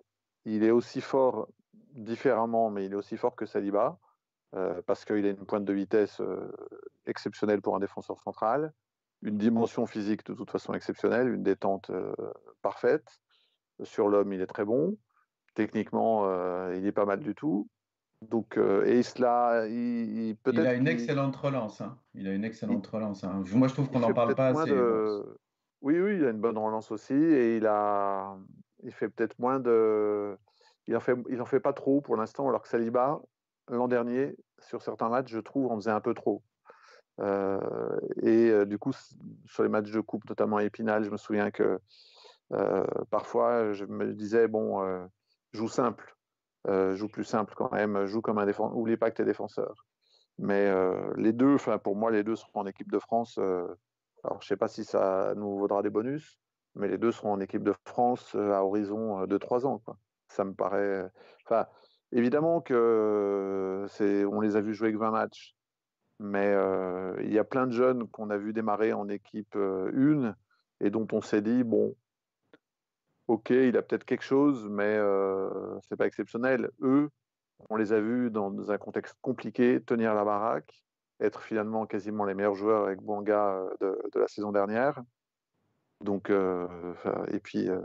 il 0.45 0.63
est 0.63 0.71
aussi 0.71 1.01
fort 1.01 1.47
différemment, 1.93 2.69
mais 2.69 2.85
il 2.85 2.93
est 2.93 2.95
aussi 2.95 3.17
fort 3.17 3.35
que 3.35 3.45
Saliba, 3.45 3.99
euh, 4.55 4.81
parce 4.85 5.05
qu'il 5.05 5.25
a 5.25 5.29
une 5.29 5.45
pointe 5.45 5.65
de 5.65 5.73
vitesse 5.73 6.19
euh, 6.21 6.51
exceptionnelle 7.05 7.61
pour 7.61 7.75
un 7.75 7.79
défenseur 7.79 8.19
central, 8.21 8.73
une 9.21 9.37
dimension 9.37 9.85
physique 9.85 10.25
de 10.25 10.33
toute 10.33 10.51
façon 10.51 10.73
exceptionnelle, 10.73 11.29
une 11.29 11.43
détente 11.43 11.91
parfaite. 12.61 13.19
Sur 13.83 14.09
l'homme, 14.09 14.33
il 14.33 14.41
est 14.41 14.47
très 14.47 14.65
bon. 14.65 14.95
Techniquement, 15.55 16.25
il 16.71 16.85
est 16.85 16.91
pas 16.91 17.05
mal 17.05 17.19
du 17.19 17.33
tout. 17.33 17.67
Donc, 18.21 18.57
et 18.57 19.01
cela, 19.01 19.65
il, 19.67 20.35
peut 20.43 20.51
Il 20.53 20.59
a 20.59 20.73
une 20.75 20.87
excellente 20.87 21.35
relance. 21.35 21.81
Hein. 21.81 21.97
Il 22.13 22.27
a 22.27 22.33
une 22.33 22.43
excellente 22.43 22.85
relance. 22.85 23.23
Hein. 23.23 23.43
Moi, 23.53 23.67
je 23.67 23.73
trouve 23.73 23.89
qu'on 23.89 23.99
n'en 23.99 24.13
parle 24.13 24.35
pas 24.35 24.49
assez. 24.49 24.71
Oui, 25.81 25.99
oui, 25.99 26.17
il 26.17 26.25
a 26.25 26.29
une 26.29 26.41
bonne 26.41 26.57
relance 26.57 26.91
aussi 26.91 27.13
et 27.13 27.57
il 27.57 27.67
a, 27.67 28.35
il 28.83 28.91
fait 28.91 29.09
peut-être 29.09 29.37
moins 29.39 29.59
de, 29.59 30.37
il 30.87 30.95
en 30.95 30.99
fait, 30.99 31.15
il 31.29 31.41
en 31.41 31.45
fait 31.45 31.59
pas 31.59 31.73
trop 31.73 32.01
pour 32.01 32.15
l'instant, 32.15 32.47
alors 32.49 32.61
que 32.61 32.67
Saliba 32.67 33.21
l'an 33.69 33.87
dernier 33.87 34.35
sur 34.59 34.81
certains 34.81 35.09
matchs, 35.09 35.31
je 35.31 35.39
trouve, 35.39 35.71
en 35.71 35.75
faisait 35.75 35.91
un 35.91 36.01
peu 36.01 36.13
trop. 36.13 36.43
Euh, 37.19 37.99
et 38.21 38.49
euh, 38.49 38.65
du 38.65 38.77
coup, 38.77 38.91
sur 39.45 39.63
les 39.63 39.69
matchs 39.69 39.91
de 39.91 39.99
coupe, 39.99 40.27
notamment 40.29 40.57
à 40.57 40.63
Épinal, 40.63 41.03
je 41.03 41.09
me 41.09 41.17
souviens 41.17 41.51
que 41.51 41.79
euh, 42.53 42.85
parfois, 43.09 43.73
je 43.73 43.85
me 43.85 44.13
disais 44.13 44.47
bon, 44.47 45.07
joue 45.51 45.67
simple, 45.67 46.15
joue 46.65 47.09
plus 47.09 47.23
simple 47.25 47.53
quand 47.55 47.71
même, 47.71 48.05
joue 48.05 48.21
comme 48.21 48.37
un 48.37 48.45
défenseur. 48.45 48.77
Oublie 48.77 48.97
pas 48.97 49.11
que 49.11 49.17
tu 49.17 49.21
es 49.21 49.25
défenseur. 49.25 49.85
Mais 50.37 50.71
les 51.15 51.33
deux, 51.33 51.55
enfin 51.55 51.77
pour 51.77 51.95
moi, 51.95 52.11
les 52.11 52.23
deux 52.23 52.35
sont 52.35 52.49
en 52.53 52.65
équipe 52.65 52.91
de 52.91 52.99
France 52.99 53.39
alors, 54.23 54.41
je 54.41 54.45
ne 54.45 54.47
sais 54.47 54.57
pas 54.57 54.67
si 54.67 54.83
ça 54.83 55.33
nous 55.35 55.57
vaudra 55.57 55.81
des 55.81 55.89
bonus, 55.89 56.39
mais 56.75 56.87
les 56.87 56.97
deux 56.97 57.11
seront 57.11 57.33
en 57.33 57.39
équipe 57.39 57.63
de 57.63 57.73
France 57.85 58.35
euh, 58.35 58.53
à 58.53 58.63
horizon 58.63 59.21
euh, 59.21 59.27
de 59.27 59.37
trois 59.37 59.65
ans. 59.65 59.81
Ça 60.27 60.43
me 60.43 60.53
paraît. 60.53 61.09
Enfin, 61.45 61.67
évidemment 62.11 62.61
que 62.61 63.85
c'est, 63.89 64.25
on 64.25 64.41
les 64.41 64.55
a 64.55 64.61
vus 64.61 64.73
jouer 64.73 64.91
que 64.91 64.97
20 64.97 65.11
matchs, 65.11 65.55
mais 66.19 66.47
euh, 66.47 67.15
il 67.23 67.31
y 67.31 67.39
a 67.39 67.43
plein 67.43 67.67
de 67.67 67.71
jeunes 67.71 68.07
qu'on 68.09 68.29
a 68.29 68.37
vu 68.37 68.53
démarrer 68.53 68.93
en 68.93 69.07
équipe 69.07 69.55
1 69.55 70.35
et 70.81 70.89
dont 70.89 71.07
on 71.11 71.21
s'est 71.21 71.41
dit 71.41 71.63
bon, 71.63 71.95
ok, 73.27 73.51
il 73.51 73.77
a 73.77 73.81
peut-être 73.81 74.03
quelque 74.03 74.23
chose, 74.23 74.67
mais 74.69 74.99
c'est 75.87 75.95
pas 75.95 76.07
exceptionnel. 76.07 76.69
Eux, 76.81 77.09
on 77.69 77.77
les 77.77 77.93
a 77.93 78.01
vus 78.01 78.29
dans 78.29 78.71
un 78.71 78.77
contexte 78.77 79.15
compliqué 79.21 79.81
tenir 79.81 80.13
la 80.13 80.25
baraque 80.25 80.86
être 81.19 81.41
finalement 81.41 81.85
quasiment 81.85 82.25
les 82.25 82.33
meilleurs 82.33 82.55
joueurs 82.55 82.85
avec 82.85 83.01
Bouanga 83.01 83.67
euh, 83.81 83.95
de, 84.13 84.19
la 84.19 84.27
saison 84.27 84.51
dernière. 84.51 85.01
Donc, 86.01 86.29
euh, 86.29 86.67
et 87.31 87.39
puis, 87.39 87.69
euh, 87.69 87.81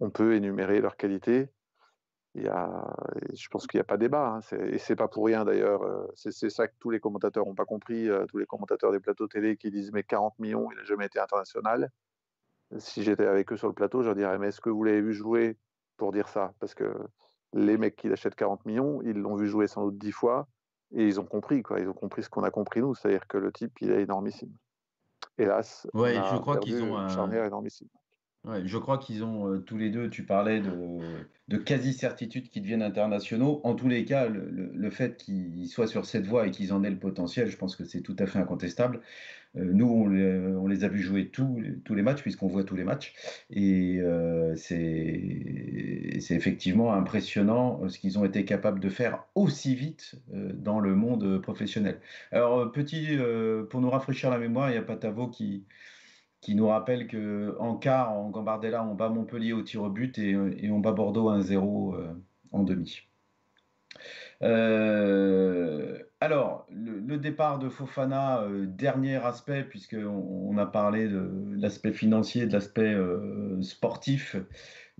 on 0.00 0.10
peut 0.10 0.34
énumérer 0.34 0.80
leurs 0.80 0.96
qualités. 0.96 1.48
Il 2.34 2.44
y 2.44 2.48
a, 2.48 2.94
je 3.34 3.48
pense 3.48 3.66
qu'il 3.66 3.78
n'y 3.78 3.82
a 3.82 3.84
pas 3.84 3.96
débat. 3.96 4.28
Hein. 4.36 4.56
Et 4.70 4.78
c'est 4.78 4.94
pas 4.94 5.08
pour 5.08 5.26
rien 5.26 5.44
d'ailleurs. 5.44 5.80
C'est 6.14 6.50
ça 6.50 6.68
que 6.68 6.74
tous 6.78 6.90
les 6.90 7.00
commentateurs 7.00 7.44
n'ont 7.44 7.54
pas 7.54 7.64
compris. 7.64 8.08
tous 8.28 8.38
les 8.38 8.46
commentateurs 8.46 8.92
des 8.92 9.00
plateaux 9.00 9.26
télé 9.26 9.56
qui 9.56 9.70
disent 9.70 9.90
mais 9.92 10.04
40 10.04 10.38
millions, 10.38 10.70
il 10.70 10.76
n'a 10.76 10.84
jamais 10.84 11.06
été 11.06 11.18
international. 11.18 11.90
Si 12.76 13.02
j'étais 13.02 13.26
avec 13.26 13.50
eux 13.50 13.56
sur 13.56 13.66
le 13.66 13.74
plateau, 13.74 14.02
je 14.02 14.08
leur 14.08 14.14
dirais 14.14 14.38
mais 14.38 14.48
est-ce 14.48 14.60
que 14.60 14.70
vous 14.70 14.84
l'avez 14.84 15.00
vu 15.00 15.14
jouer 15.14 15.56
pour 15.96 16.12
dire 16.12 16.28
ça? 16.28 16.52
Parce 16.60 16.74
que 16.74 16.94
les 17.54 17.76
mecs 17.76 17.96
qui 17.96 18.08
l'achètent 18.08 18.36
40 18.36 18.66
millions, 18.66 19.00
ils 19.02 19.18
l'ont 19.18 19.34
vu 19.34 19.48
jouer 19.48 19.66
sans 19.66 19.86
doute 19.86 19.98
10 19.98 20.12
fois. 20.12 20.46
Et 20.92 21.06
ils 21.06 21.20
ont 21.20 21.24
compris, 21.24 21.62
quoi. 21.62 21.80
Ils 21.80 21.88
ont 21.88 21.94
compris 21.94 22.22
ce 22.22 22.30
qu'on 22.30 22.44
a 22.44 22.50
compris 22.50 22.80
nous, 22.80 22.94
c'est-à-dire 22.94 23.26
que 23.26 23.38
le 23.38 23.52
type, 23.52 23.80
il 23.80 23.90
est 23.90 24.02
énormissime. 24.02 24.52
Hélas, 25.36 25.86
ouais, 25.94 26.14
je 26.14 26.36
crois 26.38 26.58
qu'ils 26.58 26.82
ont 26.82 26.96
un 26.96 27.08
charnière 27.08 27.44
énormissime. 27.44 27.88
Je 28.44 28.78
crois 28.78 28.98
qu'ils 28.98 29.24
ont 29.24 29.48
euh, 29.48 29.58
tous 29.58 29.76
les 29.76 29.90
deux, 29.90 30.08
tu 30.08 30.24
parlais 30.24 30.60
de, 30.60 30.70
de 31.48 31.56
quasi-certitude 31.56 32.48
qu'ils 32.48 32.62
deviennent 32.62 32.82
internationaux. 32.82 33.60
En 33.64 33.74
tous 33.74 33.88
les 33.88 34.04
cas, 34.04 34.28
le, 34.28 34.90
fait 34.90 35.16
qu'ils 35.16 35.68
soient 35.68 35.86
sur 35.86 36.06
cette 36.06 36.26
voie 36.26 36.46
et 36.46 36.50
qu'ils 36.50 36.72
en 36.72 36.82
aient 36.84 36.90
le 36.90 36.98
potentiel, 36.98 37.48
je 37.48 37.56
pense 37.56 37.76
que 37.76 37.84
c'est 37.84 38.00
tout 38.00 38.16
à 38.18 38.26
fait 38.26 38.38
incontestable. 38.38 39.00
Euh, 39.56 39.64
nous, 39.64 39.86
on 39.86 40.66
les, 40.66 40.84
a 40.84 40.88
vus 40.88 41.02
jouer 41.02 41.28
tous, 41.28 41.62
tous 41.84 41.94
les 41.94 42.02
matchs, 42.02 42.22
puisqu'on 42.22 42.46
voit 42.46 42.64
tous 42.64 42.76
les 42.76 42.84
matchs. 42.84 43.12
Et 43.50 43.98
euh, 44.00 44.54
c'est 44.56 46.16
effectivement 46.30 46.94
impressionnant 46.94 47.86
ce 47.88 47.98
qu'ils 47.98 48.18
ont 48.18 48.24
été 48.24 48.44
capables 48.44 48.80
de 48.80 48.88
faire 48.88 49.24
aussi 49.34 49.74
vite 49.74 50.14
dans 50.32 50.80
le 50.80 50.94
monde 50.94 51.42
professionnel. 51.42 52.00
Alors, 52.30 52.70
petit, 52.72 53.18
pour 53.68 53.80
nous 53.80 53.90
rafraîchir 53.90 54.30
la 54.30 54.38
mémoire, 54.38 54.70
il 54.70 54.74
y 54.74 54.78
a 54.78 54.82
Patavo 54.82 55.28
qui 55.28 55.64
qui 56.40 56.54
nous 56.54 56.68
rappelle 56.68 57.06
que 57.08 57.56
en 57.58 57.76
quart, 57.76 58.12
en 58.12 58.30
Gambardella, 58.30 58.84
on 58.84 58.94
bat 58.94 59.08
Montpellier 59.08 59.52
au 59.52 59.62
tir 59.62 59.82
au 59.82 59.90
but 59.90 60.18
et, 60.18 60.30
et 60.30 60.70
on 60.70 60.78
bat 60.80 60.92
Bordeaux 60.92 61.30
1-0 61.30 61.94
euh, 61.96 62.14
en 62.52 62.62
demi. 62.62 63.08
Euh, 64.42 65.98
alors, 66.20 66.66
le, 66.70 67.18
départ 67.18 67.58
de 67.58 67.68
Fofana, 67.68 68.42
euh, 68.42 68.66
dernier 68.66 69.16
aspect, 69.16 69.64
puisqu'on 69.64 70.06
on 70.06 70.58
a 70.58 70.66
parlé 70.66 71.08
de 71.08 71.54
l'aspect 71.56 71.92
financier, 71.92 72.46
de 72.46 72.52
l'aspect 72.52 72.94
euh, 72.94 73.60
sportif, 73.62 74.36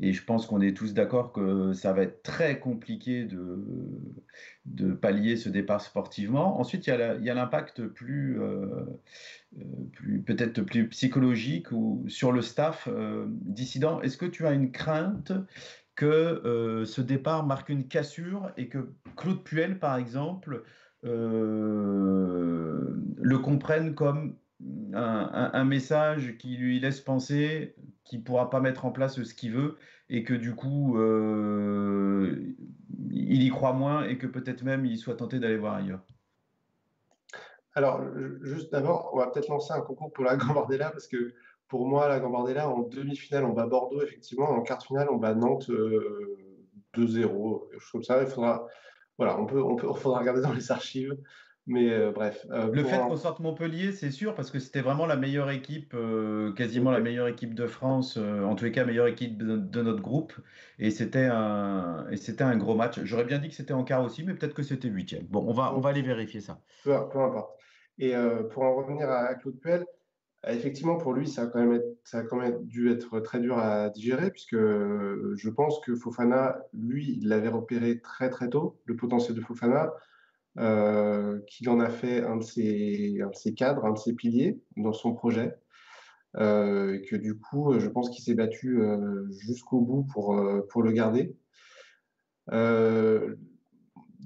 et 0.00 0.12
je 0.12 0.24
pense 0.24 0.46
qu'on 0.46 0.60
est 0.60 0.76
tous 0.76 0.94
d'accord 0.94 1.32
que 1.32 1.72
ça 1.72 1.92
va 1.92 2.02
être 2.02 2.22
très 2.22 2.60
compliqué 2.60 3.24
de, 3.24 3.64
de 4.74 4.92
pallier 4.92 5.36
ce 5.36 5.48
départ 5.48 5.80
sportivement. 5.80 6.60
Ensuite, 6.60 6.86
il 6.86 6.90
y 6.90 7.30
a 7.30 7.34
l'impact 7.34 7.86
plus, 7.86 8.40
euh, 8.40 8.84
plus 9.92 10.20
peut-être 10.20 10.62
plus 10.62 10.88
psychologique 10.88 11.72
ou 11.72 12.04
sur 12.08 12.32
le 12.32 12.42
staff 12.42 12.88
dissident. 13.30 14.00
Est-ce 14.02 14.16
que 14.16 14.26
tu 14.26 14.46
as 14.46 14.52
une 14.52 14.70
crainte 14.70 15.32
que 15.96 16.84
ce 16.86 17.00
départ 17.00 17.44
marque 17.44 17.70
une 17.70 17.88
cassure 17.88 18.50
et 18.56 18.68
que 18.68 18.90
Claude 19.16 19.42
Puel, 19.42 19.78
par 19.78 19.96
exemple, 19.96 20.62
euh, 21.04 22.96
le 23.16 23.38
comprennent 23.38 23.94
comme 23.94 24.36
un, 24.92 25.64
message 25.64 26.36
qui 26.38 26.56
lui 26.56 26.80
laisse 26.80 27.00
penser 27.00 27.76
qu'il 28.04 28.20
ne 28.20 28.24
pourra 28.24 28.50
pas 28.50 28.60
mettre 28.60 28.84
en 28.84 28.90
place 28.90 29.22
ce 29.22 29.34
qu'il 29.34 29.52
veut 29.52 29.78
et 30.10 30.24
que 30.24 30.34
du 30.34 30.54
coup, 30.54 30.98
euh, 30.98 32.54
il 33.10 33.42
y 33.42 33.48
croit 33.50 33.72
moins 33.72 34.04
et 34.04 34.18
que 34.18 34.26
peut-être 34.26 34.62
même 34.62 34.86
il 34.86 34.98
soit 34.98 35.16
tenté 35.16 35.38
d'aller 35.38 35.58
voir 35.58 35.74
ailleurs. 35.74 36.00
Alors, 37.74 38.02
juste 38.42 38.72
d'abord, 38.72 39.10
on 39.12 39.18
va 39.18 39.28
peut-être 39.28 39.48
lancer 39.48 39.72
un 39.72 39.80
concours 39.80 40.12
pour 40.12 40.24
la 40.24 40.36
Gambardella 40.36 40.90
parce 40.90 41.06
que 41.06 41.34
pour 41.68 41.86
moi, 41.86 42.08
la 42.08 42.18
Gambardella, 42.18 42.68
en 42.68 42.80
demi-finale, 42.80 43.44
on 43.44 43.52
bat 43.52 43.66
Bordeaux, 43.66 44.02
effectivement. 44.02 44.50
En 44.50 44.62
quart 44.62 44.82
finale, 44.82 45.08
on 45.10 45.16
bat 45.16 45.34
Nantes 45.34 45.68
2-0, 45.68 45.72
euh, 45.76 47.68
quelque 47.70 47.80
chose 47.80 47.92
comme 47.92 48.02
ça. 48.02 48.20
Il 48.22 48.26
faudra, 48.26 48.66
voilà, 49.18 49.38
on 49.38 49.46
peut, 49.46 49.62
on 49.62 49.76
peut, 49.76 49.92
faudra 49.94 50.20
regarder 50.20 50.40
dans 50.40 50.52
les 50.52 50.72
archives. 50.72 51.16
Mais 51.68 51.92
euh, 51.92 52.12
bref. 52.12 52.46
Euh, 52.50 52.72
le 52.72 52.82
fait 52.82 52.98
qu'on 52.98 53.16
sorte 53.16 53.40
Montpellier, 53.40 53.92
c'est 53.92 54.10
sûr, 54.10 54.34
parce 54.34 54.50
que 54.50 54.58
c'était 54.58 54.80
vraiment 54.80 55.04
la 55.04 55.16
meilleure 55.16 55.50
équipe, 55.50 55.92
euh, 55.94 56.50
quasiment 56.54 56.90
la 56.90 57.00
meilleure 57.00 57.28
équipe 57.28 57.54
de 57.54 57.66
France, 57.66 58.16
en 58.16 58.54
tous 58.54 58.64
les 58.64 58.72
cas, 58.72 58.86
meilleure 58.86 59.06
équipe 59.06 59.36
de, 59.36 59.82
notre 59.82 60.00
groupe. 60.00 60.32
Et 60.78 60.90
c'était 60.90 61.28
un, 61.30 62.06
et 62.10 62.16
c'était 62.16 62.42
un 62.42 62.56
gros 62.56 62.74
match. 62.74 62.98
J'aurais 63.04 63.24
bien 63.24 63.38
dit 63.38 63.50
que 63.50 63.54
c'était 63.54 63.74
en 63.74 63.84
quart 63.84 64.02
aussi, 64.02 64.24
mais 64.24 64.32
peut-être 64.32 64.54
que 64.54 64.62
c'était 64.62 64.88
huitième. 64.88 65.24
Bon, 65.24 65.44
on 65.46 65.52
va, 65.52 65.74
on 65.74 65.80
va 65.80 65.90
aller 65.90 66.00
vérifier 66.00 66.40
ça. 66.40 66.58
Peu, 66.84 66.94
peu 67.12 67.20
importe. 67.20 67.54
Et 67.98 68.14
pour 68.50 68.62
en 68.62 68.74
revenir 68.74 69.10
à 69.10 69.34
Claude 69.34 69.60
Puel, 69.60 69.84
effectivement, 70.46 70.96
pour 70.96 71.12
lui, 71.12 71.28
ça 71.28 71.42
a, 71.42 71.46
quand 71.48 71.60
même 71.60 71.82
ça 72.02 72.18
a 72.18 72.22
quand 72.22 72.36
même 72.36 72.64
dû 72.64 72.90
être 72.90 73.20
très 73.20 73.40
dur 73.40 73.58
à 73.58 73.90
digérer, 73.90 74.30
puisque 74.30 74.56
je 74.56 75.50
pense 75.50 75.80
que 75.80 75.94
Fofana, 75.96 76.60
lui, 76.72 77.18
il 77.20 77.28
l'avait 77.28 77.48
repéré 77.48 78.00
très 78.00 78.30
très 78.30 78.48
tôt, 78.48 78.80
le 78.86 78.96
potentiel 78.96 79.36
de 79.36 79.42
Fofana, 79.42 79.92
euh, 80.56 81.40
qu'il 81.46 81.68
en 81.68 81.80
a 81.80 81.88
fait 81.88 82.22
un 82.24 82.36
de, 82.36 82.42
ses, 82.42 83.20
un 83.22 83.28
de 83.28 83.36
ses 83.36 83.54
cadres, 83.54 83.84
un 83.84 83.92
de 83.92 83.98
ses 83.98 84.14
piliers 84.14 84.60
dans 84.76 84.92
son 84.92 85.14
projet, 85.14 85.54
et 86.36 87.02
que 87.08 87.16
du 87.16 87.38
coup, 87.38 87.78
je 87.78 87.88
pense 87.88 88.10
qu'il 88.10 88.22
s'est 88.22 88.34
battu 88.34 88.80
jusqu'au 89.30 89.80
bout 89.80 90.04
pour, 90.04 90.40
pour 90.68 90.82
le 90.82 90.92
garder. 90.92 91.34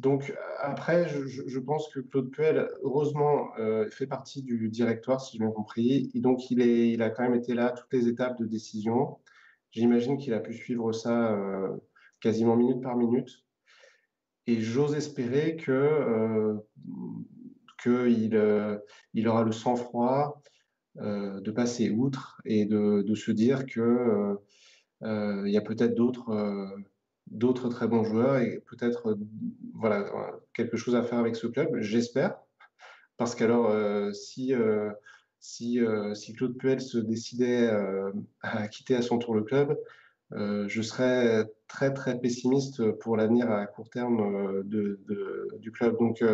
Donc 0.03 0.35
après, 0.59 1.09
je, 1.09 1.59
pense 1.61 1.89
que 1.89 2.01
Claude 2.01 2.31
Puel, 2.31 2.69
heureusement, 2.83 3.51
euh, 3.59 3.89
fait 3.91 4.09
partie 4.09 4.43
du 4.43 4.69
directoire, 4.69 5.21
si 5.21 5.33
j'ai 5.33 5.39
bien 5.39 5.53
compris. 5.53 6.11
Et 6.15 6.21
donc, 6.21 6.51
il, 6.51 6.61
est, 6.61 6.91
il 6.91 7.03
a 7.03 7.11
quand 7.11 7.23
même 7.23 7.37
été 7.37 7.55
là 7.55 7.67
à 7.67 7.71
toutes 7.71 7.93
les 7.93 8.09
étapes 8.09 8.37
de 8.39 8.47
décision. 8.47 9.19
J'imagine 9.71 10.19
qu'il 10.19 10.35
a 10.35 10.41
pu 10.41 10.55
suivre 10.55 10.93
ça 10.93 11.33
euh, 11.33 11.77
quasiment 12.21 12.57
minute 12.57 12.83
par 12.83 12.97
minute. 12.97 13.42
Et 14.47 14.61
j'ose 14.61 14.95
espérer 14.95 15.57
que 15.57 15.73
euh, 15.73 16.55
qu'il 17.83 18.41
il 19.15 19.29
aura 19.29 19.45
le 19.45 19.53
sang-froid 19.53 20.43
de 20.97 21.51
passer 21.51 21.91
outre 21.91 22.41
et 22.45 22.67
de, 22.67 23.03
de 23.03 23.15
se 23.15 23.31
dire 23.31 23.67
que 23.67 24.37
il 25.03 25.51
y 25.51 25.57
a 25.57 25.63
peut-être 25.63 25.95
d'autres 25.95 26.83
d'autres 27.33 27.69
très 27.69 27.89
bons 27.89 28.05
joueurs 28.05 28.37
et 28.39 28.63
peut-être 28.67 29.11
euh, 29.11 29.15
voilà, 29.75 30.07
quelque 30.55 30.77
chose 30.77 30.95
à 30.95 31.03
faire 31.03 31.19
avec 31.19 31.37
ce 31.37 31.47
club, 31.47 31.69
j'espère. 31.81 32.37
Parce 33.17 33.35
qu'alors, 33.35 33.71
euh, 33.71 34.13
si, 34.13 34.55
euh, 34.55 34.91
si, 35.41 35.81
si, 36.15 36.33
Claude 36.35 36.57
Puel 36.57 36.81
se 36.81 36.99
décidait 36.99 37.71
à 38.43 38.69
quitter 38.69 38.95
à 38.95 39.03
son 39.03 39.19
tour 39.19 39.35
le 39.35 39.43
club, 39.43 39.77
je 40.35 40.83
serais 40.83 41.45
très 41.69 41.93
très 41.93 42.19
pessimiste 42.19 42.91
pour 43.01 43.17
l'avenir 43.17 43.51
à 43.51 43.67
court 43.67 43.91
terme 43.91 44.63
de, 44.65 45.01
du 45.59 45.73
club. 45.73 45.99
Donc, 45.99 46.25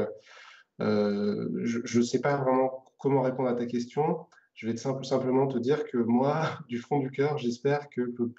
je 0.78 1.99
ne 1.99 2.03
sais 2.03 2.20
pas 2.20 2.36
vraiment 2.36 2.84
comment 2.99 3.22
répondre 3.22 3.49
à 3.49 3.55
ta 3.55 3.66
question. 3.66 4.26
Je 4.55 4.66
vais 4.66 4.76
simple, 4.76 5.05
simplement 5.05 5.46
te 5.46 5.59
dire 5.59 5.84
que 5.84 5.99
moi, 5.99 6.42
du 6.68 6.78
fond 6.78 6.99
du 6.99 7.11
cœur, 7.11 7.38
j'espère 7.38 7.88
que 7.88 8.03
Claude 8.03 8.34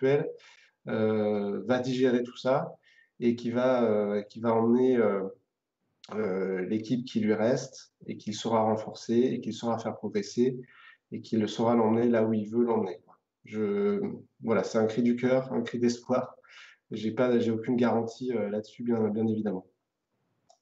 euh, 0.88 1.62
va 1.66 1.80
digérer 1.80 2.24
tout 2.24 2.38
ça 2.38 2.76
et 3.20 3.36
qui 3.36 3.52
va, 3.52 3.84
euh, 3.84 4.22
qui 4.24 4.40
va 4.40 4.54
emmener 4.54 4.98
euh, 6.16 6.66
l'équipe 6.66 7.06
qui 7.06 7.20
lui 7.20 7.34
reste 7.34 7.94
et 8.06 8.18
qu'il 8.18 8.34
saura 8.34 8.64
renforcer 8.64 9.18
et 9.18 9.42
qu'il 9.42 9.54
saura 9.54 9.78
faire 9.78 9.96
progresser 9.96 10.60
et 11.12 11.22
qu'il 11.22 11.48
saura 11.48 11.76
l'emmener 11.76 12.10
là 12.10 12.24
où 12.24 12.34
il 12.34 12.50
veut 12.50 12.64
l'emmener. 12.64 13.00
Je, 13.50 14.00
voilà, 14.42 14.64
c'est 14.64 14.78
un 14.78 14.86
cri 14.86 15.04
du 15.04 15.16
cœur, 15.16 15.52
un 15.54 15.62
cri 15.62 15.80
d'espoir. 15.80 16.36
J'ai 16.92 17.12
pas, 17.12 17.40
j'ai 17.40 17.52
aucune 17.52 17.78
garantie 17.78 18.32
là-dessus, 18.34 18.84
bien, 18.84 19.10
bien 19.10 19.28
évidemment. 19.28 19.69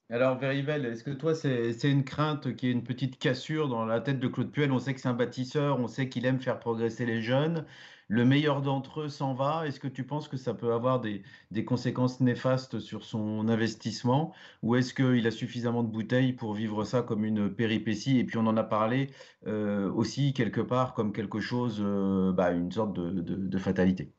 Alors, 0.10 0.38
Verivel, 0.38 0.86
est-ce 0.86 1.04
que 1.04 1.12
toi, 1.12 1.36
c'est 1.36 1.74
une 1.84 2.04
crainte 2.04 2.56
qui 2.56 2.68
est 2.68 2.72
une 2.72 2.84
petite 2.84 3.20
cassure 3.20 3.68
dans 3.68 3.86
la 3.86 4.00
tête 4.00 4.20
de 4.20 4.28
Claude 4.28 4.52
Puel? 4.52 4.72
On 4.72 4.80
sait 4.80 4.94
que 4.94 5.02
c'est 5.02 5.10
un 5.10 5.14
bâtisseur, 5.14 5.80
on 5.80 5.88
sait 5.88 6.08
qu'il 6.10 6.26
aime 6.26 6.40
faire 6.40 6.60
progresser 6.60 7.06
les 7.06 7.22
jeunes 7.22 7.66
le 8.08 8.26
meilleur 8.26 8.62
d'entre 8.62 9.02
eux 9.02 9.10
s'en 9.10 9.34
va. 9.34 9.68
Est-ce 9.68 9.80
que 9.80 9.88
tu 9.88 10.06
penses 10.06 10.28
que 10.28 10.38
ça 10.38 10.54
peut 10.54 10.74
avoir 10.74 11.02
des, 11.02 11.24
conséquences 11.66 12.22
néfastes 12.22 12.80
sur 12.80 13.04
son 13.04 13.48
investissement? 13.50 14.34
Ou 14.64 14.76
est-ce 14.76 14.94
qu'il 14.94 15.26
a 15.28 15.32
suffisamment 15.32 15.84
de 15.84 15.90
bouteilles 15.90 16.34
pour 16.34 16.54
vivre 16.54 16.84
ça 16.84 17.02
comme 17.02 17.26
une 17.26 17.50
péripétie? 17.54 18.20
Et 18.20 18.24
puis 18.24 18.38
on 18.38 18.48
en 18.48 18.58
a 18.58 18.64
parlé 18.64 19.10
euh, 19.46 19.92
aussi 19.92 20.34
quelque 20.34 20.62
part 20.62 20.94
comme 20.94 21.12
quelque 21.12 21.40
chose, 21.40 21.82
euh, 21.84 22.32
bah, 22.32 22.52
une 22.52 22.72
sorte 22.72 22.94
de, 22.94 23.58
fatalité. 23.58 24.12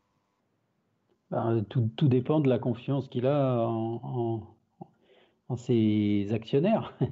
Ben, 1.30 1.64
tout, 1.68 1.90
dépend 2.08 2.40
de 2.40 2.48
la 2.48 2.58
confiance 2.58 3.08
qu'il 3.08 3.26
a 3.26 3.66
en, 3.66 4.00
en 4.02 4.57
ses 5.56 6.28
actionnaires. 6.32 6.96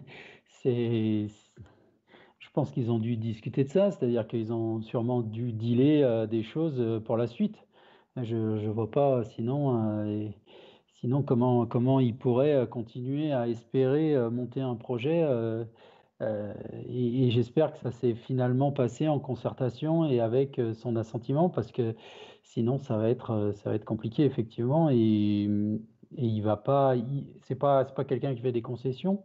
Je 0.65 1.29
pense 2.53 2.73
qu'ils 2.73 2.91
ont 2.91 2.99
dû 2.99 3.17
discuter 3.17 3.65
de 3.65 3.69
ça, 3.69 3.91
c'est-à-dire 3.91 4.27
qu'ils 4.27 4.53
ont 4.53 4.81
sûrement 4.81 5.21
dû 5.21 5.53
dealer 5.53 6.03
euh, 6.03 6.27
des 6.27 6.43
choses 6.43 6.81
euh, 6.81 7.01
pour 7.01 7.17
la 7.17 7.27
suite. 7.27 7.57
Je 8.17 8.35
ne 8.35 8.71
vois 8.71 8.91
pas 8.91 9.25
sinon, 9.25 9.79
euh, 10.01 10.29
sinon 10.95 11.23
comment, 11.23 11.67
comment 11.67 12.01
ils 12.01 12.17
pourraient 12.17 12.67
continuer 12.67 13.31
à 13.31 13.47
espérer 13.47 14.17
monter 14.31 14.63
un 14.63 14.75
projet. 14.75 15.23
et, 16.89 17.31
j'espère 17.31 17.73
que 17.75 17.79
ça 17.79 17.91
s'est 17.91 18.15
finalement 18.15 18.73
passé 18.73 19.07
en 19.07 19.19
concertation 19.19 20.07
et 20.07 20.21
avec 20.21 20.59
son 20.73 20.97
assentiment, 20.97 21.51
parce 21.51 21.73
que 21.73 21.95
sinon 22.43 22.79
ça 22.79 22.97
va 22.97 23.11
être, 23.11 23.53
ça 23.57 23.69
va 23.69 23.77
être 23.77 23.85
compliqué 23.85 24.25
effectivement. 24.25 24.89
Et, 24.89 25.47
et 26.17 26.25
il 26.27 26.41
va 26.43 26.57
pas, 26.57 26.95
c'est 27.43 27.55
pas, 27.55 27.85
pas 27.85 28.05
quelqu'un 28.05 28.35
qui 28.35 28.41
fait 28.41 28.53
des 28.53 28.63
concessions. 28.63 29.25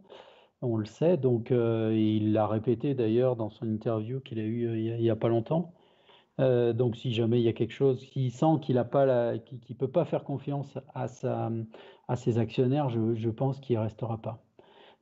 On 0.62 0.76
le 0.76 0.84
sait, 0.84 1.16
donc 1.16 1.50
euh, 1.50 1.92
il 1.96 2.32
l'a 2.32 2.46
répété 2.46 2.94
d'ailleurs 2.94 3.36
dans 3.36 3.50
son 3.50 3.66
interview 3.68 4.20
qu'il 4.20 4.38
a 4.38 4.42
eu 4.44 4.66
euh, 4.68 4.78
il 4.78 4.96
n'y 5.02 5.10
a, 5.10 5.16
pas 5.16 5.28
longtemps. 5.28 5.74
Euh, 6.40 6.72
donc 6.72 6.96
si 6.96 7.12
jamais 7.12 7.40
il 7.40 7.44
y 7.44 7.48
a 7.48 7.52
quelque 7.52 7.72
chose, 7.72 8.00
s'il 8.12 8.32
sent 8.32 8.60
qu'il 8.62 8.78
a 8.78 8.84
pas 8.84 9.06
la, 9.06 9.34
peut 9.78 9.88
pas 9.88 10.04
faire 10.04 10.24
confiance 10.24 10.78
à 10.94 11.08
sa, 11.08 11.50
à 12.08 12.16
ses 12.16 12.38
actionnaires, 12.38 12.88
je, 12.90 13.28
pense 13.30 13.60
qu'il 13.60 13.78
restera 13.78 14.18
pas. 14.22 14.44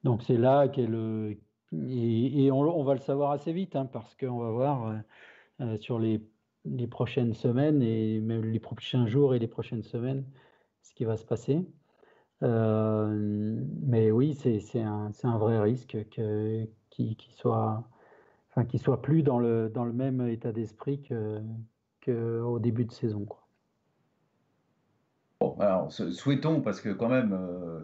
Donc 0.05 0.23
c'est 0.23 0.39
là 0.39 0.69
qu'elle 0.69 1.39
et, 1.73 2.47
et 2.47 2.53
on, 2.53 2.83
va 2.83 2.95
le 2.95 3.01
savoir 3.01 3.31
assez 3.33 3.53
vite 3.53 3.77
hein, 3.77 3.87
parce 3.87 4.17
qu'on 4.17 4.39
va 4.39 4.51
voir 4.51 4.95
sur 5.79 5.99
les, 5.99 6.23
les 6.65 6.87
prochaines 6.87 7.35
semaines 7.35 7.83
et 7.83 8.21
même 8.21 8.45
les 8.45 8.61
prochains 8.61 9.07
jours 9.07 9.35
et 9.35 9.39
les 9.39 9.49
prochaines 9.49 9.83
semaines 9.83 10.25
ce 10.83 10.95
qui 10.95 11.05
va 11.05 11.17
se 11.17 11.25
passer. 11.25 11.67
Euh, 12.43 13.63
mais 13.83 14.11
oui, 14.11 14.35
c'est 14.35 14.81
un, 14.81 15.11
un, 15.23 15.39
vrai 15.39 15.61
risque 15.61 15.99
qu'il 16.11 16.69
qui 17.17 17.33
soit, 17.37 17.85
enfin, 18.51 18.67
soit 18.79 19.03
plus 19.03 19.23
dans 19.23 19.39
le, 19.39 19.69
dans 19.69 19.85
le 19.85 19.93
même 19.93 20.27
état 20.29 20.53
d'esprit 20.53 21.03
qu'au 21.03 21.43
que 22.01 22.59
début 22.59 22.87
de 22.87 22.93
saison. 22.93 23.25
Quoi. 23.25 23.41
Bon, 25.41 25.57
alors 25.59 25.91
souhaitons, 25.93 26.61
parce 26.61 26.81
que 26.81 26.91
quand 26.91 27.09
même, 27.09 27.33
euh, 27.33 27.81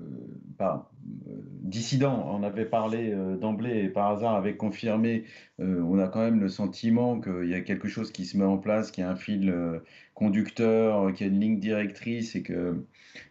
dissident 1.63 2.29
en 2.29 2.43
avait 2.43 2.65
parlé 2.65 3.15
d'emblée 3.41 3.85
et 3.85 3.89
par 3.89 4.11
hasard 4.11 4.35
avait 4.35 4.57
confirmé, 4.57 5.25
on 5.59 5.99
a 5.99 6.09
quand 6.09 6.21
même 6.21 6.41
le 6.41 6.49
sentiment 6.49 7.21
qu'il 7.21 7.49
y 7.49 7.55
a 7.55 7.61
quelque 7.61 7.89
chose 7.89 8.13
qui 8.13 8.25
se 8.25 8.37
met 8.37 8.45
en 8.45 8.59
place, 8.59 8.91
qu'il 8.91 9.03
y 9.03 9.07
a 9.07 9.11
un 9.11 9.17
fil 9.17 9.55
conducteur, 10.15 11.13
qu'il 11.13 11.27
y 11.27 11.31
a 11.31 11.33
une 11.33 11.41
ligne 11.41 11.61
directrice 11.61 12.37
et 12.37 12.43
que, 12.43 12.85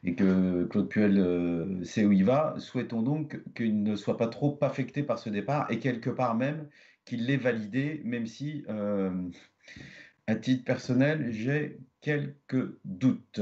et 0.04 0.16
que 0.16 0.66
Claude 0.66 0.90
Puel 0.90 1.80
sait 1.84 2.06
où 2.06 2.12
il 2.12 2.26
va. 2.26 2.56
Souhaitons 2.58 3.02
donc 3.02 3.42
qu'il 3.56 3.84
ne 3.84 3.96
soit 3.96 4.18
pas 4.18 4.28
trop 4.28 4.58
affecté 4.62 5.04
par 5.04 5.18
ce 5.18 5.30
départ 5.30 5.72
et 5.72 5.80
quelque 5.80 6.10
part 6.10 6.36
même 6.36 6.68
qu'il 7.06 7.26
l'ait 7.26 7.38
validé, 7.38 8.02
même 8.04 8.26
si, 8.26 8.66
à 10.28 10.36
titre 10.36 10.64
personnel, 10.66 11.28
j'ai 11.32 11.78
quelques 12.06 12.70
doutes. 12.86 13.42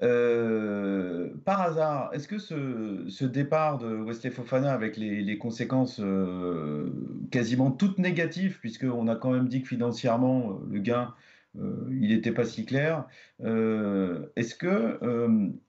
Euh, 0.00 1.28
par 1.44 1.60
hasard, 1.60 2.08
est-ce 2.14 2.26
que 2.26 2.38
ce, 2.38 3.24
départ 3.26 3.76
de 3.76 3.86
Wesley 3.86 4.30
Fofana 4.30 4.72
avec 4.72 4.96
les, 4.96 5.36
conséquences 5.36 6.00
euh, 6.00 6.90
quasiment 7.30 7.70
toutes 7.70 7.98
négatives, 7.98 8.58
puisqu'on 8.60 9.08
a 9.08 9.16
quand 9.16 9.32
même 9.32 9.46
dit 9.46 9.60
que 9.60 9.68
financièrement, 9.68 10.58
le 10.70 10.78
gain, 10.78 11.12
euh, 11.60 11.86
il 11.90 12.08
n'était 12.08 12.32
pas 12.32 12.46
si 12.46 12.64
clair, 12.64 13.04
est-ce 13.40 14.54
que 14.54 14.98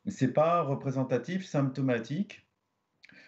c'est 0.07 0.33
pas 0.33 0.61
représentatif, 0.61 1.45
symptomatique 1.45 2.47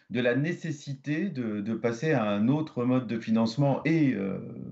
de 0.10 0.22
la 0.22 0.36
nécessité 0.36 1.28
de, 1.28 1.74
passer 1.74 2.14
à 2.14 2.24
un 2.24 2.48
autre 2.48 2.86
mode 2.86 3.08
de 3.08 3.20
financement 3.20 3.82
et 3.84 4.16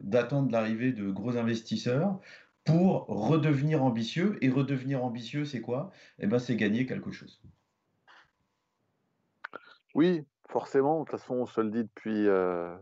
d'attendre 0.02 0.50
l'arrivée 0.50 0.94
de 0.94 1.12
gros 1.12 1.36
investisseurs 1.36 2.22
pour 2.64 3.08
redevenir 3.08 3.84
ambitieux. 3.84 4.38
Et 4.42 4.50
redevenir 4.50 5.04
ambitieux, 5.04 5.46
c'est 5.46 5.62
quoi? 5.62 5.92
Eh 6.20 6.28
ben, 6.28 6.40
c'est 6.40 6.56
gagner 6.56 6.86
quelque 6.86 7.12
chose. 7.12 7.42
Oui, 9.96 10.26
forcément. 10.50 11.00
De 11.00 11.06
toute 11.06 11.20
façon, 11.20 11.36
on 11.36 11.46
se 11.46 11.62
le 11.62 11.70
dit 11.70 11.84
depuis, 11.84 12.28
euh, 12.28 12.76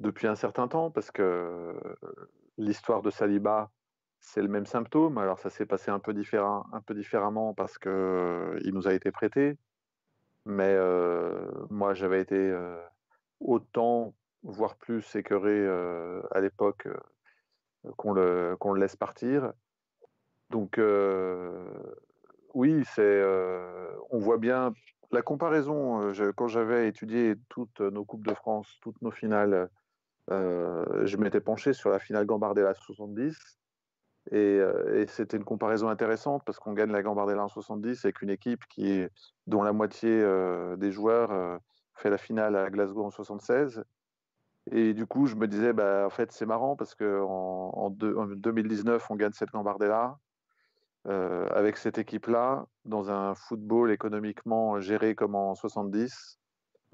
depuis 0.00 0.26
un 0.26 0.34
certain 0.34 0.68
temps, 0.68 0.90
parce 0.90 1.10
que 1.10 1.74
l'histoire 2.58 3.02
de 3.02 3.10
Saliba, 3.10 3.70
c'est 4.20 4.42
le 4.42 4.48
même 4.48 4.66
symptôme. 4.66 5.18
Alors, 5.18 5.38
ça 5.38 5.50
s'est 5.50 5.66
passé 5.66 5.90
un 5.90 6.00
peu, 6.00 6.12
un 6.12 6.80
peu 6.84 6.94
différemment 6.94 7.54
parce 7.54 7.78
qu'il 7.78 7.90
euh, 7.90 8.58
nous 8.72 8.88
a 8.88 8.94
été 8.94 9.12
prêté. 9.12 9.56
Mais 10.44 10.74
euh, 10.74 11.46
moi, 11.70 11.94
j'avais 11.94 12.20
été 12.20 12.56
autant, 13.40 14.14
voire 14.42 14.76
plus 14.76 15.14
écœuré 15.14 15.66
à 16.32 16.40
l'époque 16.40 16.88
qu'on 17.96 18.12
le, 18.12 18.56
laisse 18.76 18.96
partir. 18.96 19.52
Donc, 20.50 20.78
euh, 20.78 21.68
oui, 22.54 22.82
c'est, 22.94 23.02
euh, 23.02 23.90
on 24.10 24.18
voit 24.18 24.38
bien 24.38 24.72
la 25.10 25.22
comparaison. 25.22 26.10
Euh, 26.10 26.32
quand 26.32 26.48
j'avais 26.48 26.88
étudié 26.88 27.36
toutes 27.48 27.80
nos 27.80 28.04
Coupes 28.04 28.26
de 28.26 28.34
France, 28.34 28.68
toutes 28.80 29.00
nos 29.02 29.10
finales, 29.10 29.68
je 30.30 31.16
m'étais 31.16 31.40
penché 31.40 31.72
sur 31.72 31.90
la 31.90 31.98
finale 31.98 32.26
Gambardella 32.26 32.74
70. 32.74 33.36
Et, 34.30 34.58
et 34.92 35.06
c'était 35.06 35.38
une 35.38 35.44
comparaison 35.44 35.88
intéressante 35.88 36.42
parce 36.44 36.58
qu'on 36.58 36.74
gagne 36.74 36.92
la 36.92 37.02
Gambardella 37.02 37.44
en 37.44 37.48
70 37.48 38.04
avec 38.04 38.20
une 38.20 38.28
équipe 38.28 38.62
qui 38.68 39.06
dont 39.46 39.62
la 39.62 39.72
moitié 39.72 40.22
des 40.76 40.92
joueurs 40.92 41.60
fait 41.94 42.10
la 42.10 42.18
finale 42.18 42.56
à 42.56 42.68
Glasgow 42.68 43.06
en 43.06 43.10
76 43.10 43.82
et 44.70 44.94
du 44.94 45.06
coup, 45.06 45.26
je 45.26 45.36
me 45.36 45.46
disais, 45.48 45.72
bah, 45.72 46.04
en 46.06 46.10
fait, 46.10 46.32
c'est 46.32 46.46
marrant 46.46 46.76
parce 46.76 46.94
qu'en 46.94 47.70
en, 47.74 47.90
2019, 47.90 49.10
on 49.10 49.16
gagne 49.16 49.32
cette 49.32 49.50
Gambardella 49.50 50.18
euh, 51.06 51.48
avec 51.50 51.76
cette 51.76 51.98
équipe-là, 51.98 52.66
dans 52.84 53.10
un 53.10 53.34
football 53.34 53.90
économiquement 53.92 54.80
géré 54.80 55.14
comme 55.14 55.34
en 55.34 55.54
70. 55.54 56.38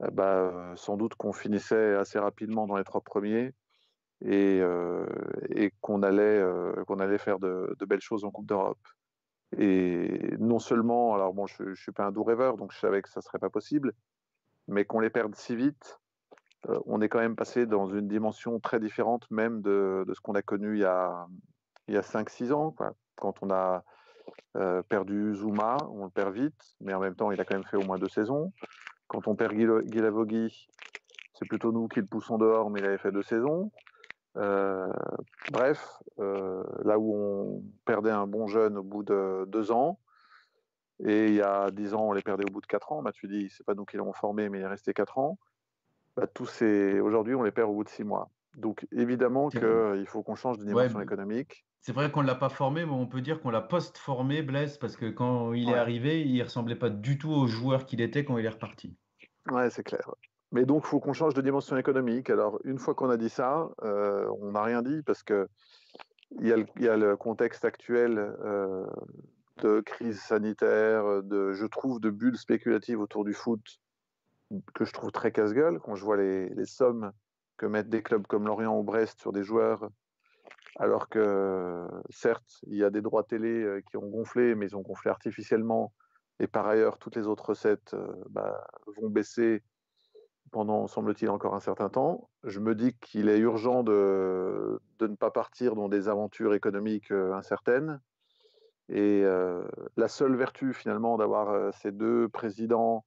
Eh 0.07 0.11
bah, 0.11 0.73
sans 0.77 0.97
doute 0.97 1.15
qu'on 1.15 1.33
finissait 1.33 1.95
assez 1.95 2.19
rapidement 2.19 2.67
dans 2.67 2.77
les 2.77 2.85
trois 2.85 3.01
premiers 3.01 3.55
et, 4.23 4.61
euh, 4.61 5.07
et 5.51 5.73
qu'on 5.81 6.03
allait, 6.03 6.23
euh, 6.23 6.85
qu'on 6.87 6.99
allait 6.99 7.19
faire 7.19 7.39
de, 7.39 7.75
de, 7.79 7.85
belles 7.87 8.01
choses 8.01 8.25
en 8.25 8.31
Coupe 8.31 8.47
d'Europe. 8.47 8.79
Et 9.59 10.37
non 10.39 10.59
seulement, 10.59 11.15
alors 11.15 11.33
bon, 11.33 11.47
je 11.47 11.63
ne 11.63 11.75
suis 11.75 11.93
pas 11.93 12.07
un 12.07 12.13
doux 12.13 12.25
rêveur, 12.25 12.57
donc 12.57 12.73
je 12.73 12.79
savais 12.79 13.03
que 13.03 13.09
ça 13.09 13.21
ne 13.21 13.23
serait 13.23 13.39
pas 13.39 13.51
possible, 13.51 13.93
mais 14.67 14.85
qu'on 14.85 15.01
les 15.01 15.11
perde 15.11 15.35
si 15.37 15.55
vite, 15.55 16.01
on 16.87 17.01
est 17.01 17.09
quand 17.09 17.19
même 17.19 17.37
passé 17.37 17.67
dans 17.67 17.89
une 17.89 18.09
dimension 18.09 18.61
très 18.61 18.81
différente 18.81 19.31
même 19.31 19.63
de, 19.63 20.05
ce 20.13 20.21
qu'on 20.21 20.35
a 20.35 20.43
connu 20.43 20.77
il 20.77 20.83
y 20.83 20.85
a, 20.85 21.27
il 21.89 21.95
y 21.95 21.97
a 21.97 22.03
5-6 22.03 22.53
ans. 22.53 22.75
Quand 23.17 23.43
on 23.43 23.51
a 23.51 23.85
perdu 24.89 25.35
Zuma, 25.35 25.77
on 25.91 26.05
le 26.05 26.11
perd 26.11 26.35
vite, 26.35 26.77
mais 26.81 26.95
en 26.95 27.01
même 27.01 27.15
temps, 27.15 27.31
il 27.31 27.41
a 27.41 27.45
quand 27.45 27.55
même 27.55 27.65
fait 27.65 27.77
au 27.77 27.85
moins 27.85 27.99
deux 27.99 28.09
saisons. 28.09 28.53
Quand 29.09 29.29
on 29.29 29.35
perd 29.35 29.53
Guilavogui, 29.55 30.69
c'est 31.35 31.49
plutôt 31.49 31.73
nous 31.73 31.89
qui 31.89 32.01
le 32.01 32.07
poussons 32.07 32.39
dehors, 32.39 32.71
mais 32.71 32.81
il 32.81 32.87
avait 32.87 32.99
fait 32.99 33.13
deux 33.13 33.23
saisons. 33.23 33.71
Bref, 35.53 36.03
là 36.19 36.99
où 36.99 37.15
on 37.15 37.63
perdait 37.85 38.11
un 38.11 38.27
bon 38.27 38.47
jeune 38.47 38.79
au 38.79 38.83
bout 38.83 39.03
de 39.03 39.45
deux 39.49 39.71
ans, 39.73 39.99
et 41.05 41.27
il 41.27 41.35
y 41.35 41.43
a 41.43 41.71
dix 41.73 41.93
ans, 41.93 42.09
on 42.09 42.13
les 42.13 42.23
perdait 42.23 42.45
au 42.49 42.53
bout 42.53 42.61
de 42.61 42.67
quatre 42.67 42.93
ans, 42.93 43.03
tu 43.13 43.27
dis, 43.27 43.51
c'est 43.51 43.67
pas 43.67 43.75
nous 43.75 43.85
qui 43.85 43.97
l'avons 43.97 44.13
formé, 44.13 44.49
mais 44.49 44.59
il 44.61 44.63
est 44.63 44.69
resté 44.69 44.95
quatre 44.95 45.19
ans 45.19 45.39
bah, 46.17 46.27
tous 46.27 46.47
ces... 46.47 47.01
aujourd'hui, 47.01 47.35
on 47.35 47.43
les 47.43 47.51
perd 47.51 47.71
au 47.71 47.75
bout 47.75 47.85
de 47.85 47.89
six 47.89 48.05
mois. 48.05 48.31
Donc 48.57 48.87
évidemment 48.93 49.49
qu'il 49.49 50.07
faut 50.07 50.23
qu'on 50.23 50.37
change 50.37 50.59
de 50.59 50.65
dimension 50.65 51.01
économique. 51.01 51.65
C'est 51.81 51.93
vrai 51.93 52.11
qu'on 52.11 52.23
ne 52.23 52.27
l'a 52.27 52.35
pas 52.35 52.49
formé, 52.49 52.87
mais 52.87 52.93
on 52.93 53.07
peut 53.07 53.21
dire 53.21 53.41
qu'on 53.41 53.51
l'a 53.51 53.61
post-formé, 53.61 54.43
Blaise, 54.43 54.79
parce 54.79 54.97
que 54.97 55.11
quand 55.11 55.53
il 55.53 55.69
est 55.69 55.75
arrivé, 55.75 56.23
il 56.23 56.39
ne 56.39 56.45
ressemblait 56.45 56.77
pas 56.77 56.89
du 56.89 57.19
tout 57.19 57.31
au 57.31 57.47
joueur 57.47 57.85
qu'il 57.85 58.01
était 58.01 58.25
quand 58.25 58.39
il 58.39 58.47
est 58.47 58.51
reparti. 58.51 58.97
Ouais, 59.51 59.69
c'est 59.69 59.83
clair. 59.83 60.11
Mais 60.51 60.65
donc, 60.65 60.85
il 60.87 60.89
faut 60.89 60.99
qu'on 60.99 61.13
change 61.13 61.35
de 61.35 61.43
dimension 61.43 61.77
économique. 61.77 62.31
Alors, 62.31 62.59
une 62.65 62.79
fois 62.79 62.95
qu'on 62.95 63.11
a 63.11 63.19
dit 63.19 63.29
ça, 63.29 63.69
euh, 63.83 64.27
on 64.41 64.53
n'a 64.53 64.63
rien 64.63 64.81
dit 64.81 65.03
parce 65.05 65.23
que 65.23 65.47
il 66.41 66.49
y, 66.49 66.89
a 66.89 66.97
le 66.97 67.17
contexte 67.17 67.65
actuel 67.65 68.19
euh, 68.19 68.87
de 69.63 69.81
crise 69.81 70.21
sanitaire, 70.21 71.23
de, 71.23 71.53
je 71.53 71.67
trouve, 71.67 72.01
de 72.01 72.11
bulles 72.11 72.39
spéculatives 72.39 72.99
autour 72.99 73.25
du 73.25 73.35
foot 73.35 73.79
que 74.75 74.85
je 74.85 74.93
trouve 74.93 75.13
très 75.13 75.33
casse-gueule 75.33 75.81
quand 75.81 75.95
je 75.95 76.05
vois 76.05 76.17
les, 76.17 76.67
sommes 76.67 77.13
que 77.57 77.67
mettent 77.67 77.89
des 77.89 78.03
clubs 78.03 78.27
comme 78.27 78.47
Lorient 78.47 78.79
ou 78.79 78.83
Brest 78.83 79.21
sur 79.21 79.33
des 79.33 79.45
joueurs, 79.45 79.89
alors 80.77 81.09
que 81.09 81.87
certes, 82.11 82.61
il 82.67 82.77
y 82.77 82.85
a 82.85 82.91
des 82.91 83.01
droits 83.01 83.23
télé 83.23 83.63
euh, 83.63 83.81
qui 83.89 83.97
ont 83.97 84.09
gonflé, 84.09 84.55
mais 84.55 84.67
ils 84.67 84.77
ont 84.77 84.81
gonflé 84.81 85.11
artificiellement, 85.11 85.93
et 86.41 86.49
par 86.49 86.67
ailleurs, 86.67 86.99
toutes 86.99 87.17
les 87.17 87.27
autres 87.27 87.51
recettes 87.51 87.95
euh, 87.95 88.13
bah, 88.31 88.67
vont 89.01 89.09
baisser 89.09 89.63
pendant, 90.51 90.87
semble-t-il, 90.87 91.31
encore 91.31 91.55
un 91.55 91.61
certain 91.61 91.89
temps. 91.89 92.29
Je 92.43 92.61
me 92.61 92.75
dis 92.75 92.97
qu'il 93.01 93.29
est 93.29 93.39
urgent 93.39 93.83
de, 93.83 94.81
de, 94.99 95.07
ne 95.07 95.15
pas 95.17 95.31
partir 95.31 95.75
dans 95.75 95.89
des 95.89 96.09
aventures 96.09 96.55
économiques 96.55 97.11
euh, 97.13 97.33
incertaines. 97.35 98.01
Et 98.91 99.25
la 99.97 100.09
seule 100.09 100.37
vertu, 100.37 100.75
finalement, 100.75 101.17
d'avoir 101.17 101.73
ces 101.73 101.91
deux 101.91 102.29
présidents 102.29 103.07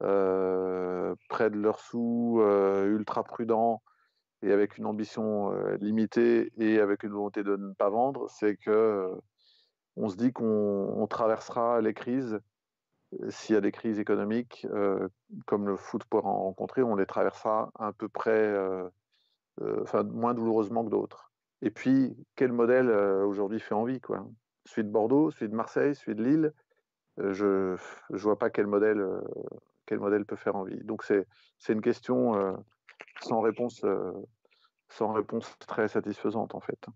près 0.00 1.50
de 1.50 1.56
leurs 1.56 1.80
sous, 1.80 2.38
euh, 2.40 2.86
ultra 2.86 3.24
prudents 3.24 3.82
et 4.42 4.52
avec 4.52 4.78
une 4.78 4.86
ambition 4.86 5.52
euh, 5.52 5.76
limitée 5.80 6.52
et 6.58 6.80
avec 6.80 7.02
une 7.02 7.12
volonté 7.12 7.42
de 7.42 7.56
ne 7.56 7.72
pas 7.72 7.90
vendre, 7.90 8.28
c'est 8.30 8.56
que 8.56 9.10
on 9.96 10.08
se 10.08 10.16
dit 10.16 10.32
qu'on 10.32 11.06
traversera 11.08 11.80
les 11.80 11.94
crises 11.94 12.40
s'il 13.28 13.54
y 13.54 13.58
a 13.58 13.60
des 13.60 13.70
crises 13.70 14.00
économiques, 14.00 14.66
comme 15.46 15.68
le 15.68 15.76
foot 15.76 16.02
pourra 16.04 16.28
en 16.28 16.42
rencontrer, 16.42 16.82
on 16.82 16.96
les 16.96 17.06
traversera 17.06 17.70
à 17.78 17.92
peu 17.92 18.08
près, 18.08 18.52
moins 19.60 20.34
douloureusement 20.34 20.84
que 20.84 20.90
d'autres. 20.90 21.30
Et 21.62 21.70
puis, 21.70 22.16
quel 22.34 22.50
modèle 22.50 22.90
aujourd'hui 22.90 23.60
fait 23.60 23.76
envie 23.76 24.00
quoi? 24.00 24.26
Celui 24.64 24.82
de 24.82 24.92
Bordeaux, 24.92 25.30
celui 25.30 25.48
de 25.48 25.54
Marseille, 25.54 25.94
celui 25.94 26.16
de 26.16 26.24
Lille. 26.24 26.52
je 27.18 27.76
ne 28.10 28.18
vois 28.18 28.36
pas 28.36 28.50
quel 28.50 28.66
modèle 28.66 29.06
quel 29.86 29.98
modèle 29.98 30.24
peut 30.24 30.36
faire 30.36 30.56
envie. 30.56 30.82
Donc 30.84 31.02
c'est 31.04 31.72
une 31.72 31.80
question 31.80 32.36
euh, 32.36 32.52
sans 33.22 33.40
réponse 33.40 33.82
euh, 33.84 34.12
sans 34.88 35.12
réponse 35.12 35.56
très 35.60 35.88
satisfaisante 35.88 36.54
en 36.54 36.60
fait. 36.60 36.86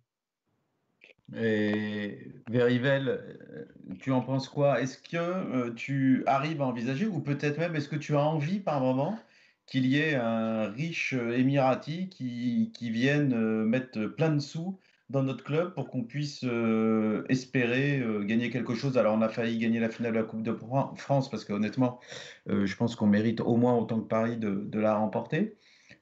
Et 1.36 2.32
Verivel, 2.48 3.08
euh, 3.08 3.64
tu 4.00 4.12
en 4.12 4.22
penses 4.22 4.48
quoi? 4.48 4.80
Est-ce 4.80 4.98
que 4.98 5.70
tu 5.70 6.22
arrives 6.26 6.62
à 6.62 6.66
envisager, 6.66 7.06
ou 7.06 7.20
peut-être 7.20 7.58
même 7.58 7.76
est-ce 7.76 7.88
que 7.88 7.96
tu 7.96 8.16
as 8.16 8.22
envie 8.22 8.60
par 8.60 8.80
moment 8.80 9.18
qu'il 9.66 9.84
y 9.84 9.98
ait 9.98 10.14
un 10.14 10.70
riche 10.70 11.12
émirati 11.12 12.08
qui, 12.08 12.72
qui 12.74 12.90
vienne 12.90 13.64
mettre 13.64 14.06
plein 14.06 14.30
de 14.30 14.38
sous 14.38 14.78
dans 15.10 15.22
notre 15.22 15.42
club 15.42 15.74
pour 15.74 15.88
qu'on 15.88 16.04
puisse 16.04 16.44
euh, 16.44 17.24
espérer 17.28 18.00
euh, 18.00 18.24
gagner 18.24 18.50
quelque 18.50 18.74
chose. 18.74 18.98
Alors, 18.98 19.14
on 19.16 19.22
a 19.22 19.28
failli 19.28 19.58
gagner 19.58 19.80
la 19.80 19.88
finale 19.88 20.12
de 20.12 20.18
la 20.18 20.24
Coupe 20.24 20.42
de 20.42 20.52
France 20.96 21.30
parce 21.30 21.44
qu'honnêtement, 21.44 21.98
euh, 22.48 22.66
je 22.66 22.76
pense 22.76 22.94
qu'on 22.94 23.06
mérite 23.06 23.40
au 23.40 23.56
moins 23.56 23.74
autant 23.74 24.00
que 24.00 24.08
Paris 24.08 24.36
de, 24.36 24.78
la 24.78 24.96
remporter. 24.96 25.56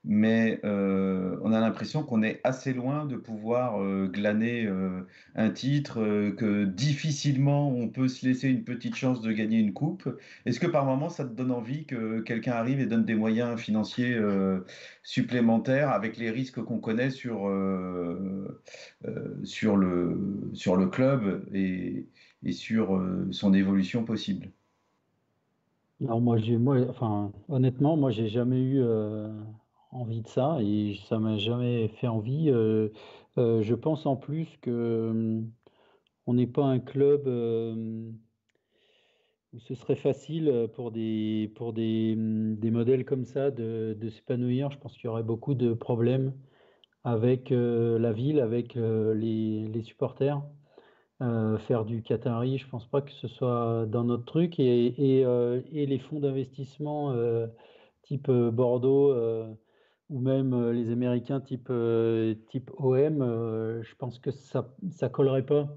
Mais 0.06 0.60
euh, 0.64 1.36
on 1.42 1.52
a 1.52 1.58
l'impression 1.58 2.04
qu'on 2.04 2.22
est 2.22 2.40
assez 2.44 2.72
loin 2.72 3.06
de 3.06 3.16
pouvoir 3.16 3.82
euh, 3.82 4.06
glaner 4.06 4.64
euh, 4.64 5.00
un 5.34 5.50
titre, 5.50 5.96
que 6.36 6.64
difficilement 6.64 7.68
on 7.68 7.88
peut 7.88 8.06
se 8.06 8.24
laisser 8.24 8.48
une 8.48 8.62
petite 8.62 8.94
chance 8.94 9.20
de 9.20 9.32
gagner 9.32 9.58
une 9.58 9.72
coupe. 9.72 10.08
Est-ce 10.46 10.60
que 10.60 10.68
par 10.68 10.84
moment 10.84 11.08
ça 11.08 11.24
te 11.24 11.34
donne 11.34 11.50
envie 11.50 11.86
que 11.86 12.20
quelqu'un 12.20 12.52
arrive 12.52 12.80
et 12.80 12.86
donne 12.86 13.04
des 13.04 13.16
moyens 13.16 13.58
financiers 13.60 14.16
supplémentaires 15.02 15.90
avec 15.90 16.16
les 16.16 16.30
risques 16.30 16.62
qu'on 16.62 16.78
connaît 16.78 17.10
sur, 17.10 17.50
sur, 19.42 19.76
le, 19.76 20.50
sur 20.52 20.76
le 20.76 20.86
club 20.86 21.44
et, 21.52 22.06
et 22.44 22.52
sur 22.52 23.02
son 23.32 23.54
évolution 23.54 24.04
possible? 24.04 24.50
Alors 26.02 26.20
moi, 26.20 26.38
j'ai, 26.38 26.58
moi, 26.58 26.78
enfin, 26.88 27.32
honnêtement, 27.48 27.96
moi, 27.96 28.10
j'ai 28.10 28.28
jamais 28.28 28.62
eu 28.62 28.82
envie 29.96 30.22
de 30.22 30.28
ça 30.28 30.58
et 30.62 30.96
ça 31.08 31.18
m'a 31.18 31.38
jamais 31.38 31.88
fait 31.88 32.06
envie. 32.08 32.50
Euh, 32.50 32.90
euh, 33.38 33.62
je 33.62 33.74
pense 33.74 34.06
en 34.06 34.16
plus 34.16 34.48
que 34.58 35.08
hum, 35.10 35.52
on 36.26 36.34
n'est 36.34 36.46
pas 36.46 36.64
un 36.64 36.80
club 36.80 37.26
euh, 37.28 38.10
où 39.52 39.58
ce 39.60 39.74
serait 39.74 39.96
facile 39.96 40.68
pour 40.74 40.90
des, 40.92 41.52
pour 41.56 41.72
des, 41.72 42.14
hum, 42.16 42.56
des 42.56 42.70
modèles 42.70 43.04
comme 43.04 43.24
ça 43.24 43.50
de, 43.50 43.96
de 43.98 44.08
s'épanouir. 44.10 44.70
Je 44.70 44.78
pense 44.78 44.94
qu'il 44.94 45.06
y 45.06 45.08
aurait 45.08 45.22
beaucoup 45.22 45.54
de 45.54 45.72
problèmes 45.74 46.34
avec 47.04 47.50
la 47.50 48.12
ville, 48.12 48.40
avec 48.40 48.74
les, 48.74 49.68
les 49.68 49.82
supporters. 49.82 50.42
faire 51.20 51.84
du 51.84 52.02
Qatari, 52.02 52.58
je 52.58 52.68
pense 52.68 52.86
pas 52.86 53.00
que 53.00 53.12
ce 53.12 53.28
soit 53.28 53.86
dans 53.86 54.02
notre 54.02 54.24
truc. 54.24 54.58
Et, 54.58 55.20
et, 55.20 55.20
et 55.20 55.86
les 55.86 55.98
fonds 56.00 56.18
d'investissement 56.18 57.14
type 58.02 58.28
Bordeaux, 58.30 59.12
ou 60.08 60.20
même 60.20 60.52
euh, 60.54 60.72
les 60.72 60.90
Américains 60.90 61.40
type, 61.40 61.68
euh, 61.70 62.34
type 62.48 62.70
OM, 62.78 63.22
euh, 63.22 63.82
je 63.82 63.94
pense 63.96 64.18
que 64.18 64.30
ça 64.30 64.74
ne 64.82 65.08
collerait 65.08 65.44
pas. 65.46 65.68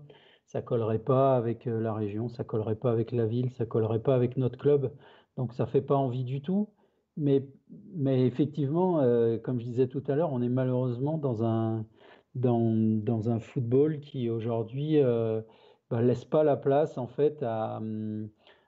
Ça 0.45 0.61
collerait 0.61 0.99
pas 0.99 1.37
avec 1.37 1.65
la 1.65 1.93
région, 1.93 2.27
ça 2.27 2.43
collerait 2.43 2.75
pas 2.75 2.91
avec 2.91 3.11
la 3.11 3.27
ville, 3.27 3.51
ça 3.51 3.65
collerait 3.67 4.01
pas 4.01 4.15
avec 4.15 4.35
notre 4.37 4.57
club. 4.57 4.91
Donc 5.37 5.53
ça 5.53 5.67
fait 5.67 5.81
pas 5.81 5.95
envie 5.95 6.23
du 6.23 6.41
tout. 6.41 6.69
Mais, 7.17 7.47
mais 7.93 8.25
effectivement, 8.25 8.97
comme 9.43 9.59
je 9.59 9.65
disais 9.65 9.87
tout 9.87 10.03
à 10.07 10.15
l'heure, 10.15 10.33
on 10.33 10.41
est 10.41 10.49
malheureusement 10.49 11.19
dans 11.19 11.43
un, 11.43 11.85
dans, 12.33 12.59
dans 13.03 13.29
un 13.29 13.39
football 13.39 13.99
qui 13.99 14.29
aujourd'hui 14.29 14.97
ne 14.97 15.43
bah, 15.91 16.01
laisse 16.01 16.25
pas 16.25 16.43
la 16.43 16.57
place 16.57 16.97
en 16.97 17.07
fait 17.07 17.43
à, 17.43 17.79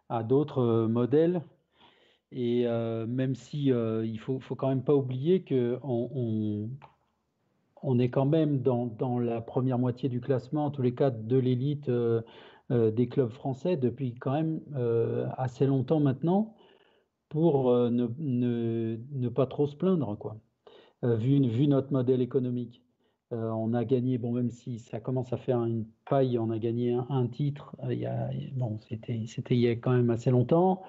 à 0.10 0.24
d'autres 0.24 0.86
modèles 0.88 1.42
et 2.32 2.66
euh, 2.66 3.06
même 3.08 3.36
si 3.36 3.72
euh, 3.72 4.06
il 4.06 4.20
faut, 4.20 4.40
faut 4.40 4.56
quand 4.56 4.70
même 4.70 4.84
pas 4.84 4.96
oublier 4.96 5.42
que 5.44 5.80
on, 5.84 6.70
on, 7.84 8.00
est 8.00 8.10
quand 8.10 8.26
même 8.26 8.62
dans, 8.62 8.86
dans, 8.86 9.20
la 9.20 9.42
première 9.42 9.78
moitié 9.78 10.08
du 10.08 10.22
classement, 10.22 10.66
en 10.66 10.72
tous 10.72 10.82
les 10.82 10.96
cas 10.96 11.10
de 11.10 11.38
l'élite 11.38 11.90
euh, 11.90 12.22
des 12.70 13.10
clubs 13.10 13.32
français 13.32 13.76
depuis 13.76 14.14
quand 14.16 14.32
même 14.32 14.62
assez 15.38 15.66
longtemps 15.66 16.00
maintenant, 16.00 16.56
pour 17.28 17.70
ne, 17.70 18.08
ne, 18.18 18.98
ne, 19.12 19.30
pas 19.30 19.46
trop 19.46 19.68
se 19.68 19.76
plaindre, 19.76 20.18
quoi. 20.18 20.38
vu, 21.04 21.46
vu 21.50 21.68
notre 21.68 21.92
modèle 21.92 22.22
économique. 22.22 22.82
on 23.32 23.74
a 23.74 23.84
gagné, 23.84 24.18
bon, 24.18 24.32
même 24.32 24.52
si 24.52 24.80
ça 24.80 25.02
commence 25.02 25.34
à 25.34 25.38
faire 25.38 25.62
une 25.66 25.86
paille, 26.10 26.40
on 26.40 26.50
a 26.50 26.60
gagné 26.60 26.94
un, 26.94 27.28
titre. 27.28 27.76
il 27.90 28.00
y 28.00 28.06
a, 28.06 28.30
bon, 28.54 28.80
c'était 28.88 29.18
il 29.18 29.60
y 29.60 29.68
a 29.68 29.76
quand 29.76 29.92
même 29.92 30.10
assez 30.10 30.32
longtemps. 30.32 30.82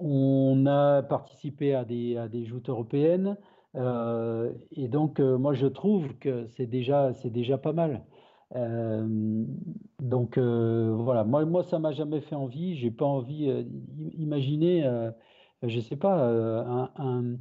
On 0.00 0.66
a 0.66 1.02
participé 1.02 1.74
à 1.74 1.84
des, 1.84 2.16
à 2.16 2.28
des 2.28 2.44
joutes 2.44 2.68
européennes. 2.68 3.36
Euh, 3.76 4.52
et 4.72 4.88
donc, 4.88 5.20
euh, 5.20 5.38
moi, 5.38 5.54
je 5.54 5.66
trouve 5.66 6.16
que 6.18 6.46
c'est 6.56 6.66
déjà, 6.66 7.12
déjà 7.24 7.58
pas 7.58 7.72
mal. 7.72 8.04
Euh, 8.56 9.44
donc, 10.00 10.38
voilà, 10.38 11.24
moi, 11.24 11.44
moi 11.44 11.62
ça 11.64 11.78
m'a 11.78 11.92
jamais 11.92 12.20
fait 12.20 12.34
envie. 12.34 12.76
J'ai 12.76 12.90
pas 12.90 13.04
envie 13.06 13.50
d'imaginer, 13.64 14.88
je 15.62 15.80
sais 15.80 15.96
pas, 15.96 16.16
un, 16.96 17.36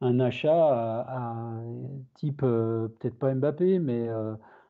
un, 0.00 0.20
achat 0.20 1.04
à, 1.08 1.60
type, 2.14 2.40
peut-être 2.40 3.18
pas 3.18 3.34
Mbappé, 3.34 3.78
mais 3.78 4.08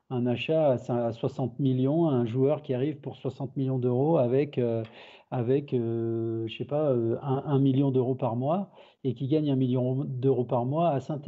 un 0.09 0.25
achat 0.25 0.71
à 0.71 1.11
60 1.11 1.59
millions, 1.59 2.07
un 2.09 2.25
joueur 2.25 2.63
qui 2.63 2.73
arrive 2.73 2.99
pour 2.99 3.15
60 3.17 3.55
millions 3.57 3.79
d'euros 3.79 4.17
avec 4.17 4.59
avec, 5.33 5.73
euh, 5.73 6.45
je 6.47 6.57
sais 6.57 6.65
pas, 6.65 6.91
euh, 6.91 7.17
un, 7.23 7.57
million 7.57 7.89
d'euros 7.89 8.13
par 8.13 8.35
mois 8.35 8.69
et 9.03 9.15
qui 9.15 9.27
gagne 9.27 9.49
un 9.49 9.55
million 9.55 10.05
d'euros 10.05 10.45
par 10.45 10.63
mois 10.63 10.91
à 10.91 10.99
saint 10.99 11.19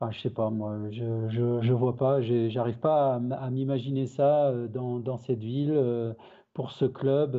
Enfin, 0.00 0.10
je 0.10 0.20
sais 0.20 0.30
pas, 0.30 0.48
moi, 0.48 0.78
je, 0.90 1.28
je, 1.28 1.72
vois 1.74 1.98
pas, 1.98 2.22
j'arrive 2.22 2.78
pas 2.78 3.16
à, 3.16 3.50
m'imaginer 3.50 4.06
ça 4.06 4.48
euh, 4.48 4.68
dans, 4.68 5.18
cette 5.18 5.40
ville, 5.40 6.16
pour 6.54 6.72
ce 6.72 6.86
club, 6.86 7.36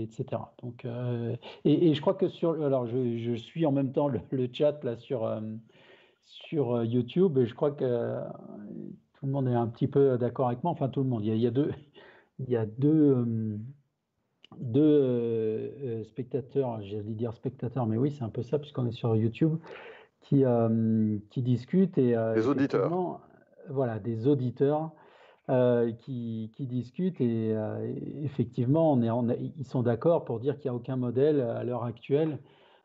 etc. 0.00 0.42
Donc, 0.60 0.88
et, 1.64 1.94
je 1.94 2.00
crois 2.00 2.14
que 2.14 2.28
sur, 2.28 2.60
alors 2.64 2.88
je, 2.88 3.34
suis 3.36 3.64
en 3.64 3.70
même 3.70 3.92
temps 3.92 4.08
le, 4.08 4.20
chat 4.52 4.82
là 4.82 4.96
sur, 4.96 5.40
sur 6.24 6.82
YouTube 6.82 7.38
et 7.38 7.46
je 7.46 7.54
crois 7.54 7.70
que 7.70 8.18
tout 9.14 9.26
le 9.26 9.30
monde 9.30 9.46
est 9.46 9.54
un 9.54 9.68
petit 9.68 9.86
peu 9.86 10.18
d'accord 10.18 10.48
avec 10.48 10.64
moi, 10.64 10.72
enfin 10.72 10.88
tout 10.88 11.04
le 11.04 11.08
monde, 11.08 11.24
il 11.24 11.36
y 11.36 11.46
a, 11.46 11.50
deux, 11.52 11.70
il 12.40 12.50
y 12.50 12.56
a 12.56 12.66
deux 12.66 13.24
deux 14.60 14.80
euh, 14.80 15.70
euh, 15.82 16.04
spectateurs, 16.04 16.80
j'allais 16.82 17.14
dire 17.14 17.34
spectateurs, 17.34 17.86
mais 17.86 17.96
oui, 17.96 18.10
c'est 18.10 18.24
un 18.24 18.28
peu 18.28 18.42
ça, 18.42 18.58
puisqu'on 18.58 18.86
est 18.86 18.92
sur 18.92 19.14
YouTube, 19.16 19.56
qui, 20.20 20.44
euh, 20.44 21.18
qui 21.30 21.42
discutent. 21.42 21.98
Et, 21.98 22.16
des 22.34 22.48
auditeurs. 22.48 23.20
Voilà, 23.68 23.98
des 23.98 24.26
auditeurs 24.26 24.90
qui, 25.48 26.50
qui, 26.54 26.66
discutent. 26.66 27.20
Et 27.20 27.54
effectivement, 28.22 28.92
on 28.92 29.02
est, 29.02 29.10
on 29.10 29.28
ils 29.28 29.66
sont 29.66 29.82
d'accord 29.82 30.24
pour 30.24 30.40
dire 30.40 30.58
qu'il 30.58 30.70
n'y 30.70 30.74
a 30.74 30.76
aucun 30.76 30.96
modèle 30.96 31.40
à 31.40 31.62
l'heure 31.62 31.84
actuelle. 31.84 32.38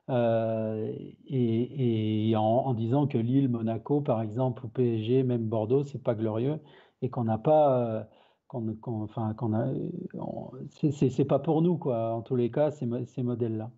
et, 0.10 2.30
et 2.30 2.36
en, 2.36 2.42
en, 2.42 2.74
disant 2.74 3.08
que 3.08 3.18
Lille, 3.18 3.50
Monaco, 3.50 4.02
par 4.02 4.22
exemple, 4.22 4.66
ou 4.66 4.70
PSG, 4.70 5.24
même 5.24 5.46
Bordeaux, 5.46 5.84
c'est 5.84 6.02
pas 6.02 6.16
glorieux 6.16 6.60
et 7.02 7.10
qu'on 7.10 7.24
n'a 7.24 7.38
pas 7.38 8.08
qu'on, 8.48 8.76
enfin, 9.04 9.34
qu'on 9.34 9.54
a, 9.54 9.68
c'est, 10.70 11.26
pas 11.26 11.40
pour 11.40 11.62
nous, 11.62 11.78
quoi, 11.78 12.12
en 12.14 12.22
tous 12.22 12.36
les 12.36 12.50
cas, 12.50 12.72
ces, 12.72 12.88
ces 13.06 13.24
modèles-là. 13.24 13.70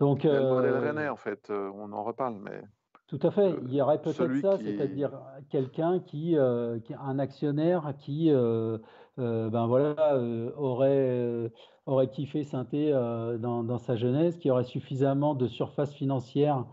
Donc, 0.00 0.24
le 0.24 0.30
modèle 0.30 0.72
euh, 0.72 0.80
Rennais, 0.80 1.08
en 1.08 1.16
fait, 1.16 1.50
euh, 1.50 1.70
on 1.74 1.92
en 1.92 2.02
reparle, 2.02 2.36
mais. 2.42 2.62
Tout 3.06 3.18
à 3.22 3.30
fait. 3.30 3.56
Il 3.66 3.74
y 3.74 3.82
aurait 3.82 4.00
peut-être 4.00 4.36
ça, 4.36 4.56
c'est-à-dire 4.56 5.10
quelqu'un 5.50 5.98
qui, 5.98 6.38
euh, 6.38 6.78
qui, 6.78 6.94
un 6.94 7.18
actionnaire 7.18 7.92
qui, 7.98 8.30
ben 8.30 9.66
voilà, 9.66 10.16
aurait, 10.56 11.50
aurait 11.86 12.08
kiffé 12.08 12.44
synthé 12.44 12.92
dans, 12.92 13.64
dans, 13.64 13.78
sa 13.78 13.96
jeunesse, 13.96 14.38
qui 14.38 14.48
aurait 14.48 14.62
suffisamment 14.62 15.34
de 15.34 15.48
surface 15.48 15.92
financière 15.92 16.66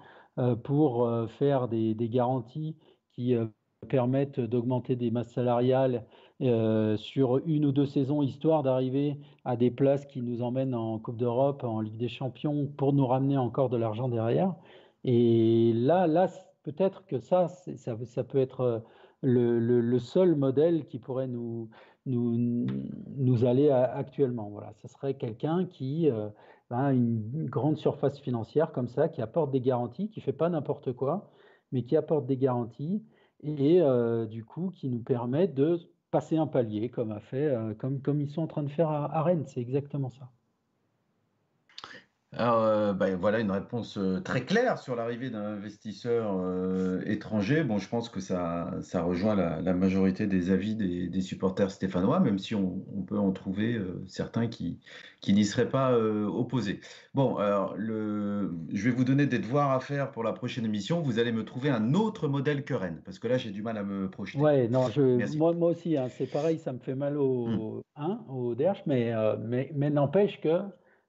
pour 0.64 1.10
faire 1.28 1.68
des, 1.68 1.96
des, 1.96 2.08
garanties 2.08 2.78
qui 3.14 3.36
permettent 3.90 4.40
d'augmenter 4.40 4.96
des 4.96 5.10
masses 5.10 5.34
salariales 5.34 6.06
euh, 6.44 6.98
sur 6.98 7.40
une 7.48 7.66
ou 7.66 7.72
deux 7.72 7.88
saisons, 7.88 8.22
histoire 8.22 8.62
d'arriver 8.62 9.18
à 9.44 9.56
des 9.56 9.72
places 9.72 10.06
qui 10.06 10.22
nous 10.22 10.44
emmènent 10.44 10.76
en 10.76 11.00
Coupe 11.00 11.18
d'Europe, 11.18 11.64
en 11.64 11.82
Ligue 11.82 11.98
des 11.98 12.10
Champions, 12.10 12.68
pour 12.78 12.94
nous 12.94 13.08
ramener 13.08 13.38
encore 13.38 13.70
de 13.70 13.78
l'argent 13.78 14.08
derrière. 14.08 14.54
Et 15.04 15.74
là, 15.74 16.06
là 16.06 16.28
peut-être 16.62 17.06
que 17.08 17.18
ça, 17.18 17.48
ça, 17.48 18.24
peut 18.24 18.38
être 18.38 18.62
euh, 18.62 18.80
le, 19.22 19.98
seul 19.98 20.36
modèle 20.36 20.86
qui 20.86 21.00
pourrait 21.00 21.28
nous, 21.28 21.70
nous, 22.06 23.46
aller 23.46 23.72
actuellement. 23.72 24.50
Voilà, 24.52 24.74
ce 24.74 24.88
serait 24.88 25.16
quelqu'un 25.16 25.66
qui 25.66 26.08
euh, 26.08 26.30
a 26.70 26.94
une 26.94 27.48
grande 27.50 27.78
surface 27.78 28.20
financière 28.20 28.72
comme 28.74 28.90
ça, 28.90 29.10
qui 29.10 29.24
apporte 29.24 29.50
des 29.50 29.62
garanties, 29.62 30.12
qui 30.12 30.22
fait 30.22 30.34
pas 30.34 30.50
n'importe 30.50 30.94
quoi, 30.94 31.32
mais 31.72 31.82
qui 31.82 31.98
apporte 31.98 32.28
des 32.28 32.38
garanties 32.38 33.04
et 33.44 33.82
du 34.28 34.44
coup 34.44 34.72
qui 34.72 34.90
nous 34.90 35.00
permet 35.00 35.48
de 35.48 35.80
passer 36.12 36.38
un 36.38 36.48
palier, 36.48 36.90
comme, 36.90 37.12
a 37.12 37.20
fait, 37.20 37.46
euh, 37.48 37.74
comme, 37.76 38.02
comme 38.02 38.22
ils 38.22 38.30
sont 38.30 38.42
en 38.44 38.48
train 38.48 38.64
de 38.64 38.70
faire 38.70 38.90
à 38.90 39.24
Rennes. 39.24 39.46
C'est 39.46 39.62
exactement 39.62 40.10
ça. 40.10 40.32
Alors, 42.34 42.62
euh, 42.62 42.92
bah, 42.92 43.16
voilà 43.16 43.40
une 43.40 43.52
réponse 43.52 43.98
euh, 43.98 44.20
très 44.20 44.44
claire 44.44 44.80
sur 44.80 44.98
l'arrivée 44.98 45.30
d'un 45.30 45.46
investisseur 45.46 46.36
euh, 46.38 47.02
étranger. 47.06 47.64
Bon, 47.64 47.78
je 47.78 47.88
pense 47.88 48.10
que 48.10 48.20
ça, 48.20 48.70
ça 48.82 49.02
rejoint 49.02 49.34
la, 49.34 49.74
majorité 49.74 50.28
des 50.28 50.52
avis 50.52 50.76
des, 50.76 51.22
supporters 51.22 51.72
stéphanois, 51.72 52.20
même 52.20 52.38
si 52.38 52.54
on, 52.54 52.82
peut 53.08 53.18
en 53.18 53.32
trouver 53.32 53.80
certains 54.08 54.48
qui, 54.48 54.80
qui 55.22 55.34
n'y 55.34 55.46
seraient 55.46 55.70
pas 55.70 55.98
opposés. 55.98 56.82
Bon, 57.14 57.38
alors, 57.38 57.76
le, 57.78 58.54
je 58.74 58.90
vais 58.90 58.96
vous 58.96 59.06
donner 59.06 59.26
des 59.26 59.40
devoirs 59.40 59.72
à 59.72 59.80
faire 59.80 60.12
pour 60.12 60.24
la 60.24 60.34
prochaine 60.34 60.66
émission. 60.66 61.02
Vous 61.02 61.20
allez 61.20 61.32
me 61.32 61.46
trouver 61.46 61.70
un 61.70 61.94
autre 61.94 62.28
modèle 62.28 62.66
que 62.66 62.74
Rennes, 62.74 63.02
parce 63.06 63.20
que 63.20 63.28
là, 63.28 63.38
j'ai 63.38 63.52
du 63.52 63.62
mal 63.62 63.78
à 63.78 63.84
me 63.84 64.10
projeter. 64.10 64.40
Ouais, 64.40 64.68
non, 64.68 64.90
je, 64.90 65.38
moi, 65.38 65.54
moi 65.54 65.70
aussi, 65.70 65.96
hein, 65.96 66.08
c'est 66.10 66.30
pareil, 66.30 66.60
ça 66.60 66.74
me 66.74 66.80
fait 66.80 66.96
mal 66.96 67.18
au, 67.18 67.48
mmh. 67.48 67.82
hein, 67.96 68.20
au 68.30 68.56
derche, 68.56 68.84
mais, 68.86 69.14
mais, 69.46 69.72
mais 69.76 69.90
n'empêche 69.90 70.42
que 70.42 70.60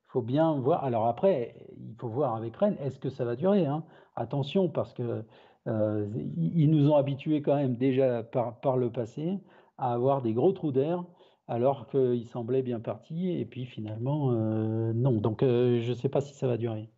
faut 0.08 0.22
bien 0.22 0.58
voir. 0.58 0.84
Alors 0.84 1.06
après, 1.06 1.54
il 1.76 1.94
faut 1.96 2.08
voir 2.08 2.34
avec 2.34 2.56
Rennes, 2.56 2.76
est-ce 2.80 2.98
que 2.98 3.10
ça 3.10 3.24
va 3.24 3.36
durer 3.36 3.66
hein 3.66 3.84
Attention, 4.16 4.68
parce 4.68 4.92
que 4.92 5.24
ils 5.66 6.70
nous 6.70 6.90
ont 6.90 6.96
habitués 6.96 7.42
quand 7.42 7.54
même 7.54 7.76
déjà 7.76 8.22
par, 8.22 8.78
le 8.78 8.90
passé 8.90 9.38
à 9.76 9.92
avoir 9.92 10.22
des 10.22 10.32
gros 10.32 10.52
trous 10.52 10.72
d'air 10.72 11.04
alors 11.46 11.88
qu'il 11.88 12.26
semblait 12.26 12.62
bien 12.62 12.80
parti, 12.80 13.38
et 13.38 13.44
puis 13.44 13.66
finalement, 13.66 14.32
non. 14.32 15.12
Donc, 15.12 15.40
je 15.42 15.86
ne 15.86 15.94
sais 15.94 16.08
pas 16.08 16.22
si 16.22 16.34
ça 16.34 16.46
va 16.46 16.56
durer. 16.56 16.88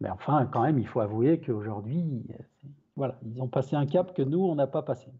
Mais 0.00 0.10
enfin, 0.10 0.46
quand 0.46 0.62
même, 0.62 0.78
il 0.78 0.86
faut 0.86 1.00
avouer 1.00 1.40
qu'aujourd'hui, 1.40 2.24
voilà, 2.96 3.18
ils 3.24 3.40
ont 3.42 3.48
passé 3.48 3.76
un 3.76 3.86
cap 3.86 4.14
que 4.14 4.22
nous, 4.22 4.44
on 4.44 4.54
n'a 4.54 4.66
pas 4.66 4.82
passé. 4.82 5.10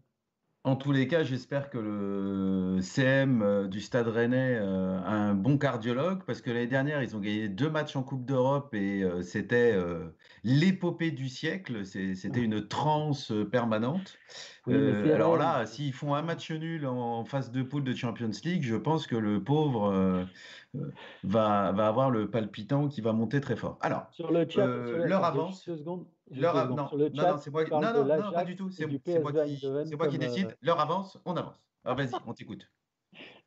En 0.67 0.75
tous 0.75 0.91
les 0.91 1.07
cas, 1.07 1.23
j'espère 1.23 1.69
que 1.69 1.77
le 1.77 2.81
CM 2.81 3.41
euh, 3.41 3.67
du 3.69 3.79
Stade 3.79 4.09
Rennais 4.09 4.57
euh, 4.59 4.99
a 4.99 5.13
un 5.13 5.33
bon 5.33 5.57
cardiologue 5.57 6.23
parce 6.25 6.41
que 6.41 6.51
l'année 6.51 6.67
dernière, 6.67 7.01
ils 7.01 7.15
ont 7.15 7.21
gagné 7.21 7.47
deux 7.47 7.69
matchs 7.69 7.95
en 7.95 8.03
Coupe 8.03 8.25
d'Europe 8.25 8.73
et 8.73 9.01
euh, 9.01 9.21
c'était 9.21 9.77
l'épopée 10.43 11.11
du 11.11 11.29
siècle. 11.29 11.85
C'était 11.85 12.41
une 12.41 12.67
transe 12.67 13.31
permanente. 13.49 14.17
alors 14.67 15.37
là, 15.37 15.65
s'ils 15.65 15.93
font 15.93 16.15
un 16.15 16.21
match 16.21 16.51
nul 16.51 16.85
en 16.85 17.23
phase 17.23 17.49
de 17.49 17.63
poule 17.63 17.85
de 17.85 17.95
Champions 17.95 18.31
League, 18.43 18.63
je 18.63 18.75
pense 18.75 19.07
que 19.07 19.15
le 19.15 19.41
pauvre 19.41 20.27
va, 21.23 21.71
va 21.71 21.87
avoir 21.87 22.11
le 22.11 22.29
palpitant 22.29 22.89
qui 22.89 22.99
va 22.99 23.13
monter 23.13 23.39
très 23.39 23.55
fort. 23.55 23.77
Alors, 23.79 24.07
sur 24.11 24.33
le 24.33 24.45
chat, 24.49 24.65
leur 24.65 25.23
avance. 25.23 25.69
Leur 26.31 26.67
non, 26.67 26.75
non, 26.75 27.09
non, 27.13 27.37
c'est 27.37 27.51
moi, 27.51 27.63
non, 27.65 27.81
non, 27.81 28.05
non, 28.05 28.31
pas 28.31 28.43
du 28.43 28.55
tout. 28.55 28.69
C'est 28.69 28.85
moi 28.85 29.31
qui, 29.45 29.95
moi 29.95 30.07
qui 30.07 30.17
décide. 30.17 30.57
Leur 30.61 30.79
avance, 30.79 31.17
on 31.25 31.35
avance. 31.35 31.61
Ah, 31.85 31.93
vas-y, 31.93 32.11
on 32.25 32.33
t'écoute. 32.33 32.69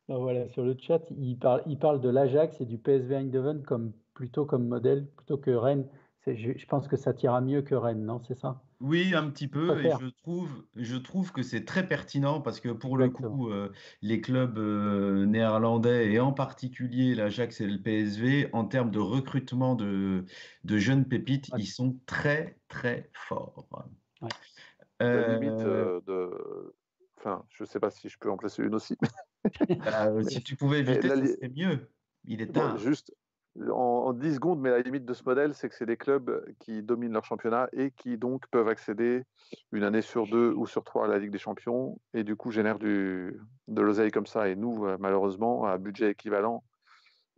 voilà, 0.07 0.47
sur 0.49 0.63
le 0.63 0.75
chat, 0.79 1.01
il 1.11 1.37
parle, 1.37 1.61
il 1.67 1.77
parle 1.77 2.01
de 2.01 2.09
l'Ajax 2.09 2.59
et 2.59 2.65
du 2.65 2.77
PSV 2.77 3.15
Eindhoven 3.15 3.63
comme 3.63 3.93
plutôt 4.13 4.45
comme 4.45 4.67
modèle, 4.67 5.07
plutôt 5.15 5.37
que 5.37 5.51
Rennes. 5.51 5.87
Je, 6.25 6.33
je, 6.55 6.65
pense 6.67 6.87
que 6.87 6.97
ça 6.97 7.13
tira 7.13 7.41
mieux 7.41 7.61
que 7.61 7.75
Rennes, 7.75 8.05
non 8.05 8.21
C'est 8.27 8.37
ça? 8.37 8.61
Oui, 8.81 9.13
un 9.13 9.29
petit 9.29 9.47
peu. 9.47 9.79
Et 9.85 9.91
je 9.99 10.07
trouve, 10.07 10.65
je 10.75 10.95
trouve 10.95 11.31
que 11.31 11.43
c'est 11.43 11.65
très 11.65 11.87
pertinent 11.87 12.41
parce 12.41 12.59
que 12.59 12.69
pour 12.69 12.97
le 12.97 13.09
coup, 13.09 13.49
euh, 13.49 13.71
les 14.01 14.21
clubs 14.21 14.57
euh, 14.57 15.25
néerlandais 15.25 16.11
et 16.11 16.19
en 16.19 16.33
particulier 16.33 17.13
l'Ajax 17.13 17.61
et 17.61 17.67
le 17.67 17.79
PSV, 17.79 18.49
en 18.53 18.65
termes 18.65 18.89
de 18.89 18.99
recrutement 18.99 19.75
de, 19.75 20.25
de 20.63 20.77
jeunes 20.77 21.05
pépites, 21.05 21.51
ils 21.57 21.67
sont 21.67 21.99
très, 22.07 22.57
très 22.67 23.09
forts. 23.13 23.67
Ouais. 24.21 24.29
Euh, 25.03 25.37
limite 25.37 25.59
de. 25.59 26.73
Enfin, 27.17 27.45
je 27.51 27.63
ne 27.63 27.67
sais 27.67 27.79
pas 27.79 27.91
si 27.91 28.09
je 28.09 28.17
peux 28.17 28.31
en 28.31 28.37
placer 28.37 28.63
une 28.63 28.73
aussi. 28.73 28.97
Bah, 29.69 30.09
si 30.23 30.41
tu 30.43 30.55
pouvais 30.55 30.79
éviter, 30.79 31.09
c'est 31.25 31.49
mieux. 31.49 31.89
Il 32.25 32.41
est 32.41 32.51
tard. 32.51 32.77
juste, 32.77 33.13
en, 33.59 34.13
10 34.13 34.35
secondes, 34.35 34.59
mais 34.59 34.69
la 34.69 34.79
limite 34.79 35.05
de 35.05 35.13
ce 35.13 35.23
modèle, 35.25 35.53
c'est 35.53 35.69
que 35.69 35.75
c'est 35.75 35.85
des 35.85 35.97
clubs 35.97 36.45
qui 36.59 36.83
dominent 36.83 37.13
leur 37.13 37.25
championnat 37.25 37.69
et 37.73 37.91
qui 37.91 38.17
donc 38.17 38.47
peuvent 38.47 38.67
accéder 38.67 39.23
une 39.71 39.83
année 39.83 40.01
sur 40.01 40.27
deux 40.27 40.53
ou 40.53 40.65
sur 40.65 40.83
trois 40.83 41.05
à 41.05 41.07
la 41.07 41.19
Ligue 41.19 41.31
des 41.31 41.37
Champions 41.37 41.99
et 42.13 42.23
du 42.23 42.35
coup 42.35 42.51
génèrent 42.51 42.79
de 42.79 43.33
l'oseille 43.67 44.11
comme 44.11 44.25
ça. 44.25 44.47
Et 44.47 44.55
nous, 44.55 44.85
euh, 44.85 44.97
malheureusement, 44.99 45.65
à 45.65 45.77
budget 45.77 46.11
équivalent, 46.11 46.63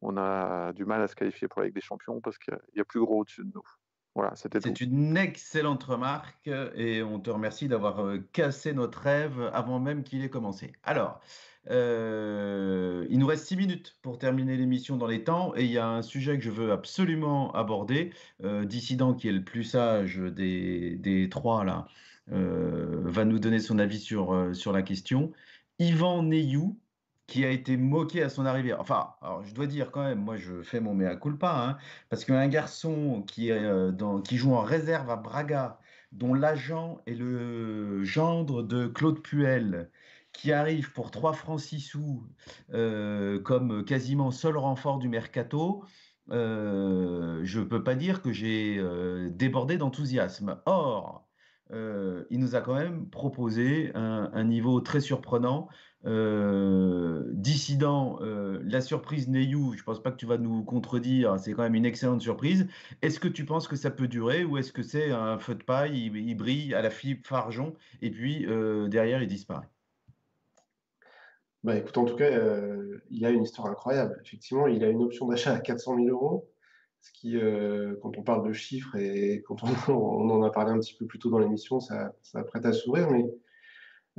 on 0.01 0.18
a 0.18 0.74
du 0.74 0.86
mal 0.86 1.01
à 1.01 1.07
se 1.07 1.16
qualifier 1.16 1.47
pour 1.47 1.61
la 1.61 1.68
Ligue 1.68 1.76
des 1.76 1.82
Champions 1.82 2.22
parce 2.22 2.38
qu'il 2.38 2.57
y 2.76 2.82
a 2.82 2.86
plus 2.86 2.99
gros 2.99 3.22
au-dessus 3.22 3.43
de 3.43 3.51
nous. 3.53 3.64
Voilà, 4.16 4.36
c'était 4.36 4.59
C'est 4.61 4.82
une 4.82 5.18
excellente 5.18 5.84
remarque 5.84 6.47
et 6.76 7.01
on 7.01 7.20
te 7.20 7.32
remercie 7.32 7.68
d'avoir 7.68 8.05
euh, 8.05 8.20
cassé 8.32 8.74
notre 8.74 8.99
rêve 8.99 9.49
avant 9.53 9.80
même 9.80 10.03
qu'il 10.03 10.24
ait 10.24 10.30
commencé. 10.30 10.72
Alors, 10.84 11.20
euh, 11.70 13.07
il 13.09 13.20
nous 13.20 13.28
reste 13.28 13.47
six 13.47 13.55
minutes 13.55 13.97
pour 14.01 14.18
terminer 14.18 14.57
l'émission 14.57 14.97
dans 14.97 15.07
les 15.07 15.24
temps 15.24 15.53
et 15.55 15.64
il 15.64 15.72
y 15.72 15.78
a 15.78 15.88
un 15.88 16.01
sujet 16.01 16.38
que 16.38 16.43
je 16.43 16.51
veux 16.51 16.72
absolument 16.72 17.51
aborder. 17.53 18.11
Euh, 18.43 18.66
Dissident, 18.66 19.14
qui 19.14 19.30
est 19.30 19.32
le 19.32 19.43
plus 19.43 19.64
sage 19.64 20.18
des, 20.18 21.28
trois 21.32 21.64
là, 21.64 21.88
euh, 22.32 23.01
va 23.05 23.26
nous 23.26 23.39
donner 23.39 23.59
son 23.59 23.80
avis 23.80 23.99
sur, 23.99 24.55
sur 24.55 24.74
la 24.74 24.82
question. 24.82 25.32
Yvan 25.80 26.24
Neyou, 26.24 26.78
qui 27.28 27.45
a 27.45 27.49
été 27.49 27.78
moqué 27.78 28.24
à 28.24 28.30
son 28.30 28.45
arrivée. 28.45 28.74
Enfin, 28.74 29.15
alors 29.21 29.43
je 29.43 29.53
dois 29.53 29.67
dire 29.67 29.91
quand 29.91 30.03
même, 30.03 30.19
moi 30.19 30.38
je 30.38 30.61
fais 30.61 30.80
mon 30.80 30.93
mea 30.93 31.15
culpa, 31.15 31.51
hein, 31.51 31.78
parce 32.09 32.26
qu'un 32.26 32.47
garçon 32.47 33.24
qui, 33.28 33.49
est, 33.49 33.91
dans, 33.91 34.21
qui 34.21 34.38
joue 34.38 34.53
en 34.53 34.61
réserve 34.61 35.09
à 35.09 35.15
Braga, 35.15 35.80
dont 36.11 36.34
l'agent 36.34 37.01
est 37.07 37.15
le 37.15 38.03
gendre 38.03 38.63
de 38.63 38.88
Claude 38.88 39.21
Puel, 39.21 39.89
qui 40.34 40.51
arrive 40.51 40.91
pour 40.91 41.11
3 41.11 41.34
francs 41.34 41.59
6 41.59 41.80
sous 41.80 42.24
euh, 42.74 43.39
comme 43.41 43.86
quasiment 43.86 44.32
seul 44.32 44.57
renfort 44.57 44.99
du 44.99 45.07
mercato, 45.07 45.86
euh, 46.32 47.41
je 47.43 47.59
ne 47.59 47.65
peux 47.65 47.84
pas 47.84 47.95
dire 47.95 48.21
que 48.21 48.32
j'ai 48.32 48.78
euh, 48.80 49.30
débordé 49.30 49.78
d'enthousiasme. 49.78 50.59
Or, 50.65 51.28
il 52.30 52.39
nous 52.39 52.55
a 52.55 52.61
quand 52.61 52.76
même 52.76 53.09
proposé 53.09 53.91
un, 53.95 54.43
niveau 54.43 54.80
très 54.80 55.01
surprenant. 55.01 55.69
Dissident, 56.03 58.19
la 58.21 58.81
surprise 58.81 59.29
Neyou, 59.29 59.73
je 59.73 59.79
ne 59.79 59.83
pense 59.83 60.01
pas 60.01 60.11
que 60.11 60.17
tu 60.17 60.25
vas 60.25 60.37
nous 60.37 60.63
contredire, 60.63 61.39
c'est 61.39 61.53
quand 61.53 61.63
même 61.63 61.75
une 61.75 61.85
excellente 61.85 62.21
surprise. 62.21 62.67
Est-ce 63.01 63.19
que 63.19 63.27
tu 63.27 63.45
penses 63.45 63.67
que 63.67 63.75
ça 63.75 63.91
peut 63.91 64.07
durer 64.07 64.43
ou 64.43 64.57
est-ce 64.57 64.71
que 64.71 64.83
c'est 64.83 65.11
un 65.11 65.39
feu 65.39 65.55
de 65.55 65.63
paille, 65.63 66.11
il, 66.13 66.35
brille 66.35 66.73
à 66.73 66.81
la 66.81 66.89
Philippe 66.89 67.25
Farjon 67.25 67.73
et 68.01 68.11
puis 68.11 68.45
derrière 68.89 69.21
il 69.21 69.27
disparaît? 69.27 69.69
Bah, 71.63 71.77
écoute, 71.77 71.97
en 71.97 72.03
tout 72.03 72.17
cas, 72.17 72.29
euh, 72.29 73.01
il 73.09 73.25
a 73.25 73.29
une 73.29 73.43
histoire 73.43 73.67
incroyable. 73.67 74.19
Effectivement, 74.25 74.67
il 74.67 74.83
a 74.83 74.89
une 74.89 75.01
option 75.01 75.27
d'achat 75.27 75.53
à 75.53 75.59
400 75.59 75.95
000 75.95 76.09
euros, 76.09 76.51
ce 76.99 77.11
qui, 77.13 77.37
euh, 77.37 77.95
quand 78.01 78.17
on 78.17 78.23
parle 78.23 78.45
de 78.45 78.51
chiffres 78.51 78.97
et 78.97 79.41
quand 79.45 79.63
on, 79.89 80.29
en 80.29 80.43
a 80.43 80.49
parlé 80.49 80.71
un 80.71 80.79
petit 80.79 80.95
peu 80.95 81.05
plus 81.05 81.19
tôt 81.19 81.29
dans 81.29 81.39
l'émission, 81.39 81.79
ça, 81.79 82.13
ça 82.21 82.43
prête 82.43 82.65
à 82.65 82.73
sourire. 82.73 83.09
Mais 83.09 83.25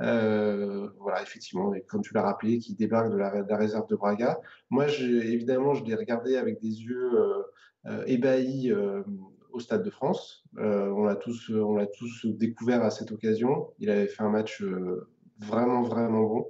euh, 0.01 0.89
voilà, 0.99 1.21
effectivement, 1.21 1.73
et 1.73 1.81
comme 1.81 2.01
tu 2.01 2.13
l'as 2.13 2.23
rappelé, 2.23 2.59
qui 2.59 2.75
débarque 2.75 3.11
de 3.11 3.17
la, 3.17 3.57
réserve 3.57 3.87
de 3.87 3.95
Braga. 3.95 4.39
Moi, 4.69 4.87
évidemment, 4.87 5.73
je 5.73 5.83
l'ai 5.83 5.95
regardé 5.95 6.37
avec 6.37 6.59
des 6.61 6.81
yeux 6.83 7.11
ébahis 8.05 8.73
au 9.51 9.59
Stade 9.59 9.83
de 9.83 9.89
France. 9.89 10.43
on 10.57 11.03
l'a 11.03 11.15
tous, 11.15 11.51
tous 11.97 12.25
découvert 12.25 12.83
à 12.83 12.89
cette 12.89 13.11
occasion. 13.11 13.69
Il 13.79 13.89
avait 13.89 14.07
fait 14.07 14.23
un 14.23 14.29
match 14.29 14.63
vraiment, 15.39 15.81
vraiment 15.81 16.23
bon. 16.23 16.45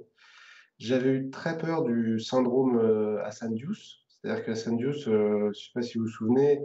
J'avais 0.78 1.10
eu 1.10 1.30
très 1.30 1.56
peur 1.56 1.84
du 1.84 2.20
syndrome 2.20 2.78
euh, 2.78 3.24
Hassan 3.24 3.54
Diouf. 3.54 3.78
C'est-à-dire 4.08 4.44
qu'Hassan 4.44 4.76
Diouf, 4.76 5.08
euh, 5.08 5.44
je 5.44 5.46
ne 5.46 5.52
sais 5.52 5.70
pas 5.74 5.82
si 5.82 5.98
vous 5.98 6.04
vous 6.04 6.10
souvenez, 6.10 6.60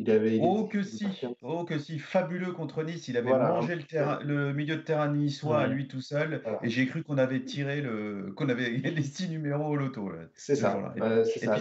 il 0.00 0.10
avait. 0.10 0.38
Oh 0.42 0.64
que 0.64 0.82
si, 0.82 1.06
oh 1.42 1.64
que 1.64 1.78
si, 1.78 1.98
fabuleux 1.98 2.52
contre 2.52 2.82
Nice. 2.82 3.08
Il 3.08 3.16
avait 3.16 3.30
mangé 3.30 3.74
le, 3.74 3.82
terrain, 3.82 4.18
le 4.24 4.52
milieu 4.54 4.76
de 4.76 4.80
terrain 4.80 5.12
niçois 5.12 5.60
à 5.60 5.66
lui 5.66 5.88
tout 5.88 6.00
seul. 6.00 6.42
Et 6.62 6.70
j'ai 6.70 6.86
cru 6.86 7.02
qu'on 7.02 7.18
avait 7.18 7.44
tiré 7.44 7.82
le, 7.82 8.32
qu'on 8.36 8.48
avait 8.48 8.70
les 8.96 9.02
six 9.02 9.28
numéros 9.28 9.66
au 9.66 9.76
loto. 9.76 10.10
C'est 10.34 10.56
ça. 10.56 10.94
Euh, 11.00 11.24
c'est 11.24 11.40
ça. 11.40 11.58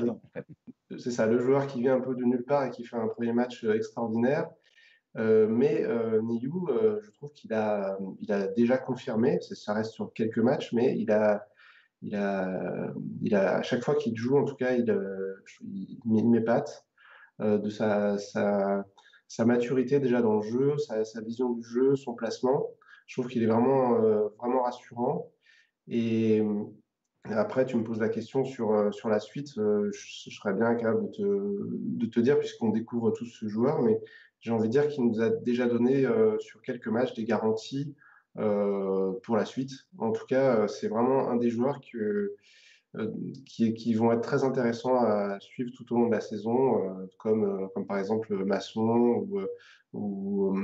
Ça. 0.97 1.25
Le 1.27 1.39
joueur 1.39 1.67
qui 1.67 1.81
vient 1.81 1.95
un 1.95 2.01
peu 2.01 2.15
de 2.15 2.23
nulle 2.23 2.43
part 2.43 2.65
et 2.65 2.69
qui 2.71 2.85
fait 2.85 2.95
un 2.95 3.07
premier 3.07 3.33
match 3.33 3.63
extraordinaire. 3.63 4.49
mais 5.15 5.83
euh, 5.83 6.21
Niyou, 6.21 6.69
je 7.01 7.11
trouve 7.11 7.33
qu'il 7.33 7.53
a, 7.53 7.97
il 8.21 8.31
a 8.31 8.47
déjà 8.47 8.77
confirmé, 8.77 9.39
ça 9.41 9.73
reste 9.73 9.91
sur 9.91 10.13
quelques 10.13 10.39
matchs, 10.39 10.71
mais 10.71 10.97
il 10.97 11.11
a, 11.11 11.45
il 12.01 12.15
a, 12.15 12.93
il 13.21 13.35
a, 13.35 13.57
à 13.57 13.61
chaque 13.61 13.83
fois 13.83 13.95
qu'il 13.95 14.15
joue, 14.15 14.37
en 14.37 14.45
tout 14.45 14.55
cas, 14.55 14.71
il, 14.73 14.89
euh, 14.89 15.43
il, 15.61 15.99
m'épate 16.05 16.69
euh, 16.69 16.88
de 17.39 17.69
sa, 17.69 18.17
sa, 18.17 19.45
maturité 19.45 19.99
déjà 19.99 20.21
dans 20.21 20.35
le 20.35 20.41
jeu, 20.41 20.77
sa, 20.77 21.21
vision 21.21 21.51
du 21.51 21.63
jeu, 21.63 21.95
son 21.95 22.13
placement. 22.13 22.67
Je 23.07 23.15
trouve 23.15 23.31
qu'il 23.31 23.43
est 23.43 23.47
vraiment, 23.47 24.03
euh, 24.03 24.27
vraiment 24.37 24.63
rassurant. 24.63 25.31
Et 25.87 26.43
après, 27.25 27.65
tu 27.65 27.77
me 27.77 27.83
poses 27.83 27.99
la 27.99 28.09
question 28.09 28.43
sur, 28.43 28.93
sur 28.93 29.09
la 29.09 29.19
suite. 29.19 29.53
je, 29.55 30.29
serais 30.31 30.53
bien 30.53 30.75
capable 30.75 31.07
de 31.07 31.11
te, 31.11 31.67
de 31.97 32.05
te 32.05 32.19
dire, 32.19 32.37
puisqu'on 32.37 32.69
découvre 32.69 33.11
tous 33.11 33.25
ce 33.25 33.47
joueur, 33.47 33.81
mais 33.81 33.99
j'ai 34.39 34.51
envie 34.51 34.67
de 34.67 34.73
dire 34.73 34.87
qu'il 34.87 35.05
nous 35.05 35.21
a 35.21 35.29
déjà 35.29 35.67
donné 35.67 36.07
sur 36.39 36.61
quelques 36.61 36.87
matchs 36.87 37.13
des 37.13 37.23
garanties 37.23 37.95
euh, 38.37 39.11
pour 39.23 39.35
la 39.35 39.45
suite. 39.45 39.71
En 39.97 40.11
tout 40.11 40.25
cas, 40.25 40.61
euh, 40.61 40.67
c'est 40.67 40.87
vraiment 40.87 41.29
un 41.29 41.35
des 41.35 41.49
joueurs 41.49 41.81
que, 41.81 41.97
euh, 41.97 42.37
qui, 43.45 43.73
qui, 43.73 43.93
vont 43.93 44.11
être 44.11 44.21
très 44.21 44.43
intéressants 44.43 44.95
à 44.95 45.39
suivre 45.39 45.71
tout 45.75 45.93
au 45.93 45.97
long 45.97 46.07
de 46.07 46.11
la 46.11 46.21
saison, 46.21 47.07
comme, 47.17 47.69
comme 47.73 47.85
par 47.85 47.99
exemple 47.99 48.33
Masson 48.45 49.27
ou, 49.93 50.55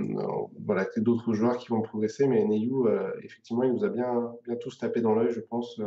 d'autres 0.97 1.33
joueurs 1.33 1.57
qui 1.57 1.69
vont 1.69 1.81
progresser. 1.81 2.27
Mais 2.27 2.43
Neyou, 2.45 2.87
effectivement, 3.23 3.63
il 3.63 3.73
nous 3.73 3.83
a 3.83 3.89
bien, 3.89 4.33
tous 4.59 4.77
tapé 4.77 5.01
dans 5.01 5.13
l'œil, 5.13 5.31
je 5.31 5.41
pense, 5.41 5.79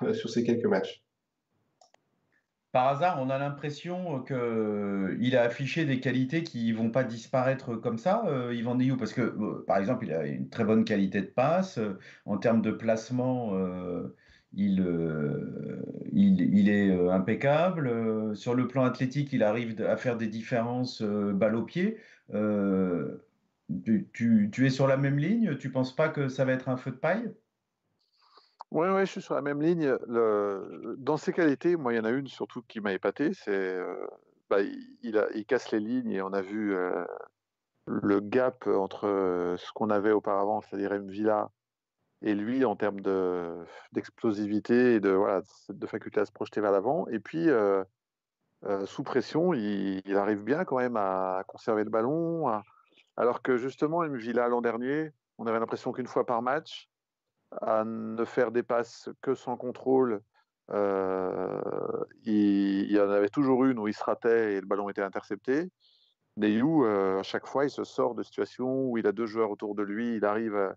sur 0.12 0.30
ces 0.30 0.42
quelques 0.42 0.66
matchs 0.66 1.04
par 2.74 2.88
hasard, 2.88 3.22
on 3.22 3.30
a 3.30 3.38
l'impression 3.38 4.20
qu'il 4.24 5.36
a 5.36 5.42
affiché 5.42 5.84
des 5.84 6.00
qualités 6.00 6.42
qui 6.42 6.72
ne 6.72 6.76
vont 6.76 6.90
pas 6.90 7.04
disparaître 7.04 7.76
comme 7.76 7.98
ça, 7.98 8.24
euh, 8.26 8.52
Yvan 8.52 8.74
Neyou, 8.74 8.96
parce 8.96 9.12
que, 9.12 9.20
euh, 9.20 9.64
par 9.64 9.78
exemple, 9.78 10.06
il 10.06 10.12
a 10.12 10.26
une 10.26 10.48
très 10.48 10.64
bonne 10.64 10.84
qualité 10.84 11.20
de 11.20 11.28
passe. 11.28 11.78
Euh, 11.78 12.00
en 12.26 12.36
termes 12.36 12.62
de 12.62 12.72
placement, 12.72 13.52
il, 14.56 14.84
il, 16.12 16.68
est 16.68 17.10
impeccable. 17.10 18.36
Sur 18.36 18.54
le 18.54 18.68
plan 18.68 18.84
athlétique, 18.84 19.32
il 19.32 19.42
arrive 19.42 19.80
à 19.82 19.96
faire 19.96 20.16
des 20.16 20.28
différences 20.28 21.02
balle 21.02 21.56
au 21.56 21.62
pied. 21.62 21.98
Tu, 24.12 24.66
es 24.66 24.70
sur 24.70 24.86
la 24.86 24.96
même 24.96 25.18
ligne? 25.18 25.56
Tu 25.56 25.70
penses 25.70 25.94
pas 25.94 26.08
que 26.08 26.28
ça 26.28 26.44
va 26.44 26.52
être 26.52 26.68
un 26.68 26.76
feu 26.76 26.90
de 26.90 26.96
paille? 26.96 27.32
Oui, 28.70 28.88
ouais, 28.88 29.06
je 29.06 29.12
suis 29.12 29.22
sur 29.22 29.34
la 29.34 29.42
même 29.42 29.62
ligne. 29.62 29.96
Dans 30.98 31.16
ses 31.16 31.32
qualités, 31.32 31.76
moi, 31.76 31.92
il 31.92 31.96
y 31.96 32.00
en 32.00 32.04
a 32.04 32.10
une 32.10 32.26
surtout 32.26 32.62
qui 32.62 32.80
m'a 32.80 32.92
épaté, 32.92 33.32
c'est 33.32 33.52
euh, 33.52 34.06
bah, 34.50 34.58
il, 35.02 35.46
casse 35.46 35.70
les 35.70 35.80
lignes 35.80 36.10
et 36.10 36.22
on 36.22 36.32
a 36.32 36.42
vu 36.42 36.74
euh, 36.74 37.04
le 37.86 38.20
gap 38.20 38.66
entre 38.66 39.06
euh, 39.06 39.56
ce 39.56 39.72
qu'on 39.72 39.90
avait 39.90 40.10
auparavant, 40.10 40.60
c'est-à-dire 40.60 40.98
Villa, 41.02 41.50
et 42.24 42.34
lui 42.34 42.64
en 42.64 42.74
termes 42.74 43.00
d'explosivité 43.92 44.94
et 44.94 45.00
de, 45.00 45.10
voilà, 45.10 45.42
de 45.68 45.86
faculté 45.86 46.20
à 46.20 46.24
se 46.24 46.32
projeter 46.32 46.60
vers 46.60 46.72
l'avant. 46.72 47.06
Et 47.08 47.20
puis, 47.20 47.48
sous 48.86 49.02
pression, 49.04 49.54
il, 49.54 50.16
arrive 50.16 50.42
bien 50.42 50.64
quand 50.64 50.78
même 50.78 50.96
à 50.96 51.44
conserver 51.46 51.84
le 51.84 51.90
ballon, 51.90 52.62
alors 53.16 53.42
que 53.42 53.56
justement, 53.56 54.00
Villa 54.08 54.48
l'an 54.48 54.62
dernier, 54.62 55.12
on 55.38 55.46
avait 55.46 55.60
l'impression 55.60 55.92
qu'une 55.92 56.06
fois 56.06 56.24
par 56.24 56.42
match, 56.42 56.88
à 57.62 57.84
ne 57.84 58.24
faire 58.24 58.50
des 58.50 58.62
passes 58.62 59.08
que 59.22 59.34
sans 59.34 59.56
contrôle. 59.56 60.20
Euh, 60.70 61.60
il, 62.24 62.90
y 62.90 62.98
en 62.98 63.10
avait 63.10 63.28
toujours 63.28 63.64
une 63.64 63.78
où 63.78 63.88
il 63.88 63.94
se 63.94 64.02
ratait 64.02 64.54
et 64.54 64.60
le 64.60 64.66
ballon 64.66 64.88
était 64.88 65.02
intercepté. 65.02 65.70
Neyou, 66.36 66.84
euh, 66.84 67.20
à 67.20 67.22
chaque 67.22 67.46
fois, 67.46 67.64
il 67.64 67.70
se 67.70 67.84
sort 67.84 68.14
de 68.14 68.22
situations 68.22 68.86
où 68.86 68.98
il 68.98 69.06
a 69.06 69.12
deux 69.12 69.26
joueurs 69.26 69.50
autour 69.50 69.74
de 69.74 69.82
lui, 69.82 70.16
il 70.16 70.24
arrive 70.24 70.56
à, 70.56 70.74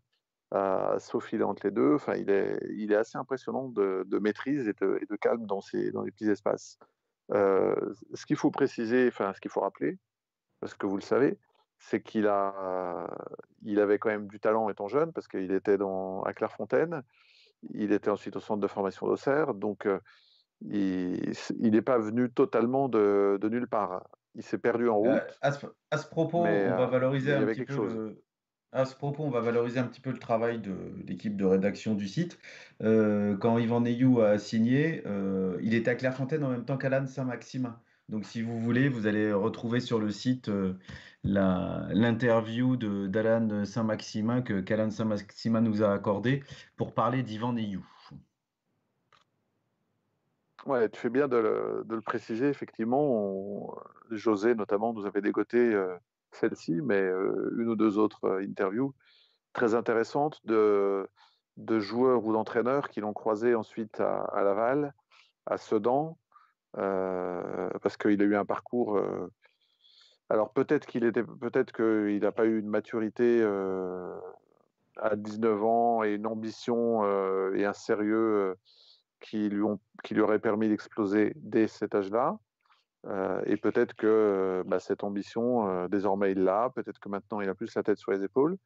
à 0.52 0.96
s'aufiler 1.00 1.44
entre 1.44 1.66
les 1.66 1.72
deux. 1.72 1.96
Enfin, 1.96 2.16
il 2.16 2.30
est, 2.30 2.58
il 2.76 2.92
est 2.92 2.96
assez 2.96 3.18
impressionnant 3.18 3.70
de, 3.70 4.06
maîtrise 4.20 4.68
et 4.68 4.74
de, 4.74 5.00
et 5.02 5.06
de, 5.06 5.16
calme 5.16 5.46
dans, 5.46 5.62
ces, 5.62 5.92
dans 5.92 6.04
les 6.04 6.12
petits 6.12 6.30
espaces. 6.30 6.78
Euh, 7.34 7.76
ce 8.14 8.26
qu'il 8.26 8.38
faut 8.38 8.52
préciser, 8.52 9.08
enfin, 9.08 9.34
ce 9.34 9.42
qu'il 9.42 9.52
faut 9.52 9.62
rappeler, 9.62 9.98
parce 10.60 10.74
que 10.74 10.86
vous 10.86 10.96
le 10.96 11.02
savez, 11.02 11.38
c'est 11.80 12.02
qu'il 12.02 12.28
a, 12.28 13.08
il 13.64 13.80
avait 13.80 14.00
quand 14.00 14.10
même 14.10 14.28
du 14.28 14.40
talent 14.40 14.70
étant 14.70 14.88
jeune, 14.88 15.12
parce 15.14 15.28
qu'il 15.28 15.52
était 15.52 15.78
dans, 15.78 16.24
à 16.24 16.34
Clairefontaine, 16.34 17.04
il 17.74 17.92
était 17.92 18.10
ensuite 18.10 18.36
au 18.36 18.40
centre 18.40 18.62
de 18.62 18.68
formation 18.68 19.08
d'Auxerre, 19.08 19.54
donc 19.54 19.86
euh, 19.86 20.00
il 20.62 21.36
n'est 21.60 21.82
pas 21.82 22.00
venu 22.00 22.32
totalement 22.32 22.90
de, 22.90 23.38
de, 23.40 23.50
nulle 23.50 23.68
part. 23.68 24.08
Il 24.36 24.44
s'est 24.44 24.58
perdu 24.58 24.90
en 24.90 25.04
euh, 25.04 25.14
route. 25.14 25.40
à, 25.42 25.52
ce, 25.52 26.08
propos, 26.08 26.40
on 26.40 26.76
va 26.76 26.86
valoriser 26.88 27.34
un 27.34 27.46
petit 27.46 27.66
peu 27.66 27.88
le, 27.88 28.24
à 28.78 28.86
ce 28.86 28.96
propos, 28.96 29.24
on 29.24 29.30
va 29.30 29.42
valoriser 29.42 29.80
un 29.80 29.86
petit 29.86 30.02
peu 30.02 30.12
le 30.12 30.20
travail 30.20 30.60
de 30.60 30.76
l'équipe 31.08 31.36
de 31.36 31.46
rédaction 31.46 31.96
du 31.96 32.08
site. 32.08 32.40
quand 32.80 33.58
Yvan 33.58 33.82
Neyou 33.82 34.22
a 34.22 34.38
signé, 34.38 35.04
il 35.62 35.74
était 35.74 35.92
à 35.92 35.96
Clairefontaine 35.96 36.44
en 36.44 36.50
même 36.50 36.66
temps 36.66 36.78
qu'Alan 36.78 37.08
Saint-Maximin. 37.08 37.80
Donc, 38.10 38.24
si 38.26 38.42
vous 38.42 38.60
voulez, 38.60 38.88
vous 38.88 39.08
allez 39.08 39.34
retrouver 39.34 39.80
sur 39.80 40.00
le 40.00 40.12
site 40.12 40.50
l'interview 41.24 42.78
d'Alan 42.78 43.66
Saint-Maximin 43.66 44.42
que 44.42 44.62
qu'Alan 44.62 44.92
Saint-Maximin 44.92 45.62
nous 45.62 45.84
a 45.84 45.92
accordé 45.92 46.44
pour 46.78 46.94
parler 46.94 47.24
d'Ivan 47.24 47.54
Neyou. 47.54 47.86
Ouais, 50.68 50.90
tu 50.90 51.00
fais 51.00 51.10
bien 51.10 51.28
de 51.30 51.38
le, 51.38 52.02
préciser. 52.02 52.50
Effectivement, 52.50 53.74
José 54.12 54.54
notamment 54.54 54.94
nous 54.94 55.06
avait 55.06 55.22
dégoté 55.22 55.58
euh, 55.58 55.96
celle-ci, 56.32 56.82
mais 56.82 57.02
euh, 57.02 57.54
une 57.58 57.70
ou 57.70 57.76
deux 57.76 57.98
autres 57.98 58.26
euh, 58.26 58.44
interviews 58.44 58.94
très 59.54 59.76
intéressantes 59.76 60.40
de, 60.46 61.10
de 61.58 61.80
joueurs 61.80 62.26
ou 62.26 62.34
d'entraîneurs 62.34 62.90
qui 62.90 63.02
l'ont 63.02 63.14
croisé 63.14 63.56
ensuite 63.56 64.00
à, 64.00 64.44
Laval, 64.44 64.94
à 65.46 65.58
Sedan, 65.58 66.18
parce 66.74 67.98
qu'il 67.98 68.22
a 68.22 68.26
eu 68.26 68.36
un 68.36 68.46
parcours 68.46 69.00
alors 70.30 70.52
peut-être 70.52 70.86
qu'il 70.86 71.06
était, 71.06 71.24
peut-être 71.24 71.72
qu'il 71.72 72.20
n'a 72.20 72.32
pas 72.32 72.46
eu 72.46 72.60
une 72.60 72.68
maturité 72.68 73.40
euh, 73.42 74.20
à 74.98 75.16
19 75.16 75.64
ans 75.64 76.04
et 76.04 76.14
une 76.14 76.28
ambition 76.28 77.04
euh, 77.06 77.56
et 77.56 77.66
un 77.66 77.74
sérieux 77.74 78.16
euh, 78.16 78.56
qui 79.22 79.48
lui 79.50 79.62
ont, 79.62 79.80
qui 80.04 80.16
lui 80.16 80.22
aurait 80.22 80.40
permis 80.40 80.68
d'exploser 80.68 81.32
dès 81.38 81.68
cet 81.68 81.96
âge-là. 81.96 82.38
Et 83.46 83.58
peut-être 83.58 83.94
que 83.94 84.64
bah, 84.66 84.80
cette 84.80 85.04
ambition, 85.04 85.88
désormais 85.88 86.32
il 86.34 86.44
l'a. 86.44 86.70
Peut-être 86.76 87.00
que 87.00 87.10
maintenant 87.10 87.42
il 87.42 87.50
a 87.50 87.56
plus 87.56 87.74
la 87.76 87.84
tête 87.84 87.98
sur 87.98 88.12
les 88.12 88.24
épaules. 88.24 88.58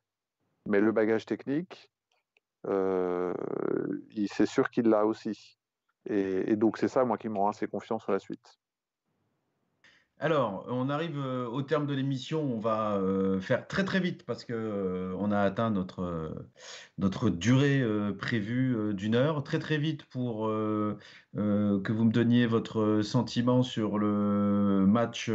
Mais 0.67 0.79
le 0.79 0.91
bagage 0.91 1.25
technique, 1.25 1.91
c'est 2.63 4.45
sûr 4.45 4.69
qu'il 4.69 4.87
l'a 4.89 5.05
aussi. 5.05 5.57
Et, 6.05 6.51
et 6.51 6.55
donc 6.55 6.77
c'est 6.77 6.87
ça, 6.87 7.05
moi, 7.05 7.17
qui 7.17 7.29
me 7.29 7.37
rend 7.37 7.49
assez 7.49 7.67
confiant 7.67 7.99
sur 7.99 8.11
la 8.11 8.19
suite. 8.19 8.60
Alors, 10.23 10.67
on 10.69 10.87
arrive 10.91 11.17
euh, 11.17 11.47
au 11.47 11.63
terme 11.63 11.87
de 11.87 11.95
l'émission. 11.95 12.43
On 12.43 12.59
va 12.59 12.93
euh, 12.97 13.39
faire 13.41 13.67
très 13.67 13.83
très 13.83 13.99
vite 13.99 14.23
parce 14.23 14.45
que 14.45 14.53
euh, 14.53 15.15
on 15.17 15.31
a 15.31 15.39
atteint 15.39 15.71
notre 15.71 17.31
durée 17.31 17.83
prévue 18.19 18.93
d'une 18.93 19.15
heure. 19.15 19.43
Très 19.43 19.57
très 19.57 19.79
vite 19.79 20.05
pour 20.05 20.47
que 20.47 21.91
vous 21.91 22.03
me 22.03 22.11
donniez 22.11 22.45
votre 22.45 23.01
sentiment 23.01 23.63
sur 23.63 23.97
le 23.97 24.85
match 24.87 25.31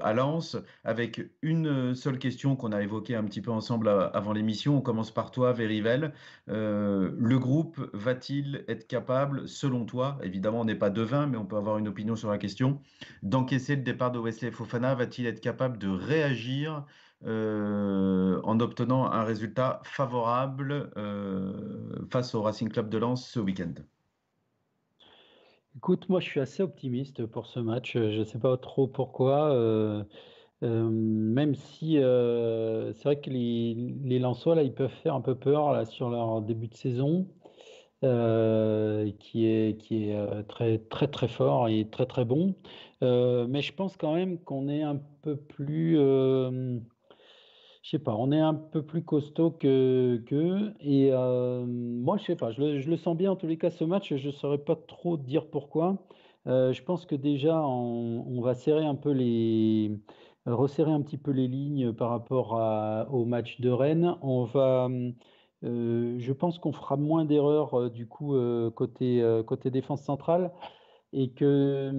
à 0.00 0.12
Lens, 0.14 0.56
avec 0.84 1.20
une 1.42 1.94
seule 1.94 2.18
question 2.18 2.56
qu'on 2.56 2.72
a 2.72 2.80
évoquée 2.80 3.14
un 3.14 3.24
petit 3.24 3.42
peu 3.42 3.50
ensemble 3.50 3.88
avant 4.14 4.32
l'émission. 4.32 4.78
On 4.78 4.80
commence 4.80 5.10
par 5.10 5.30
toi, 5.30 5.52
Verivel. 5.52 6.14
le 6.46 7.36
groupe 7.36 7.78
va-t-il 7.92 8.64
être 8.68 8.86
capable, 8.86 9.46
selon 9.46 9.84
toi, 9.84 10.18
évidemment, 10.22 10.60
on 10.60 10.64
n'est 10.64 10.74
pas 10.74 10.90
devin, 10.90 11.26
mais 11.26 11.36
on 11.36 11.44
peut 11.44 11.56
avoir 11.56 11.76
une 11.76 11.88
opinion 11.88 12.16
sur 12.16 12.30
la 12.30 12.38
question, 12.38 12.80
d'encaisser 13.22 13.76
le 13.76 13.82
départ 13.82 14.10
de 14.10 14.21
Wesley 14.22 14.50
Fofana 14.50 14.94
va-t-il 14.94 15.26
être 15.26 15.40
capable 15.40 15.78
de 15.78 15.88
réagir 15.88 16.86
euh, 17.24 18.40
en 18.44 18.60
obtenant 18.60 19.06
un 19.06 19.24
résultat 19.24 19.80
favorable 19.84 20.90
euh, 20.96 22.06
face 22.10 22.34
au 22.34 22.42
Racing 22.42 22.68
Club 22.68 22.88
de 22.88 22.98
Lens 22.98 23.28
ce 23.28 23.40
week-end? 23.40 23.74
Écoute, 25.76 26.08
moi 26.08 26.20
je 26.20 26.26
suis 26.26 26.40
assez 26.40 26.62
optimiste 26.62 27.26
pour 27.26 27.46
ce 27.46 27.60
match. 27.60 27.92
Je 27.94 28.18
ne 28.18 28.24
sais 28.24 28.38
pas 28.38 28.56
trop 28.56 28.86
pourquoi. 28.86 29.52
Euh, 29.52 30.04
même 30.62 31.54
si 31.54 31.94
c'est 31.94 33.04
vrai 33.04 33.20
que 33.20 33.30
les, 33.30 33.74
les 34.04 34.18
Lensois 34.18 34.54
là, 34.54 34.62
ils 34.62 34.74
peuvent 34.74 34.90
faire 35.02 35.14
un 35.14 35.20
peu 35.20 35.34
peur 35.34 35.72
là, 35.72 35.84
sur 35.84 36.10
leur 36.10 36.42
début 36.42 36.68
de 36.68 36.74
saison. 36.74 37.28
Euh, 38.04 39.12
qui 39.20 39.46
est, 39.46 39.76
euh, 39.92 40.42
très, 40.42 40.78
très, 40.78 41.06
très 41.06 41.28
fort 41.28 41.68
et 41.68 41.88
très, 41.88 42.04
très 42.04 42.24
bon. 42.24 42.56
Euh, 43.02 43.46
mais 43.48 43.62
je 43.62 43.72
pense 43.74 43.96
quand 43.96 44.14
même 44.14 44.38
qu'on 44.38 44.68
est 44.68 44.82
un 44.82 45.00
peu 45.22 45.36
plus. 45.36 45.96
je 45.96 46.80
sais 47.82 47.98
pas, 47.98 48.14
on 48.16 48.30
est 48.32 48.40
un 48.40 48.54
peu 48.54 48.82
plus 48.84 49.04
costaud 49.04 49.50
que 49.50 50.22
qu'eux. 50.26 50.74
Et 50.80 51.10
moi, 51.10 52.16
je 52.18 52.24
sais 52.24 52.36
pas, 52.36 52.50
je 52.52 52.62
le, 52.62 52.96
sens 52.96 53.16
bien 53.16 53.32
en 53.32 53.36
tous 53.36 53.46
les 53.46 53.58
cas 53.58 53.70
ce 53.70 53.84
match. 53.84 54.14
Je 54.14 54.26
ne 54.28 54.32
saurais 54.32 54.58
pas 54.58 54.76
trop 54.76 55.16
dire 55.16 55.46
pourquoi. 55.50 55.98
je 56.46 56.82
pense 56.82 57.06
que 57.06 57.16
déjà, 57.16 57.62
on, 57.66 58.40
va 58.40 58.54
serrer 58.54 58.86
un 58.86 58.94
peu 58.94 59.10
les 59.12 59.92
resserrer 60.46 60.92
un 60.92 61.02
petit 61.02 61.18
peu 61.18 61.30
les 61.30 61.48
lignes 61.48 61.92
par 61.92 62.10
rapport 62.10 62.52
au 63.12 63.24
match 63.24 63.60
de 63.60 63.70
Rennes. 63.70 64.16
On 64.22 64.44
va 64.44 64.88
euh, 65.64 66.16
je 66.18 66.32
pense 66.32 66.58
qu'on 66.58 66.72
fera 66.72 66.96
moins 66.96 67.24
d'erreurs 67.24 67.74
euh, 67.78 67.88
du 67.88 68.06
coup 68.08 68.34
euh, 68.34 68.70
côté, 68.70 69.22
côté 69.46 69.70
défense 69.70 70.02
centrale 70.02 70.52
et 71.12 71.30
que, 71.30 71.92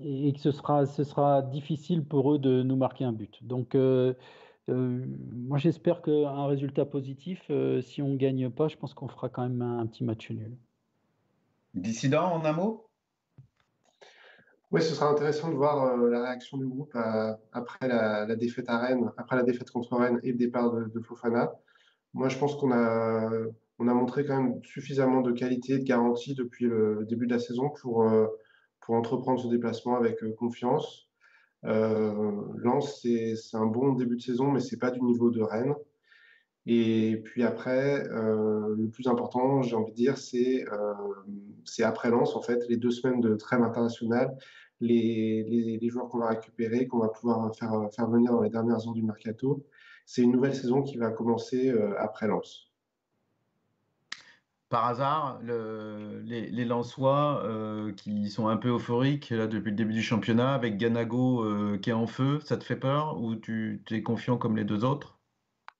et 0.00 0.32
que 0.32 0.40
ce, 0.40 0.50
sera, 0.52 0.86
ce 0.86 1.04
sera 1.04 1.42
difficile 1.42 2.04
pour 2.04 2.34
eux 2.34 2.38
de 2.38 2.62
nous 2.62 2.76
marquer 2.76 3.04
un 3.04 3.12
but. 3.12 3.38
Donc 3.42 3.76
moi 4.68 5.58
j'espère 5.58 6.02
qu'un 6.02 6.46
résultat 6.46 6.84
positif, 6.84 7.50
si 7.82 8.02
on 8.02 8.08
ne 8.08 8.16
gagne 8.16 8.50
pas, 8.50 8.68
je 8.68 8.76
pense 8.76 8.94
qu'on 8.94 9.08
fera 9.08 9.28
quand 9.28 9.42
même 9.42 9.62
un, 9.62 9.86
petit 9.86 10.04
match 10.04 10.30
nul. 10.30 10.56
Dissident 11.74 12.32
en 12.32 12.44
un 12.44 12.52
mot? 12.52 12.86
Oui, 14.70 14.82
ce 14.82 14.94
sera 14.94 15.08
intéressant 15.08 15.48
de 15.48 15.54
voir 15.54 15.96
la 15.96 16.22
réaction 16.22 16.58
du 16.58 16.66
groupe 16.66 16.94
après 17.52 17.88
la, 17.88 18.36
défaite 18.36 18.68
à 18.68 18.78
Rennes, 18.78 19.10
après 19.16 19.36
la 19.36 19.42
défaite 19.42 19.70
contre 19.70 19.96
Rennes 19.96 20.20
et 20.22 20.32
le 20.32 20.38
départ 20.38 20.72
de 20.72 21.00
Fofana. 21.00 21.52
Moi, 22.14 22.28
je 22.28 22.38
pense 22.38 22.56
qu'on 22.56 22.72
a, 22.72 23.30
on 23.78 23.88
a 23.88 23.94
montré 23.94 24.24
quand 24.24 24.42
même 24.42 24.60
suffisamment 24.64 25.20
de 25.20 25.32
qualité 25.32 25.78
de 25.78 25.84
garantie 25.84 26.34
depuis 26.34 26.66
le 26.66 27.06
début 27.08 27.26
de 27.26 27.32
la 27.32 27.38
saison 27.38 27.70
pour, 27.80 28.02
euh, 28.02 28.26
entreprendre 28.94 29.40
ce 29.40 29.48
déplacement 29.48 29.96
avec 29.96 30.22
euh, 30.22 30.32
confiance. 30.32 31.08
Euh, 31.64 32.42
Lens, 32.56 33.00
c'est 33.02 33.34
un 33.54 33.66
bon 33.66 33.92
début 33.92 34.16
de 34.16 34.22
saison, 34.22 34.50
mais 34.50 34.60
c'est 34.60 34.78
pas 34.78 34.90
du 34.90 35.02
niveau 35.02 35.30
de 35.30 35.42
Rennes. 35.42 35.74
Et 36.66 37.20
puis 37.24 37.42
après, 37.44 38.06
euh, 38.08 38.74
le 38.76 38.88
plus 38.88 39.06
important, 39.08 39.62
j'ai 39.62 39.74
envie 39.74 39.92
de 39.92 39.96
dire, 39.96 40.18
c'est 40.18 40.64
après 41.82 42.10
Lens, 42.10 42.36
en 42.36 42.42
fait, 42.42 42.66
les 42.68 42.76
deux 42.76 42.90
semaines 42.90 43.20
de 43.20 43.34
trêve 43.36 43.62
internationale, 43.62 44.36
les, 44.80 45.78
les, 45.80 45.88
joueurs 45.88 46.08
qu'on 46.08 46.18
va 46.18 46.28
récupérer, 46.28 46.86
qu'on 46.86 46.98
va 46.98 47.08
pouvoir 47.08 47.52
faire, 47.56 48.08
venir 48.08 48.32
dans 48.32 48.42
les 48.42 48.50
dernières 48.50 48.86
heures 48.86 48.94
du 48.94 49.02
mercato 49.02 49.64
c'est 50.06 50.22
une 50.22 50.32
nouvelle 50.32 50.54
saison 50.54 50.82
qui 50.82 50.96
va 50.96 51.10
commencer 51.10 51.70
après 51.98 52.28
Lens. 52.28 52.67
Par 54.68 54.86
hasard, 54.86 55.40
les, 55.42 56.64
Lensois 56.64 57.42
euh, 57.44 57.92
qui 57.92 58.28
sont 58.28 58.48
un 58.48 58.56
peu 58.56 58.74
euphoriques 58.74 59.30
là, 59.30 59.46
depuis 59.46 59.70
le 59.70 59.76
début 59.76 59.94
du 59.94 60.02
championnat, 60.02 60.54
avec 60.54 60.76
Ganago 60.76 61.42
euh, 61.42 61.78
qui 61.78 61.90
est 61.90 61.94
en 61.94 62.06
feu, 62.06 62.40
ça 62.40 62.56
te 62.58 62.64
fait 62.64 62.76
peur 62.76 63.18
ou 63.20 63.34
tu 63.34 63.82
es 63.90 64.02
confiant 64.02 64.36
comme 64.36 64.56
les 64.56 64.64
deux 64.64 64.84
autres? 64.84 65.18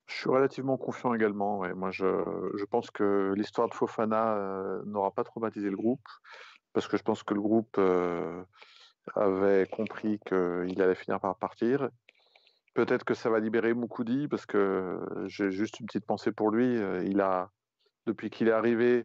Je 0.06 0.14
suis 0.14 0.30
relativement 0.30 0.78
confiant 0.78 1.12
également. 1.12 1.62
Moi, 1.74 1.90
je, 1.90 2.06
je, 2.56 2.64
pense 2.64 2.90
que 2.90 3.34
l'histoire 3.36 3.68
de 3.68 3.74
Fofana 3.74 4.36
euh, 4.36 4.82
n'aura 4.86 5.10
pas 5.10 5.22
traumatisé 5.22 5.68
le 5.68 5.76
groupe, 5.76 6.08
parce 6.72 6.88
que 6.88 6.96
je 6.96 7.02
pense 7.02 7.22
que 7.22 7.34
le 7.34 7.42
groupe 7.42 7.78
avait 9.14 9.66
compris 9.66 10.18
qu'il 10.26 10.80
allait 10.80 10.94
finir 10.94 11.20
par 11.20 11.36
partir. 11.36 11.90
Peut-être 12.72 13.04
que 13.04 13.12
ça 13.12 13.28
va 13.28 13.38
libérer 13.38 13.74
Moukoudi, 13.74 14.28
parce 14.28 14.46
que 14.46 14.98
j'ai 15.26 15.50
juste 15.50 15.78
une 15.80 15.86
petite 15.86 16.06
pensée 16.06 16.32
pour 16.32 16.50
lui. 16.50 16.78
Il 17.04 17.20
a 17.20 17.50
depuis 18.08 18.30
qu'il 18.30 18.48
est 18.48 18.52
arrivé, 18.52 19.04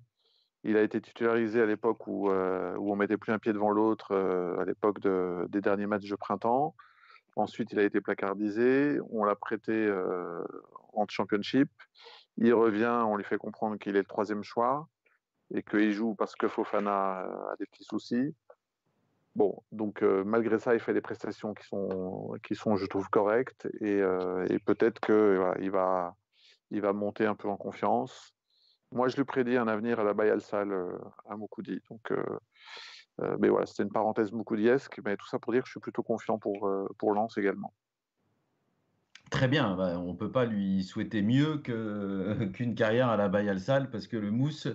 il 0.63 0.77
a 0.77 0.81
été 0.81 1.01
titularisé 1.01 1.61
à 1.61 1.65
l'époque 1.65 2.07
où, 2.07 2.29
euh, 2.29 2.75
où 2.77 2.91
on 2.91 2.95
mettait 2.95 3.17
plus 3.17 3.33
un 3.33 3.39
pied 3.39 3.51
devant 3.51 3.71
l'autre, 3.71 4.11
euh, 4.11 4.57
à 4.59 4.65
l'époque 4.65 4.99
des 5.01 5.61
derniers 5.61 5.87
matchs 5.87 6.09
de 6.09 6.15
printemps. 6.15 6.73
Ensuite, 7.35 7.71
il 7.73 7.79
a 7.79 7.83
été 7.83 7.99
placardisé. 7.99 8.99
On 9.09 9.25
l'a 9.25 9.35
prêté 9.35 9.73
euh, 9.73 10.43
en 10.93 11.05
championship. 11.07 11.69
Il 12.37 12.53
revient, 12.53 13.03
on 13.05 13.17
lui 13.17 13.25
fait 13.25 13.37
comprendre 13.37 13.77
qu'il 13.77 13.95
est 13.95 13.99
le 13.99 14.05
troisième 14.05 14.43
choix 14.43 14.87
et 15.53 15.63
qu'il 15.63 15.91
joue 15.91 16.15
parce 16.15 16.35
que 16.35 16.47
Fofana 16.47 17.19
a 17.19 17.55
des 17.59 17.65
petits 17.65 17.83
soucis. 17.83 18.33
Bon, 19.35 19.63
donc 19.71 20.01
malgré 20.03 20.59
ça, 20.59 20.75
il 20.75 20.79
fait 20.79 20.93
des 20.93 21.01
prestations 21.01 21.53
qui 21.55 21.65
sont, 21.65 22.37
qui 22.43 22.55
sont 22.55 22.75
je 22.75 22.85
trouve, 22.85 23.09
correctes 23.09 23.67
et, 23.81 24.01
peut-être 24.65 24.99
qu'il 25.01 25.71
va, 25.71 26.15
il 26.69 26.81
va 26.81 26.93
monter 26.93 27.25
un 27.25 27.35
peu 27.35 27.49
en 27.49 27.57
confiance. 27.57 28.33
Moi, 28.93 29.07
je 29.07 29.15
lui 29.15 29.23
prédis 29.23 29.57
un 29.57 29.67
avenir 29.67 29.99
à 29.99 30.03
la 30.03 30.13
Bayal 30.13 30.39
Salle 30.39 30.71
euh, 30.71 30.97
à 31.27 31.35
Moukoudi. 31.35 31.79
Donc, 31.89 32.11
euh, 32.11 32.23
euh, 33.21 33.35
mais 33.39 33.49
voilà, 33.49 33.65
c'était 33.65 33.83
une 33.83 33.91
parenthèse 33.91 34.31
Moukoudiesque, 34.31 35.01
mais 35.03 35.17
tout 35.17 35.27
ça 35.27 35.39
pour 35.39 35.51
dire 35.51 35.63
que 35.63 35.67
je 35.67 35.71
suis 35.71 35.79
plutôt 35.79 36.03
confiant 36.03 36.37
pour, 36.37 36.71
pour 36.97 37.13
Lens 37.13 37.37
également. 37.37 37.73
Très 39.31 39.47
bien, 39.47 39.75
bah, 39.75 39.99
on 39.99 40.13
ne 40.13 40.17
peut 40.17 40.31
pas 40.31 40.45
lui 40.45 40.83
souhaiter 40.83 41.23
mieux 41.23 41.57
qu'une 42.53 42.75
carrière 42.75 43.09
à 43.09 43.17
la 43.17 43.29
Bayal 43.29 43.59
Salle 43.59 43.89
parce 43.89 44.07
que 44.07 44.17
le 44.17 44.29
Mousse 44.29 44.67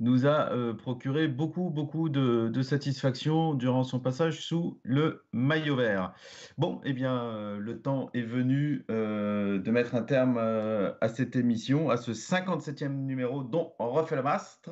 nous 0.00 0.26
a 0.26 0.50
procuré 0.76 1.28
beaucoup, 1.28 1.70
beaucoup 1.70 2.08
de, 2.08 2.48
de, 2.48 2.62
satisfaction 2.62 3.54
durant 3.54 3.84
son 3.84 3.98
passage 3.98 4.40
sous 4.40 4.78
le 4.82 5.24
maillot 5.32 5.76
vert. 5.76 6.12
Bon, 6.58 6.80
eh 6.84 6.92
bien, 6.92 7.56
le 7.58 7.80
temps 7.80 8.10
est 8.12 8.22
venu 8.22 8.84
de 8.88 9.70
mettre 9.70 9.94
un 9.94 10.02
terme 10.02 10.38
à 10.38 11.08
cette 11.08 11.36
émission, 11.36 11.90
à 11.90 11.96
ce 11.96 12.12
57e 12.12 12.88
numéro 12.88 13.42
dont 13.42 13.72
on 13.78 13.90
refait 13.90 14.16
le 14.16 14.22
mastre. 14.22 14.70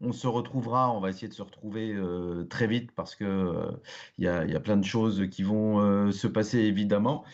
On 0.00 0.12
se 0.12 0.26
retrouvera, 0.26 0.92
on 0.92 1.00
va 1.00 1.08
essayer 1.08 1.28
de 1.28 1.32
se 1.32 1.42
retrouver 1.42 1.92
euh, 1.94 2.44
très 2.44 2.66
vite 2.66 2.92
parce 2.92 3.14
que 3.14 3.24
euh, 3.24 3.70
il 4.18 4.24
y, 4.24 4.28
a 4.28 4.60
plein 4.60 4.76
de 4.76 4.84
choses 4.84 5.26
qui 5.30 5.42
vont 5.42 5.80
euh, 5.80 6.10
se 6.10 6.26
passer 6.26 6.58
évidemment 6.58 7.24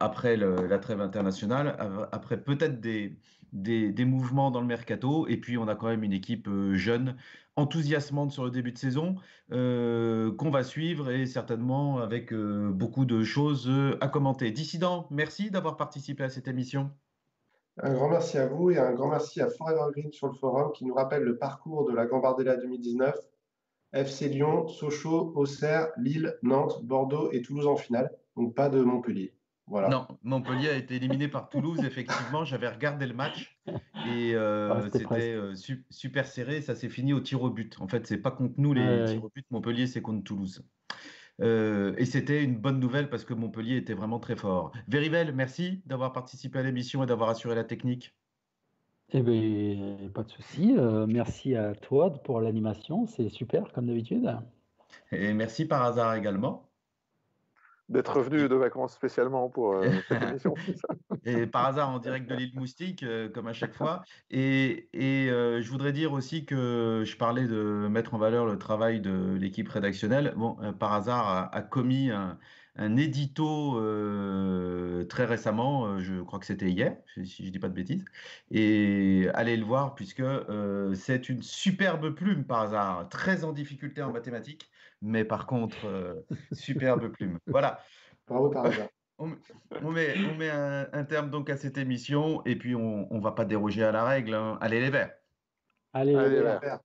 après 0.00 0.36
la 0.36 0.78
trêve 0.78 1.00
internationale, 1.00 1.76
après 2.12 2.40
peut-être 2.40 2.80
des, 2.80 3.14
des, 3.52 4.04
mouvements 4.04 4.50
dans 4.50 4.60
le 4.60 4.66
mercato, 4.66 5.26
et 5.28 5.36
puis 5.36 5.58
on 5.58 5.68
a 5.68 5.74
quand 5.74 5.88
même 5.88 6.04
une 6.04 6.12
équipe 6.12 6.48
jeune, 6.72 7.16
enthousiasmante 7.56 8.32
sur 8.32 8.44
le 8.44 8.50
début 8.50 8.72
de 8.72 8.78
saison, 8.78 9.16
qu'on 9.50 10.50
va 10.50 10.62
suivre 10.62 11.10
et 11.10 11.26
certainement 11.26 11.98
avec 11.98 12.32
beaucoup 12.32 13.04
de 13.04 13.22
choses 13.22 13.70
à 14.00 14.08
commenter. 14.08 14.50
Dissident, 14.50 15.06
merci 15.10 15.50
d'avoir 15.50 15.76
participé 15.76 16.24
à 16.24 16.30
cette 16.30 16.48
émission. 16.48 16.90
Un 17.78 17.94
grand 17.94 18.10
merci 18.10 18.36
à 18.36 18.46
vous 18.46 18.70
et 18.70 18.78
un 18.78 18.92
grand 18.92 19.08
merci 19.08 19.40
à 19.40 19.48
Forever 19.48 19.90
Green 19.92 20.12
sur 20.12 20.26
le 20.26 20.34
forum 20.34 20.72
qui 20.72 20.84
nous 20.84 20.92
rappelle 20.92 21.22
le 21.22 21.38
parcours 21.38 21.88
de 21.88 21.94
la 21.94 22.04
Gambardella 22.04 22.56
2019. 22.56 23.14
FC 23.94 24.28
Lyon, 24.28 24.68
Sochaux, 24.68 25.32
Auxerre, 25.36 25.88
Lille, 25.96 26.38
Nantes, 26.42 26.84
Bordeaux 26.84 27.30
et 27.32 27.40
Toulouse 27.40 27.66
en 27.66 27.76
finale. 27.76 28.10
Donc 28.36 28.54
pas 28.54 28.68
de 28.68 28.82
Montpellier. 28.82 29.34
Voilà. 29.72 29.88
Non, 29.88 30.06
Montpellier 30.22 30.68
a 30.68 30.76
été 30.76 30.96
éliminé 30.96 31.28
par 31.28 31.48
Toulouse. 31.48 31.82
Effectivement, 31.82 32.44
j'avais 32.44 32.68
regardé 32.68 33.06
le 33.06 33.14
match 33.14 33.58
et 34.06 34.34
euh, 34.34 34.70
ah, 34.70 34.90
c'était 34.92 35.32
euh, 35.32 35.54
super 35.88 36.26
serré. 36.26 36.60
Ça 36.60 36.74
s'est 36.74 36.90
fini 36.90 37.14
au 37.14 37.20
tir 37.20 37.42
au 37.42 37.48
but. 37.48 37.80
En 37.80 37.88
fait, 37.88 38.06
c'est 38.06 38.18
pas 38.18 38.30
contre 38.30 38.52
nous 38.58 38.74
les 38.74 39.04
tirs 39.06 39.24
au 39.24 39.30
but. 39.34 39.46
Montpellier, 39.50 39.86
c'est 39.86 40.02
contre 40.02 40.24
Toulouse. 40.24 40.62
Euh, 41.40 41.94
et 41.96 42.04
c'était 42.04 42.44
une 42.44 42.58
bonne 42.58 42.80
nouvelle 42.80 43.08
parce 43.08 43.24
que 43.24 43.32
Montpellier 43.32 43.78
était 43.78 43.94
vraiment 43.94 44.18
très 44.18 44.36
fort. 44.36 44.72
Verivel, 44.88 45.32
merci 45.34 45.80
d'avoir 45.86 46.12
participé 46.12 46.58
à 46.58 46.62
l'émission 46.62 47.02
et 47.02 47.06
d'avoir 47.06 47.30
assuré 47.30 47.54
la 47.54 47.64
technique. 47.64 48.14
Eh 49.14 49.22
bien, 49.22 49.96
pas 50.12 50.22
de 50.22 50.30
souci. 50.30 50.74
Euh, 50.76 51.06
merci 51.06 51.56
à 51.56 51.74
toi 51.74 52.12
pour 52.12 52.42
l'animation. 52.42 53.06
C'est 53.06 53.30
super, 53.30 53.72
comme 53.72 53.86
d'habitude. 53.86 54.36
Et 55.12 55.32
merci 55.32 55.64
par 55.64 55.82
hasard 55.82 56.14
également 56.14 56.68
d'être 57.88 58.16
revenu 58.16 58.48
de 58.48 58.54
vacances 58.54 58.94
spécialement 58.94 59.48
pour 59.48 59.74
euh, 59.74 59.88
cette 60.08 60.22
émission. 60.22 60.54
et 61.24 61.46
par 61.46 61.66
hasard 61.66 61.90
en 61.90 61.98
direct 61.98 62.28
de 62.28 62.34
l'île 62.34 62.54
Moustique, 62.54 63.02
euh, 63.02 63.28
comme 63.28 63.46
à 63.46 63.52
chaque 63.52 63.74
fois. 63.74 64.02
Et, 64.30 64.88
et 64.92 65.30
euh, 65.30 65.60
je 65.60 65.70
voudrais 65.70 65.92
dire 65.92 66.12
aussi 66.12 66.44
que 66.44 67.02
je 67.04 67.16
parlais 67.16 67.46
de 67.46 67.88
mettre 67.90 68.14
en 68.14 68.18
valeur 68.18 68.46
le 68.46 68.58
travail 68.58 69.00
de 69.00 69.34
l'équipe 69.34 69.68
rédactionnelle. 69.68 70.34
Bon, 70.36 70.56
par 70.78 70.92
hasard, 70.92 71.50
a, 71.52 71.62
commis 71.62 72.10
un, 72.10 72.38
un 72.76 72.96
édito 72.96 73.80
très 75.08 75.24
récemment, 75.24 75.98
je 75.98 76.20
crois 76.22 76.38
que 76.38 76.46
c'était 76.46 76.70
hier, 76.70 76.96
si 77.24 77.42
je 77.42 77.48
ne 77.48 77.50
dis 77.50 77.58
pas 77.58 77.68
de 77.68 77.74
bêtises, 77.74 78.04
et 78.50 79.28
allez 79.34 79.56
le 79.56 79.64
voir 79.64 79.94
puisque 79.94 80.22
c'est 80.94 81.28
une 81.28 81.42
superbe 81.42 82.14
plume 82.14 82.44
par 82.44 82.60
hasard, 82.60 83.08
très 83.08 83.44
en 83.44 83.52
difficulté 83.52 84.02
en 84.02 84.12
mathématiques, 84.12 84.70
mais 85.02 85.24
par 85.24 85.46
contre, 85.46 85.86
euh, 85.86 86.14
superbe 86.52 87.08
plume. 87.08 87.38
Voilà. 87.46 87.80
Bravo 88.26 88.48
par 88.50 88.66
On, 89.18 89.26
met, 89.90 90.14
on 90.18 90.36
met 90.36 90.50
un, 90.50 91.04
terme 91.04 91.30
donc 91.30 91.50
à 91.50 91.56
cette 91.56 91.76
émission 91.76 92.42
et 92.46 92.56
puis 92.56 92.74
on 92.74 93.08
ne 93.10 93.20
va 93.20 93.32
pas 93.32 93.44
déroger 93.44 93.84
à 93.84 93.92
la 93.92 94.04
règle. 94.04 94.34
Hein. 94.34 94.58
Allez 94.60 94.80
les 94.80 94.90
verts. 94.90 95.12
Allez, 95.92 96.14
les 96.14 96.40
verts. 96.40 96.80